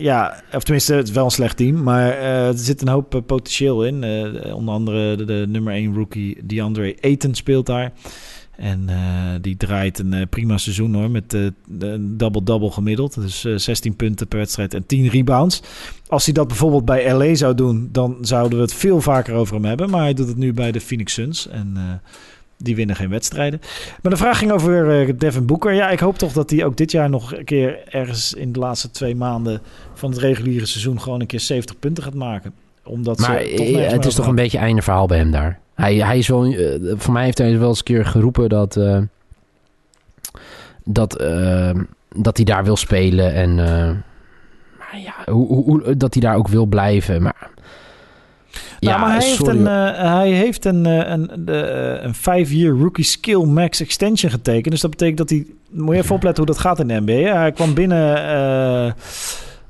ja, 0.00 0.42
of 0.52 0.62
tenminste, 0.62 0.94
het 0.94 1.08
is 1.08 1.14
wel 1.14 1.24
een 1.24 1.30
slecht 1.30 1.56
team. 1.56 1.82
Maar 1.82 2.10
er 2.18 2.58
zit 2.58 2.82
een 2.82 2.88
hoop 2.88 3.22
potentieel 3.26 3.84
in. 3.84 4.04
onder 4.54 4.74
andere 4.74 5.16
de, 5.16 5.24
de 5.24 5.44
nummer 5.48 5.72
1 5.72 5.94
rookie 5.94 6.38
DeAndre 6.44 6.96
Ayton 7.00 7.34
speelt 7.34 7.66
daar. 7.66 7.92
En 8.56 8.86
uh, 8.90 8.96
die 9.40 9.56
draait 9.56 9.98
een 9.98 10.12
uh, 10.12 10.22
prima 10.30 10.58
seizoen 10.58 10.94
hoor, 10.94 11.10
met 11.10 11.34
uh, 11.34 11.46
een 11.78 12.16
double-double 12.16 12.70
gemiddeld. 12.70 13.14
Dus 13.14 13.40
16 13.40 13.96
punten 13.96 14.28
per 14.28 14.38
wedstrijd 14.38 14.74
en 14.74 14.86
10 14.86 15.08
rebounds. 15.08 15.62
Als 16.06 16.24
hij 16.24 16.34
dat 16.34 16.48
bijvoorbeeld 16.48 16.84
bij 16.84 17.12
LA 17.12 17.34
zou 17.34 17.54
doen, 17.54 17.88
dan 17.92 18.16
zouden 18.20 18.58
we 18.58 18.64
het 18.64 18.74
veel 18.74 19.00
vaker 19.00 19.34
over 19.34 19.54
hem 19.54 19.64
hebben. 19.64 19.90
Maar 19.90 20.00
hij 20.00 20.14
doet 20.14 20.28
het 20.28 20.36
nu 20.36 20.52
bij 20.52 20.72
de 20.72 20.80
Phoenix 20.80 21.12
Suns 21.12 21.48
en 21.48 22.00
die 22.56 22.76
winnen 22.76 22.96
geen 22.96 23.08
wedstrijden. 23.08 23.60
Maar 24.02 24.12
de 24.12 24.18
vraag 24.18 24.38
ging 24.38 24.52
over 24.52 25.18
Devin 25.18 25.46
Booker. 25.46 25.72
Ja, 25.72 25.90
ik 25.90 26.00
hoop 26.00 26.18
toch 26.18 26.32
dat 26.32 26.50
hij 26.50 26.64
ook 26.64 26.76
dit 26.76 26.90
jaar 26.90 27.10
nog 27.10 27.34
een 27.34 27.44
keer 27.44 27.88
ergens 27.88 28.34
in 28.34 28.52
de 28.52 28.58
laatste 28.58 28.90
twee 28.90 29.14
maanden 29.14 29.60
van 29.94 30.10
het 30.10 30.18
reguliere 30.18 30.66
seizoen 30.66 31.00
gewoon 31.00 31.20
een 31.20 31.26
keer 31.26 31.40
70 31.40 31.78
punten 31.78 32.04
gaat 32.04 32.14
maken. 32.14 32.52
Omdat 32.84 33.18
maar 33.18 33.40
het 33.40 34.04
is 34.04 34.14
toch 34.14 34.26
een 34.26 34.34
beetje 34.34 34.58
einde 34.58 34.82
verhaal 34.82 35.06
bij 35.06 35.18
hem 35.18 35.30
daar. 35.30 35.61
Hij, 35.74 35.94
hij 35.94 36.18
is 36.18 36.28
wel, 36.28 36.46
uh, 36.46 36.92
voor 36.96 37.12
mij 37.12 37.24
heeft 37.24 37.38
hij 37.38 37.58
wel 37.58 37.68
eens 37.68 37.78
een 37.78 37.84
keer 37.84 38.06
geroepen 38.06 38.48
dat, 38.48 38.76
uh, 38.76 38.98
dat, 40.84 41.20
uh, 41.20 41.70
dat 42.16 42.36
hij 42.36 42.44
daar 42.44 42.64
wil 42.64 42.76
spelen. 42.76 43.34
En 43.34 43.58
maar 44.92 45.00
ja, 45.00 45.32
hoe, 45.32 45.46
hoe, 45.46 45.96
dat 45.96 46.14
hij 46.14 46.22
daar 46.22 46.36
ook 46.36 46.48
wil 46.48 46.66
blijven. 46.66 47.22
Maar 47.22 47.50
Ja, 48.78 48.98
maar 48.98 49.10
hij 49.16 49.26
heeft 49.26 49.46
een, 49.46 49.66
eh, 49.66 50.12
hij 50.14 50.30
heeft 50.30 50.64
een, 50.64 50.86
eh, 50.86 51.10
een, 51.10 51.46
eh, 51.46 52.02
een 52.02 52.14
five-year 52.14 52.78
rookie 52.78 53.04
skill 53.04 53.44
max 53.44 53.80
extension 53.80 54.30
getekend. 54.30 54.70
Dus 54.70 54.80
dat 54.80 54.90
betekent 54.90 55.18
dat 55.18 55.30
hij... 55.30 55.46
Moet 55.70 55.94
je 55.94 56.00
even 56.00 56.14
opletten 56.20 56.44
hoe 56.44 56.52
dat 56.52 56.62
gaat 56.62 56.78
in 56.78 56.88
de 56.88 57.00
NBA. 57.00 57.38
Hij 57.38 57.52
kwam 57.52 57.74
binnen 57.74 58.16
eh, 58.16 58.92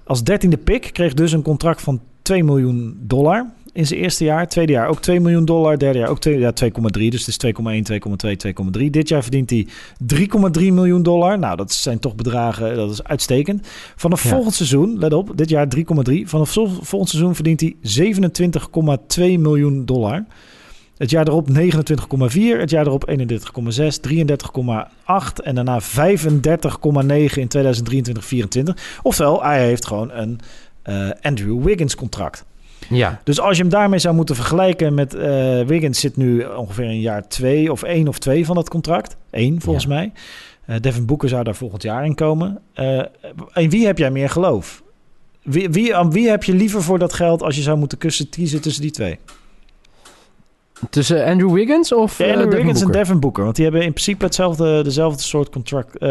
als 0.05 0.25
dertiende 0.25 0.57
pick. 0.57 0.91
Kreeg 0.93 1.15
dus 1.15 1.33
een 1.33 1.43
contract 1.43 1.83
van 1.83 2.01
2 2.23 2.45
miljoen 2.45 2.97
dollar 3.01 3.47
in 3.73 3.87
zijn 3.87 4.01
eerste 4.01 4.25
jaar. 4.25 4.49
Tweede 4.49 4.73
jaar 4.73 4.89
ook 4.89 5.01
2 5.01 5.21
miljoen 5.21 5.45
dollar. 5.45 5.79
Derde 5.79 5.99
jaar 5.99 6.09
ook 6.09 6.21
2, 6.21 6.39
ja, 6.39 6.53
2,3. 6.53 7.09
Dus 7.09 7.27
het 7.27 7.29
is 7.29 7.37
2,1, 7.37 7.83
2,2, 7.83 8.37
2,3. 8.37 8.91
Dit 8.91 9.09
jaar 9.09 9.23
verdient 9.23 9.51
hij 9.51 9.67
3,3 10.61 10.73
miljoen 10.73 11.03
dollar. 11.03 11.39
Nou, 11.39 11.57
dat 11.57 11.73
zijn 11.73 11.99
toch 11.99 12.15
bedragen, 12.15 12.77
dat 12.77 12.91
is 12.91 13.03
uitstekend. 13.05 13.67
Vanaf 13.97 14.23
Ja. 14.23 14.29
volgend 14.31 14.55
seizoen, 14.55 14.99
let 14.99 15.13
op, 15.13 15.33
dit 15.37 15.49
jaar 15.49 15.69
3,3. 15.69 16.29
Vanaf 16.29 16.51
vol- 16.51 16.69
volgend 16.81 17.11
seizoen 17.11 17.35
verdient 17.35 17.61
hij 17.61 17.77
27,2 17.83 19.39
miljoen 19.39 19.85
dollar. 19.85 20.25
Het 20.97 21.11
jaar 21.11 21.29
erop 21.29 21.49
29,4, 21.49 22.59
het 22.61 22.71
jaar 22.71 22.87
erop 22.87 23.09
31,6, 23.09 24.01
33,8 24.01 25.41
en 25.43 25.55
daarna 25.55 25.81
35,9 25.81 27.41
in 27.41 27.49
2023-24. 27.49 28.75
Oftewel, 29.03 29.43
hij 29.43 29.65
heeft 29.67 29.87
gewoon 29.87 30.11
een 30.13 30.39
eh, 30.83 31.11
Andrew 31.21 31.63
Wiggins 31.65 31.95
contract. 31.95 32.45
Ja, 32.95 33.21
Dus 33.25 33.41
als 33.41 33.57
je 33.57 33.63
hem 33.63 33.71
daarmee 33.73 33.99
zou 33.99 34.15
moeten 34.15 34.35
vergelijken 34.37 34.95
met 34.95 35.15
eh, 35.15 35.63
Wiggins 35.63 36.01
zit 36.01 36.17
nu 36.17 36.45
ongeveer 36.45 36.85
een 36.85 37.01
jaar 37.01 37.29
twee 37.29 37.73
of 37.73 37.83
één 37.83 38.09
of 38.09 38.19
twee 38.19 38.47
van 38.47 38.55
dat 38.55 38.69
contract. 38.69 39.17
Eén 39.31 39.61
volgens 39.61 39.85
Ja. 39.85 39.91
mij. 39.91 40.13
Eh, 40.67 40.77
Devin 40.81 41.07
Booker 41.07 41.29
zou 41.29 41.45
daar 41.45 41.55
volgend 41.55 41.83
jaar 41.83 42.05
in 42.05 42.15
komen. 42.15 42.59
Eh 42.75 43.03
in 43.55 43.71
wie 43.71 43.87
heb 43.87 43.99
jij 43.99 44.11
meer 44.11 44.31
geloof? 44.31 44.83
Wie, 45.43 45.71
wie, 45.71 45.97
aan 45.97 46.11
wie 46.13 46.29
heb 46.29 46.45
je 46.45 46.55
liever 46.55 46.83
voor 46.83 46.99
dat 46.99 47.13
geld 47.13 47.43
als 47.43 47.57
je 47.57 47.63
zou 47.63 47.79
moeten 47.79 47.99
kussen 47.99 48.29
kiezen 48.29 48.61
tussen 48.61 48.83
die 48.83 48.91
twee? 48.91 49.19
Tussen 50.91 51.25
Andrew 51.25 51.53
Wiggins 51.55 51.93
of 51.95 52.19
Ja, 52.19 52.25
eh, 52.25 52.31
Andrew 52.31 52.51
Devin 52.51 52.65
Wiggins 52.65 52.81
Booker? 52.83 52.99
en 53.01 53.05
Devin 53.05 53.21
Booker. 53.21 53.45
Want 53.45 53.57
die 53.57 53.65
hebben 53.65 53.83
in 53.83 53.93
principe 53.93 54.25
hetzelfde, 54.25 54.83
dezelfde 54.83 55.23
soort 55.23 55.51
contract, 55.51 55.99
eh, 55.99 56.09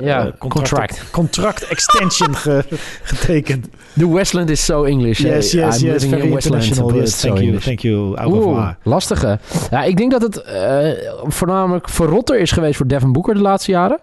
Ja, 0.00 0.26
eh, 0.26 0.32
contract. 0.38 1.10
contract 1.10 1.62
extension 1.74 2.34
ge- 2.44 2.64
getekend. 3.02 3.66
The 3.98 4.12
Westland 4.12 4.50
is 4.50 4.64
so 4.64 4.82
English. 4.84 5.24
eh. 5.24 5.30
Yes, 5.34 5.52
yes, 5.52 5.62
I'm 5.80 5.86
yes. 5.86 6.02
living 6.02 6.10
Very 6.10 6.22
in 6.26 6.32
Westland, 6.32 6.62
international. 6.62 6.86
but 6.86 6.96
Yes, 7.00 7.08
it's 7.10 7.20
so 7.20 7.26
thank 7.26 7.38
you. 7.38 7.46
English. 7.46 7.64
Thank 7.64 7.78
you. 7.80 8.16
Au 8.16 8.32
Oeh, 8.34 8.68
lastige. 8.82 9.38
Ja, 9.70 9.82
ik 9.82 9.96
denk 9.96 10.10
dat 10.10 10.22
het 10.22 10.42
eh, 10.42 10.90
voornamelijk 11.24 11.88
verrotter 11.88 12.38
is 12.40 12.50
geweest 12.52 12.76
voor 12.76 12.86
Devin 12.86 13.12
Booker 13.12 13.34
de 13.34 13.40
laatste 13.40 13.70
jaren. 13.70 13.98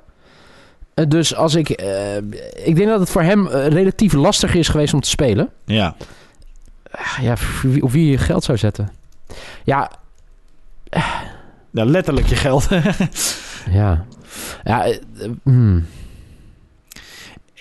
Eh, 0.94 1.06
dus 1.08 1.36
als 1.36 1.56
ik... 1.56 1.70
eh, 1.70 2.18
ik 2.64 2.76
denk 2.76 2.88
dat 2.90 3.00
het 3.00 3.10
voor 3.10 3.22
hem 3.22 3.48
eh, 3.48 3.68
relatief 3.68 4.14
lastig 4.14 4.56
is 4.56 4.68
geweest 4.68 4.94
om 4.94 5.02
te 5.02 5.10
spelen. 5.10 5.50
Ja. 5.66 5.96
Ah, 6.92 7.18
Ja, 7.22 7.36
op 7.82 7.92
wie 7.92 8.12
je 8.12 8.18
geld 8.18 8.44
zou 8.44 8.58
zetten. 8.58 8.92
Ja, 9.64 9.92
Nou, 11.72 11.90
letterlijk 11.90 12.28
je 12.28 12.36
geld. 12.36 12.68
ja. 13.80 14.06
Ja, 14.64 14.84
eh, 14.86 14.96
eh, 15.20 15.30
hmm. 15.44 15.86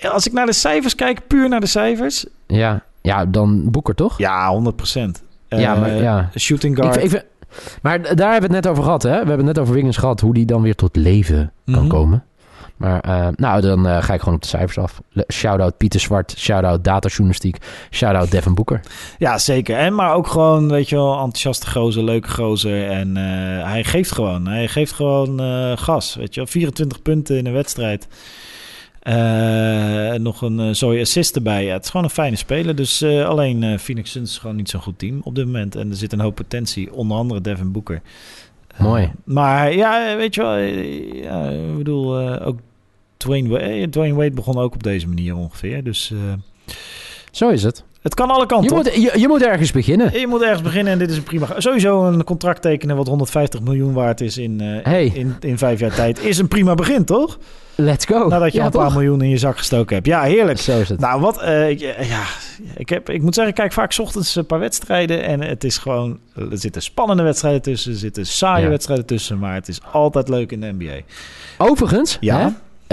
Als 0.02 0.26
ik 0.26 0.32
naar 0.32 0.46
de 0.46 0.52
cijfers 0.52 0.94
kijk, 0.94 1.26
puur 1.26 1.48
naar 1.48 1.60
de 1.60 1.66
cijfers. 1.66 2.26
ja. 2.46 2.82
ja, 3.02 3.26
dan 3.26 3.70
Booker 3.70 3.94
toch? 3.94 4.18
Ja, 4.18 4.48
100 4.50 4.76
procent. 4.76 5.22
Ja, 5.48 5.74
maar 5.74 5.94
ja. 5.94 6.30
Shooting 6.38 6.76
guard. 6.76 7.02
ik 7.04 7.24
maar 7.82 8.02
daar 8.16 8.32
hebben 8.32 8.50
we 8.50 8.56
het 8.56 8.64
net 8.64 8.66
over 8.66 8.84
gehad, 8.84 9.02
hè? 9.02 9.10
We 9.10 9.16
hebben 9.16 9.36
het 9.36 9.46
net 9.46 9.58
over 9.58 9.74
Wiggins 9.74 9.96
gehad, 9.96 10.20
hoe 10.20 10.34
die 10.34 10.46
dan 10.46 10.62
weer 10.62 10.74
tot 10.74 10.96
leven 10.96 11.52
kan 11.64 11.74
Mhm. 11.74 11.88
komen. 11.88 12.24
Maar 12.80 13.00
eh, 13.00 13.28
nou, 13.36 13.60
dan 13.60 13.86
eh, 13.86 14.02
ga 14.02 14.14
ik 14.14 14.18
gewoon 14.20 14.34
op 14.34 14.42
de 14.42 14.48
cijfers 14.48 14.78
af. 14.78 15.00
Shout-out 15.32 15.76
Pieter 15.76 16.00
Zwart, 16.00 16.34
shout-out 16.36 16.84
datajournalistiek, 16.84 17.56
shout-out 17.90 18.30
Devin 18.30 18.54
Booker. 18.54 18.80
Ja, 19.18 19.38
zeker. 19.38 19.76
En 19.76 19.94
maar 19.94 20.14
ook 20.14 20.26
gewoon, 20.26 20.68
weet 20.68 20.88
je 20.88 20.96
wel, 20.96 21.12
enthousiaste 21.12 21.70
gozer, 21.70 22.04
leuke 22.04 22.30
gozer. 22.30 22.90
En 22.90 23.16
eh, 23.16 23.22
hij 23.70 23.84
geeft 23.84 24.12
gewoon. 24.12 24.46
Hij 24.46 24.68
geeft 24.68 24.92
gewoon 24.92 25.40
gas, 25.78 26.14
weet 26.14 26.34
je 26.34 26.40
wel. 26.40 26.50
24 26.50 27.02
punten 27.02 27.36
in 27.36 27.46
een 27.46 27.52
wedstrijd. 27.52 28.08
Nog 30.20 30.42
een 30.42 30.76
zooi 30.76 31.00
assist 31.00 31.36
erbij. 31.36 31.64
Ja, 31.64 31.72
het 31.72 31.84
is 31.84 31.90
gewoon 31.90 32.06
een 32.06 32.12
fijne 32.12 32.36
speler. 32.36 32.74
Dus 32.74 33.02
alleen 33.02 33.78
Phoenix 33.78 34.10
Suns 34.10 34.30
is 34.30 34.38
gewoon 34.38 34.56
niet 34.56 34.70
zo'n 34.70 34.80
goed 34.80 34.98
team 34.98 35.20
op 35.22 35.34
dit 35.34 35.46
moment. 35.46 35.76
En 35.76 35.90
er 35.90 35.96
zit 35.96 36.12
een 36.12 36.20
hoop 36.20 36.34
potentie. 36.34 36.92
Onder 36.92 37.16
andere 37.16 37.40
Devin 37.40 37.72
Booker. 37.72 38.02
Eh, 38.76 38.80
Mooi. 38.80 39.10
maar 39.24 39.72
ja, 39.72 40.16
weet 40.16 40.34
je 40.34 40.42
wel. 40.42 40.56
ja, 41.22 41.48
ik 41.48 41.76
bedoel, 41.76 42.18
ook 42.40 42.58
Dwayne 43.20 43.48
Wade, 43.48 43.64
eh, 43.64 43.82
Dwayne 43.86 44.14
Wade 44.14 44.30
begon 44.30 44.58
ook 44.58 44.74
op 44.74 44.82
deze 44.82 45.08
manier 45.08 45.36
ongeveer. 45.36 45.84
Dus 45.84 46.10
eh, 46.12 46.74
Zo 47.30 47.48
is 47.48 47.62
het. 47.62 47.84
het 48.02 48.14
kan 48.14 48.30
alle 48.30 48.40
Je 48.40 48.46
kanten 48.46 48.76
op. 48.76 48.82
moet, 48.84 48.94
je, 48.94 49.12
je 49.18 49.28
moet 49.28 49.42
ergens 49.42 49.72
beginnen. 49.72 50.18
Je 50.20 50.26
moet 50.26 50.42
ergens 50.42 50.62
beginnen 50.62 50.92
en 50.92 50.98
dit 50.98 51.10
is 51.10 51.16
een 51.16 51.22
prima... 51.22 51.46
Sowieso 51.56 52.04
een 52.06 52.24
contract 52.24 52.62
tekenen 52.62 52.96
wat 52.96 53.06
150 53.08 53.60
miljoen 53.60 53.92
waard 53.92 54.20
is 54.20 54.38
in, 54.38 54.60
eh, 54.60 54.66
Hey. 54.84 55.06
in, 55.14 55.36
in 55.40 55.58
vijf 55.58 55.80
jaar 55.80 55.94
tijd... 55.94 56.24
is 56.24 56.38
een 56.38 56.48
prima 56.48 56.74
begin, 56.74 57.04
toch? 57.04 57.38
Let's 57.74 58.04
go. 58.06 58.28
Nadat 58.28 58.52
je 58.52 58.58
Ja, 58.58 58.64
al 58.64 58.70
een 58.74 58.80
paar 58.80 58.92
miljoen 58.92 59.22
in 59.22 59.28
je 59.28 59.36
zak 59.38 59.58
gestoken 59.58 59.94
hebt. 59.94 60.06
Ja, 60.06 60.22
heerlijk. 60.22 60.58
Zo 60.58 60.80
is 60.80 60.88
het. 60.88 61.00
Nou, 61.00 61.20
wat... 61.20 61.42
ik, 61.42 61.78
ja, 61.80 62.24
ik, 62.76 62.88
heb, 62.88 63.10
ik 63.10 63.22
moet 63.22 63.34
zeggen, 63.34 63.52
ik 63.52 63.58
kijk 63.58 63.72
vaak 63.72 63.92
's 63.92 63.98
ochtends 63.98 64.34
een 64.36 64.46
paar 64.46 64.58
wedstrijden... 64.58 65.22
en 65.24 65.40
het 65.40 65.64
is 65.64 65.78
gewoon... 65.78 66.18
Er 66.34 66.46
zitten 66.58 66.82
spannende 66.82 67.22
wedstrijden 67.22 67.62
tussen, 67.62 67.92
er 67.92 67.98
zitten 67.98 68.26
saaie 68.26 68.64
Ja. 68.64 68.70
wedstrijden 68.70 69.06
tussen... 69.06 69.38
maar 69.38 69.54
het 69.54 69.68
is 69.68 69.80
altijd 69.92 70.28
leuk 70.28 70.52
in 70.52 70.60
de 70.60 70.72
NBA. 70.78 70.96
Overigens, 71.58 72.16
Ja? 72.20 72.38
hè, 72.38 72.46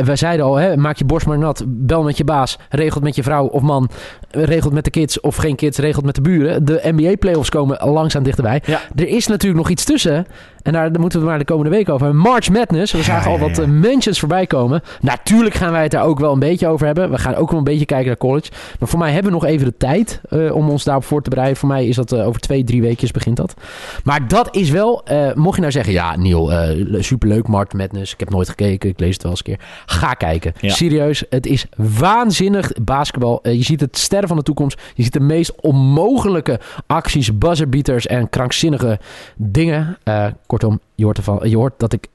wij 0.05 0.15
zeiden 0.15 0.45
al, 0.45 0.55
hè, 0.55 0.77
maak 0.77 0.97
je 0.97 1.05
borst 1.05 1.27
maar 1.27 1.37
nat. 1.37 1.63
Bel 1.67 2.03
met 2.03 2.17
je 2.17 2.23
baas. 2.23 2.57
Regelt 2.69 3.03
met 3.03 3.15
je 3.15 3.23
vrouw 3.23 3.45
of 3.45 3.61
man. 3.61 3.89
Regelt 4.29 4.73
met 4.73 4.83
de 4.83 4.89
kids 4.89 5.19
of 5.19 5.35
geen 5.35 5.55
kids. 5.55 5.77
Regelt 5.77 6.05
met 6.05 6.15
de 6.15 6.21
buren. 6.21 6.65
De 6.65 6.79
NBA-playoffs 6.83 7.49
komen 7.49 7.89
langzaam 7.89 8.23
dichterbij. 8.23 8.61
Ja. 8.65 8.79
Er 8.95 9.07
is 9.07 9.27
natuurlijk 9.27 9.59
nog 9.61 9.69
iets 9.69 9.83
tussen. 9.83 10.25
En 10.67 10.73
daar, 10.73 10.99
moeten 10.99 11.19
we 11.19 11.25
maar 11.25 11.37
de 11.37 11.45
komende 11.45 11.69
week 11.69 11.89
over. 11.89 12.05
hebben. 12.05 12.23
March 12.23 12.49
Madness. 12.49 12.91
We 12.93 13.03
zagen 13.03 13.31
Ja, 13.31 13.37
al 13.37 13.47
wat 13.49 13.57
eh, 13.57 13.65
mentions 13.65 14.19
voorbij 14.19 14.47
komen. 14.47 14.81
Natuurlijk 15.01 15.55
gaan 15.55 15.71
wij 15.71 15.81
het 15.81 15.91
daar 15.91 16.03
ook 16.03 16.19
wel 16.19 16.33
een 16.33 16.39
beetje 16.39 16.67
over 16.67 16.85
hebben. 16.85 17.09
We 17.09 17.17
gaan 17.17 17.35
ook 17.35 17.49
wel 17.49 17.57
een 17.57 17.63
beetje 17.63 17.85
kijken 17.85 18.07
naar 18.07 18.17
college. 18.17 18.51
Maar 18.79 18.89
voor 18.89 18.99
mij 18.99 19.11
hebben 19.11 19.31
we 19.31 19.37
nog 19.37 19.47
even 19.47 19.65
de 19.65 19.77
tijd 19.77 20.21
eh, 20.29 20.55
om 20.55 20.69
ons 20.69 20.83
daarop 20.83 21.03
voor 21.03 21.21
te 21.21 21.29
bereiden. 21.29 21.57
Voor 21.57 21.67
mij 21.69 21.87
is 21.87 21.95
dat 21.95 22.11
eh, 22.11 22.27
over 22.27 22.41
twee, 22.41 22.63
drie 22.63 22.81
weekjes 22.81 23.11
begint 23.11 23.37
dat. 23.37 23.53
Maar 24.03 24.27
dat 24.27 24.55
is 24.55 24.69
wel, 24.69 25.03
mocht 25.35 25.55
je 25.55 25.61
nou 25.61 25.71
zeggen, 25.71 25.93
ja 25.93 26.15
Neil, 26.17 26.51
superleuk 26.99 27.47
March 27.47 27.73
Madness. 27.73 28.13
Ik 28.13 28.19
heb 28.19 28.29
nooit 28.29 28.49
gekeken, 28.49 28.89
ik 28.89 28.99
lees 28.99 29.13
het 29.13 29.21
wel 29.21 29.31
eens 29.31 29.41
een 29.45 29.55
keer. 29.55 29.65
Ga 29.89 30.13
kijken. 30.13 30.53
Ja. 30.59 30.73
Serieus, 30.73 31.23
het 31.29 31.45
is 31.45 31.65
waanzinnig 31.75 32.71
basketbal. 32.81 33.39
Eh, 33.41 33.53
je 33.53 33.63
ziet 33.63 33.79
het 33.79 33.97
sterren 33.97 34.27
van 34.27 34.37
de 34.37 34.43
toekomst. 34.43 34.81
Je 34.93 35.03
ziet 35.03 35.13
de 35.13 35.19
meest 35.19 35.61
onmogelijke 35.61 36.59
acties, 36.87 37.37
buzzerbeaters 37.37 38.07
en 38.07 38.29
krankzinnige 38.29 38.99
dingen. 39.35 39.97
Eh, 40.03 40.27
kortom, 40.45 40.79
je 40.95 41.03
hoort, 41.03 41.17
ervan, 41.17 41.39
je 41.43 41.55
hoort 41.55 41.73
dat 41.77 41.93
ik 41.93 42.07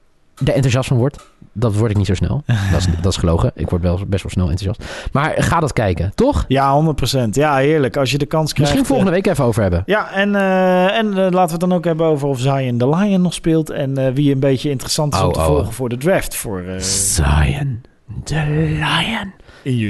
er 0.45 0.53
enthousiast 0.53 0.87
van 0.87 0.97
word. 0.97 1.25
Dat 1.53 1.75
word 1.75 1.91
ik 1.91 1.97
niet 1.97 2.05
zo 2.05 2.13
snel. 2.13 2.43
Dat 2.71 2.79
is, 2.79 2.87
dat 3.01 3.11
is 3.11 3.17
gelogen. 3.17 3.51
Ik 3.55 3.69
word 3.69 3.81
wel 3.81 3.99
best 4.07 4.23
wel 4.23 4.31
snel 4.31 4.49
enthousiast. 4.49 5.09
Maar 5.11 5.33
ga 5.37 5.59
dat 5.59 5.73
kijken, 5.73 6.11
toch? 6.15 6.45
Ja, 6.47 6.93
100%. 7.15 7.29
Ja, 7.31 7.55
heerlijk. 7.55 7.97
Als 7.97 8.11
je 8.11 8.17
de 8.17 8.25
kans 8.25 8.53
krijgt... 8.53 8.73
Misschien 8.73 8.81
eh, 8.81 8.87
volgende 8.87 9.11
week 9.11 9.27
even 9.33 9.45
over 9.45 9.61
hebben. 9.61 9.83
Ja, 9.85 10.11
en, 10.11 10.35
eh, 10.35 10.97
en 10.97 11.07
eh, 11.07 11.15
laten 11.15 11.45
we 11.45 11.51
het 11.51 11.59
dan 11.59 11.73
ook 11.73 11.85
hebben 11.85 12.05
over 12.05 12.27
of 12.27 12.39
Zion 12.39 12.77
de 12.77 12.89
Lion 12.89 13.21
nog 13.21 13.33
speelt. 13.33 13.69
En 13.69 13.97
eh, 13.97 14.13
wie 14.13 14.33
een 14.33 14.39
beetje 14.39 14.69
interessant 14.69 15.13
is 15.13 15.19
om 15.19 15.27
Oh, 15.27 15.33
te 15.33 15.39
oh. 15.39 15.45
volgen 15.45 15.73
voor 15.73 15.89
de 15.89 15.97
draft 15.97 16.35
voor 16.35 16.61
eh, 16.61 16.79
Zion 16.79 17.81
the 18.23 18.43
Lion. 18.79 19.33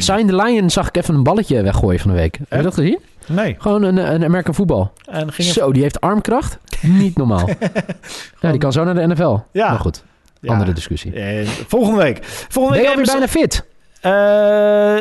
Zion 0.02 0.28
the 0.28 0.36
Lion 0.36 0.70
zag 0.70 0.88
ik 0.88 0.98
even 0.98 1.16
een 1.16 1.24
balletje 1.24 1.62
weggooien 1.62 2.00
van 2.00 2.12
de 2.12 2.18
week. 2.18 2.38
Heb 2.38 2.58
je 2.58 2.64
dat 2.64 2.74
gezien? 2.74 3.00
Nee. 3.28 3.56
Gewoon 3.58 3.84
een, 3.84 4.14
een 4.14 4.24
American 4.24 4.54
voetbal. 4.54 4.92
En 5.06 5.32
ging 5.34 5.48
Zo, 5.48 5.72
die 5.72 5.82
heeft 5.82 6.02
armkracht. 6.02 6.58
Niet 6.82 7.18
normaal. 7.18 7.50
ja, 8.42 8.50
die 8.50 8.60
kan 8.60 8.72
zo 8.72 8.84
naar 8.84 8.96
de 8.96 9.08
NFL. 9.08 9.38
Ja. 9.52 9.70
Maar 9.70 9.80
goed. 9.80 10.04
Andere 10.50 10.74
discussie. 10.74 11.14
Eh, 11.14 11.48
volgende 11.68 12.04
week. 12.04 12.20
Volgende 12.24 12.80
Ben 12.82 12.90
je 12.90 12.96
week 12.98 13.06
hebben 13.06 13.06
we- 13.06 13.12
bijna 13.12 13.48
fit? 13.48 13.66
Eh, 14.02 14.12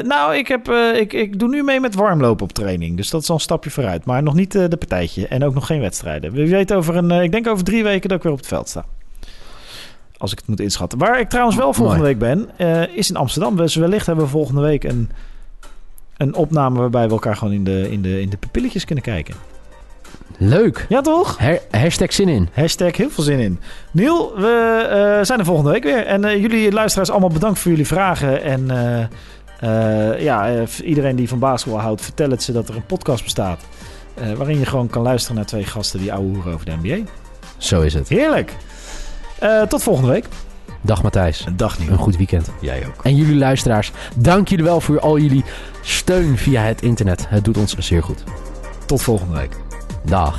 nou, 0.08 0.36
ik, 0.36 0.48
heb, 0.48 0.68
eh, 0.68 1.00
ik, 1.00 1.12
ik 1.12 1.38
doe 1.38 1.48
nu 1.48 1.62
mee 1.62 1.80
met 1.80 1.94
warmlopen 1.94 2.44
op 2.44 2.52
training. 2.52 2.96
Dus 2.96 3.10
dat 3.10 3.22
is 3.22 3.28
al 3.28 3.34
een 3.34 3.40
stapje 3.40 3.70
vooruit. 3.70 4.04
Maar 4.04 4.22
nog 4.22 4.34
niet 4.34 4.54
eh, 4.54 4.64
de 4.68 4.76
partijtje. 4.76 5.28
En 5.28 5.44
ook 5.44 5.54
nog 5.54 5.66
geen 5.66 5.80
wedstrijden. 5.80 6.32
Wie 6.32 6.50
weet 6.50 6.72
over 6.72 6.96
een... 6.96 7.10
ik 7.10 7.32
denk 7.32 7.46
over 7.48 7.64
drie 7.64 7.82
weken 7.82 8.08
dat 8.08 8.18
ik 8.18 8.22
weer 8.24 8.32
op 8.32 8.38
het 8.38 8.46
veld 8.48 8.68
sta. 8.68 8.84
Als 10.16 10.32
ik 10.32 10.38
het 10.38 10.46
moet 10.48 10.60
inschatten. 10.60 10.98
Waar 10.98 11.20
ik 11.20 11.28
trouwens 11.28 11.56
wel 11.56 11.72
volgende 11.72 12.02
Mooi. 12.02 12.16
week 12.16 12.46
ben, 12.58 12.88
is 12.94 13.10
in 13.10 13.16
Amsterdam. 13.16 13.56
Dus 13.56 13.74
wellicht 13.74 14.06
hebben 14.06 14.24
we 14.24 14.30
volgende 14.30 14.60
week 14.60 14.84
een, 14.84 15.10
een 16.16 16.34
opname 16.34 16.78
waarbij 16.78 17.06
we 17.06 17.12
elkaar 17.12 17.36
gewoon 17.36 17.54
in 17.54 17.64
de, 17.64 17.90
in, 17.90 18.02
de, 18.02 18.20
in 18.20 18.30
de 18.30 18.36
pupilletjes 18.36 18.84
kunnen 18.84 19.04
kijken. 19.04 19.34
Leuk. 20.48 20.86
Ja, 20.88 21.00
toch? 21.00 21.38
Her- 21.38 21.60
hashtag 21.70 22.12
zin 22.12 22.28
in. 22.28 22.48
Hashtag 22.52 22.96
heel 22.96 23.10
veel 23.10 23.24
zin 23.24 23.38
in. 23.38 23.60
Niel, 23.90 24.32
we 24.36 24.86
eh, 25.18 25.24
zijn 25.24 25.38
er 25.38 25.44
volgende 25.44 25.70
week 25.70 25.82
weer. 25.82 26.06
En 26.06 26.24
eh, 26.24 26.40
jullie 26.40 26.72
luisteraars 26.72 27.10
allemaal 27.10 27.28
bedankt 27.28 27.58
voor 27.58 27.70
jullie 27.70 27.86
vragen. 27.86 28.42
En 28.42 28.70
eh, 29.60 30.20
ja, 30.22 30.64
iedereen 30.84 31.16
die 31.16 31.28
van 31.28 31.38
basketbal 31.38 31.80
houdt, 31.80 32.02
vertel 32.02 32.30
het 32.30 32.42
ze 32.42 32.52
dat 32.52 32.68
er 32.68 32.76
een 32.76 32.86
podcast 32.86 33.22
bestaat. 33.24 33.60
waarin 34.36 34.58
je 34.58 34.66
gewoon 34.66 34.88
kan 34.88 35.02
luisteren 35.02 35.36
naar 35.36 35.46
twee 35.46 35.64
gasten 35.64 36.00
die 36.00 36.12
ouwe 36.12 36.28
hoeren 36.34 36.52
over 36.52 36.66
de 36.66 36.76
NBA. 36.82 37.10
Zo 37.56 37.80
is 37.80 37.94
het. 37.94 38.08
Heerlijk. 38.08 38.56
Tot 39.68 39.82
volgende 39.82 40.10
week. 40.10 40.24
Dag 40.80 41.02
Matthijs. 41.02 41.44
Een 41.46 41.56
dag 41.56 41.78
Een 41.78 41.84
Niel. 41.86 41.96
goed 41.96 42.16
weekend. 42.16 42.50
Jij 42.60 42.86
ook. 42.86 43.04
En 43.04 43.16
jullie 43.16 43.36
luisteraars, 43.36 43.92
dank 44.16 44.48
jullie 44.48 44.64
wel 44.64 44.80
voor 44.80 45.00
al 45.00 45.18
jullie 45.18 45.44
steun 45.82 46.38
via 46.38 46.62
het 46.62 46.82
internet. 46.82 47.26
Het 47.28 47.44
doet 47.44 47.56
ons 47.56 47.74
zeer 47.78 48.02
goed. 48.02 48.24
Tot 48.86 49.02
volgende 49.02 49.38
week. 49.38 49.56
Dag. 50.04 50.34